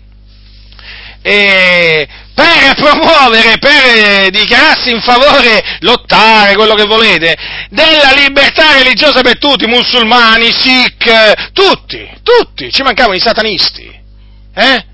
[1.24, 7.36] E per promuovere, per dichiararsi in favore, lottare, quello che volete,
[7.70, 13.90] della libertà religiosa per tutti, musulmani, sikh, tutti, tutti, ci mancavano i satanisti,
[14.54, 14.86] eh?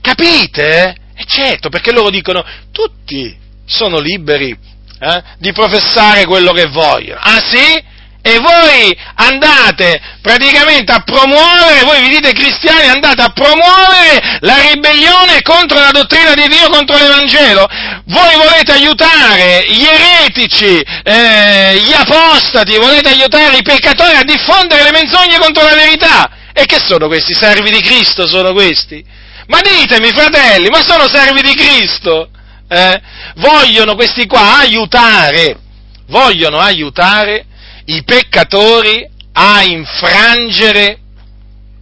[0.00, 0.96] Capite?
[1.14, 4.50] E certo, perché loro dicono, tutti sono liberi
[4.98, 7.20] eh, di professare quello che vogliono.
[7.22, 7.90] Ah sì?
[8.22, 15.42] E voi andate praticamente a promuovere, voi vi dite cristiani, andate a promuovere la ribellione
[15.42, 17.66] contro la dottrina di Dio, contro l'Evangelo.
[18.06, 24.92] Voi volete aiutare gli eretici, eh, gli apostati, volete aiutare i peccatori a diffondere le
[24.92, 26.30] menzogne contro la verità.
[26.52, 27.34] E che sono questi?
[27.34, 29.04] Servi di Cristo sono questi?
[29.48, 32.28] Ma ditemi, fratelli, ma sono servi di Cristo?
[32.72, 33.00] eh,
[33.36, 35.58] vogliono questi qua aiutare,
[36.06, 37.46] vogliono aiutare
[37.86, 40.98] i peccatori a infrangere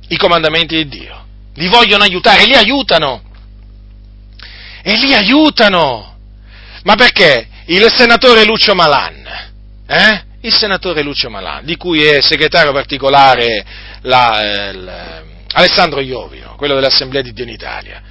[0.08, 1.26] i comandamenti di Dio.
[1.54, 3.22] Li vogliono aiutare, li aiutano.
[4.82, 6.16] E li aiutano.
[6.84, 7.48] Ma perché?
[7.66, 9.26] Il senatore Lucio Malan,
[9.86, 10.22] eh?
[10.40, 13.64] Il senatore Lucio Malan, di cui è segretario particolare
[14.02, 15.22] la, eh,
[15.52, 18.02] Alessandro Iovino, quello dell'Assemblea di Dio in Italia.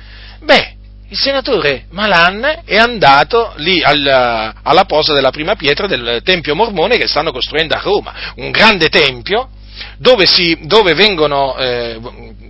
[0.42, 0.76] Beh,
[1.12, 6.98] il senatore Malan è andato lì alla, alla posa della prima pietra del Tempio Mormone
[6.98, 9.50] che stanno costruendo a Roma, un grande tempio
[9.98, 12.00] dove, si, dove vengono, eh,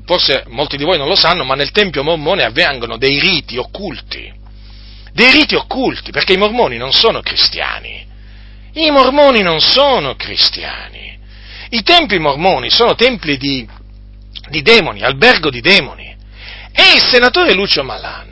[0.05, 4.29] forse molti di voi non lo sanno, ma nel Tempio Mormone avvengono dei riti occulti,
[5.13, 8.05] dei riti occulti, perché i mormoni non sono cristiani,
[8.73, 11.17] i mormoni non sono cristiani,
[11.69, 13.65] i templi mormoni sono templi di,
[14.49, 16.13] di demoni, albergo di demoni,
[16.73, 18.28] e il senatore Lucio Malan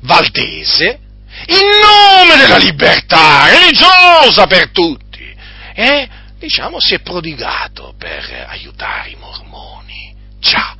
[0.00, 0.98] Valdese,
[1.46, 5.34] in nome della libertà religiosa per tutti,
[5.74, 6.08] e
[6.38, 10.14] diciamo si è prodigato per aiutare i mormoni.
[10.40, 10.76] Già,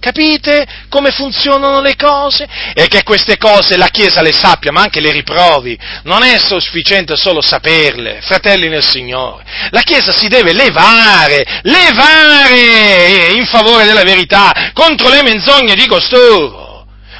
[0.00, 2.46] capite come funzionano le cose?
[2.74, 5.78] E che queste cose la Chiesa le sappia, ma anche le riprovi.
[6.04, 9.44] Non è sufficiente solo saperle, fratelli nel Signore.
[9.70, 16.65] La Chiesa si deve levare, levare in favore della verità contro le menzogne di costoro.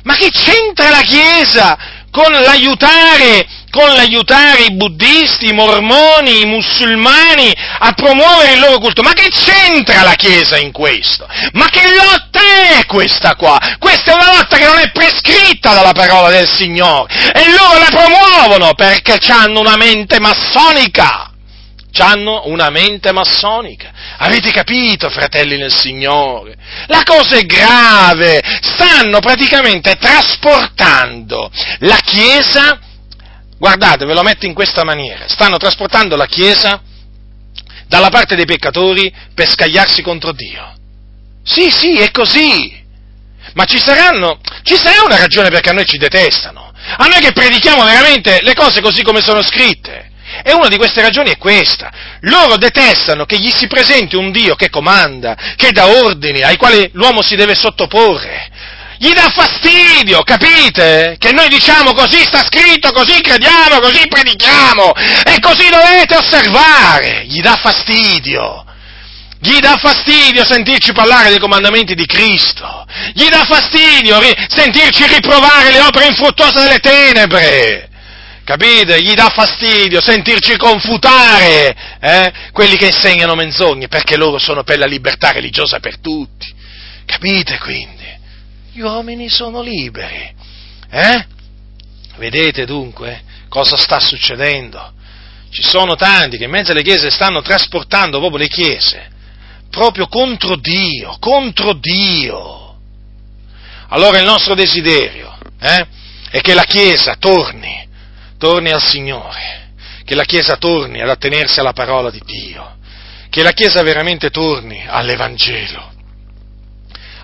[0.07, 1.77] Ma che c'entra la Chiesa
[2.13, 9.03] con l'aiutare, con l'aiutare i buddisti, i mormoni, i musulmani a promuovere il loro culto?
[9.03, 11.27] Ma che c'entra la Chiesa in questo?
[11.55, 13.59] Ma che lotta è questa qua?
[13.81, 17.91] Questa è una lotta che non è prescritta dalla parola del Signore e loro la
[17.91, 21.33] promuovono perché hanno una mente massonica
[22.03, 23.91] hanno una mente massonica.
[24.19, 26.57] Avete capito, fratelli nel Signore?
[26.87, 31.51] La cosa è grave, stanno praticamente trasportando
[31.81, 32.79] la Chiesa,
[33.59, 36.81] guardate, ve lo metto in questa maniera, stanno trasportando la Chiesa
[37.89, 40.75] dalla parte dei peccatori per scagliarsi contro Dio.
[41.45, 42.85] Sì, sì, è così.
[43.55, 46.73] Ma ci saranno, ci sarà una ragione perché a noi ci detestano.
[46.99, 50.11] A noi che predichiamo veramente le cose così come sono scritte.
[50.43, 51.91] E una di queste ragioni è questa.
[52.21, 56.89] Loro detestano che gli si presenti un Dio che comanda, che dà ordini, ai quali
[56.93, 58.51] l'uomo si deve sottoporre.
[58.99, 61.17] Gli dà fastidio, capite?
[61.19, 64.93] Che noi diciamo così sta scritto, così crediamo, così predichiamo
[65.25, 67.25] e così dovete osservare.
[67.27, 68.65] Gli dà fastidio.
[69.39, 72.87] Gli dà fastidio sentirci parlare dei comandamenti di Cristo.
[73.13, 77.91] Gli dà fastidio ri- sentirci riprovare le opere infruttuose delle tenebre.
[78.47, 79.03] Capite?
[79.03, 82.33] Gli dà fastidio sentirci confutare eh?
[82.53, 86.55] quelli che insegnano menzogne, perché loro sono per la libertà religiosa per tutti.
[87.05, 88.05] Capite quindi?
[88.73, 90.33] Gli uomini sono liberi.
[90.89, 91.27] Eh?
[92.19, 94.93] Vedete dunque cosa sta succedendo?
[95.51, 99.11] Ci sono tanti che in mezzo alle chiese stanno trasportando proprio le chiese,
[99.71, 102.77] proprio contro Dio, contro Dio.
[103.89, 105.87] Allora il nostro desiderio eh,
[106.31, 107.86] è che la Chiesa torni
[108.47, 109.73] torni al Signore,
[110.05, 112.77] che la Chiesa torni ad attenersi alla parola di Dio,
[113.29, 115.93] che la Chiesa veramente torni all'Evangelo,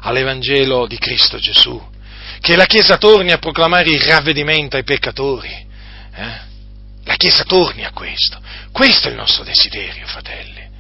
[0.01, 1.81] all'Evangelo di Cristo Gesù,
[2.41, 5.49] che la Chiesa torni a proclamare il ravvedimento ai peccatori.
[6.13, 6.51] Eh?
[7.05, 8.41] La Chiesa torni a questo.
[8.73, 10.71] Questo è il nostro desiderio, fratelli.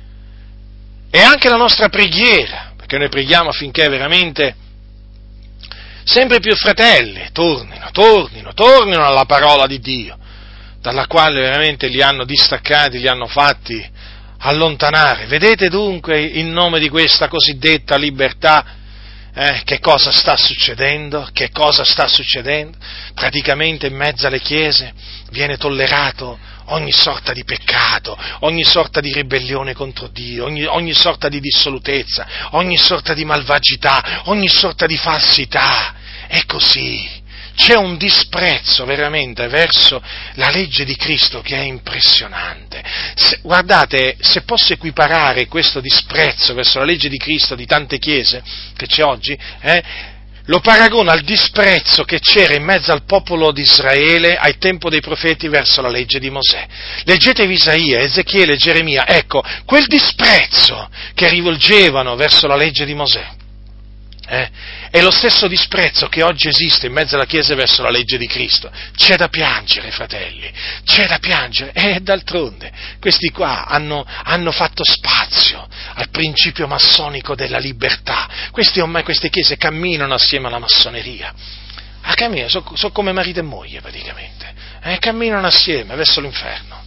[1.08, 4.56] E anche la nostra preghiera, perché noi preghiamo affinché veramente
[6.02, 10.18] sempre più fratelli tornino, tornino, tornino alla parola di Dio,
[10.82, 13.82] dalla quale veramente li hanno distaccati, li hanno fatti
[14.38, 15.26] allontanare.
[15.26, 18.80] Vedete dunque in nome di questa cosiddetta libertà
[19.34, 21.26] eh, che cosa sta succedendo?
[21.32, 22.76] Che cosa sta succedendo?
[23.14, 24.92] Praticamente in mezzo alle chiese
[25.30, 31.28] viene tollerato ogni sorta di peccato, ogni sorta di ribellione contro Dio, ogni, ogni sorta
[31.28, 35.94] di dissolutezza, ogni sorta di malvagità, ogni sorta di falsità.
[36.26, 37.21] È così
[37.54, 40.02] c'è un disprezzo veramente verso
[40.34, 42.82] la legge di Cristo che è impressionante.
[43.14, 48.42] Se, guardate, se posso equiparare questo disprezzo verso la legge di Cristo di tante chiese
[48.76, 49.82] che c'è oggi, eh,
[50.46, 55.00] lo paragono al disprezzo che c'era in mezzo al popolo di Israele ai tempo dei
[55.00, 56.66] profeti verso la legge di Mosè.
[57.04, 63.40] Leggetevi Isaia, Ezechiele, Geremia, ecco, quel disprezzo che rivolgevano verso la legge di Mosè
[64.32, 64.50] eh,
[64.90, 68.26] è lo stesso disprezzo che oggi esiste in mezzo alla Chiesa verso la legge di
[68.26, 68.72] Cristo.
[68.96, 70.50] C'è da piangere, fratelli,
[70.86, 71.72] c'è da piangere.
[71.72, 78.26] E d'altronde, questi qua hanno, hanno fatto spazio al principio massonico della libertà.
[78.50, 81.34] Questi, ormai, queste chiese camminano assieme alla massoneria.
[82.00, 84.50] A camminare, sono so come marito e moglie praticamente.
[84.82, 86.81] Eh, camminano assieme verso l'inferno.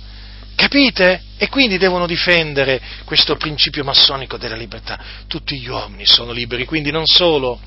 [0.56, 1.22] Capite?
[1.38, 5.00] E quindi devono difendere questo principio massonico della libertà.
[5.28, 7.60] Tutti gli uomini sono liberi, quindi non solo,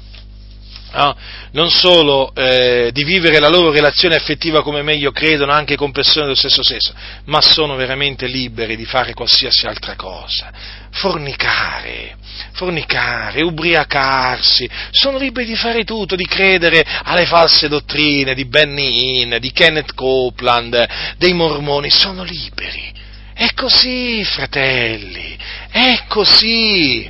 [0.92, 1.16] no,
[1.52, 6.24] non solo eh, di vivere la loro relazione affettiva come meglio credono anche con persone
[6.24, 6.92] dello stesso sesso,
[7.24, 10.50] ma sono veramente liberi di fare qualsiasi altra cosa.
[10.90, 12.16] Fornicare,
[12.52, 19.36] fornicare, ubriacarsi, sono liberi di fare tutto, di credere alle false dottrine di Benny Hinn,
[19.36, 20.88] di Kenneth Copeland,
[21.18, 22.92] dei mormoni, sono liberi.
[23.34, 25.38] È così, fratelli,
[25.70, 27.08] è così.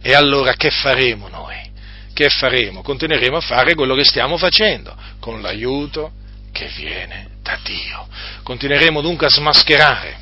[0.00, 1.61] E allora che faremo noi?
[2.12, 2.82] Che faremo?
[2.82, 6.12] Continueremo a fare quello che stiamo facendo, con l'aiuto
[6.52, 8.06] che viene da Dio.
[8.42, 10.18] Continueremo dunque a smascherare,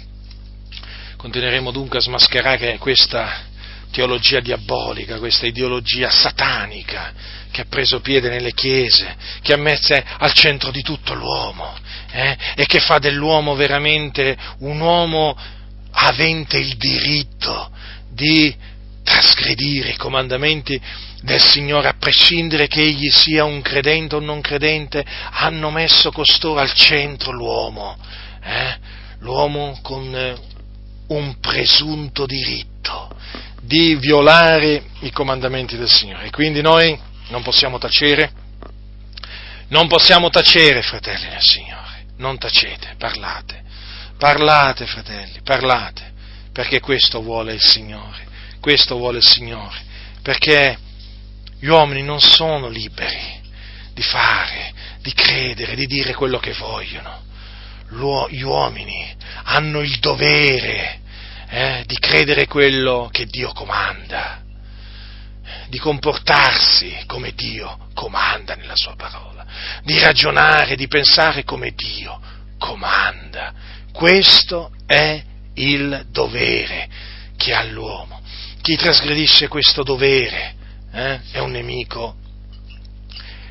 [1.16, 3.48] continueremo dunque a smascherare questa
[3.90, 7.12] teologia diabolica, questa ideologia satanica
[7.50, 11.74] che ha preso piede nelle chiese, che ha messo al centro di tutto l'uomo
[12.12, 15.36] eh, e che fa dell'uomo veramente un uomo
[15.92, 17.70] avente il diritto
[18.08, 18.54] di
[19.10, 20.80] trasgredire i comandamenti
[21.22, 26.60] del Signore, a prescindere che egli sia un credente o non credente, hanno messo costoro
[26.60, 27.98] al centro l'uomo,
[28.42, 28.78] eh,
[29.18, 30.36] l'uomo con eh,
[31.08, 33.10] un presunto diritto
[33.60, 36.30] di violare i comandamenti del Signore.
[36.30, 36.96] Quindi noi
[37.28, 38.30] non possiamo tacere,
[39.68, 43.62] non possiamo tacere, fratelli del Signore, non tacete, parlate,
[44.16, 46.12] parlate, fratelli, parlate,
[46.52, 48.28] perché questo vuole il Signore,
[48.60, 49.78] questo vuole il Signore,
[50.22, 50.78] perché
[51.58, 53.40] gli uomini non sono liberi
[53.92, 57.28] di fare, di credere, di dire quello che vogliono.
[58.28, 61.00] Gli uomini hanno il dovere
[61.48, 64.40] eh, di credere quello che Dio comanda,
[65.68, 69.44] di comportarsi come Dio comanda nella sua parola,
[69.82, 72.20] di ragionare, di pensare come Dio
[72.58, 73.52] comanda.
[73.92, 75.22] Questo è
[75.54, 76.88] il dovere
[77.36, 78.19] che ha l'uomo.
[78.60, 80.54] Chi trasgredisce questo dovere
[80.92, 82.16] eh, è un nemico,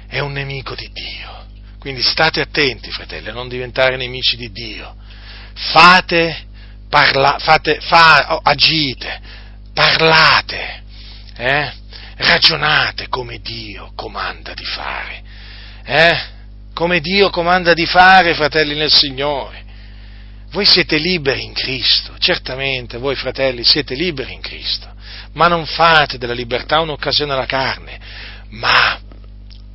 [0.07, 1.45] è un nemico di Dio.
[1.79, 4.95] Quindi state attenti, fratelli, a non diventare nemici di Dio.
[5.53, 6.45] Fate,
[6.89, 9.19] parla, fate fa, agite,
[9.73, 10.83] parlate,
[11.37, 11.71] eh?
[12.17, 15.23] ragionate come Dio comanda di fare.
[15.85, 16.19] Eh?
[16.73, 19.63] Come Dio comanda di fare, fratelli nel Signore.
[20.51, 24.91] Voi siete liberi in Cristo, certamente voi fratelli siete liberi in Cristo,
[25.33, 27.99] ma non fate della libertà un'occasione alla carne,
[28.49, 28.99] ma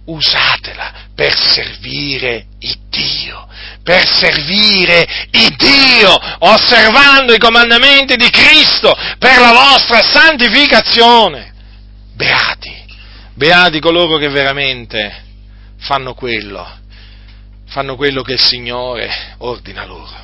[0.06, 3.46] usatela per servire il Dio,
[3.82, 11.52] per servire il Dio, osservando i comandamenti di Cristo per la vostra santificazione.
[12.14, 12.84] Beati,
[13.34, 15.22] beati coloro che veramente
[15.78, 16.66] fanno quello,
[17.66, 20.23] fanno quello che il Signore ordina loro.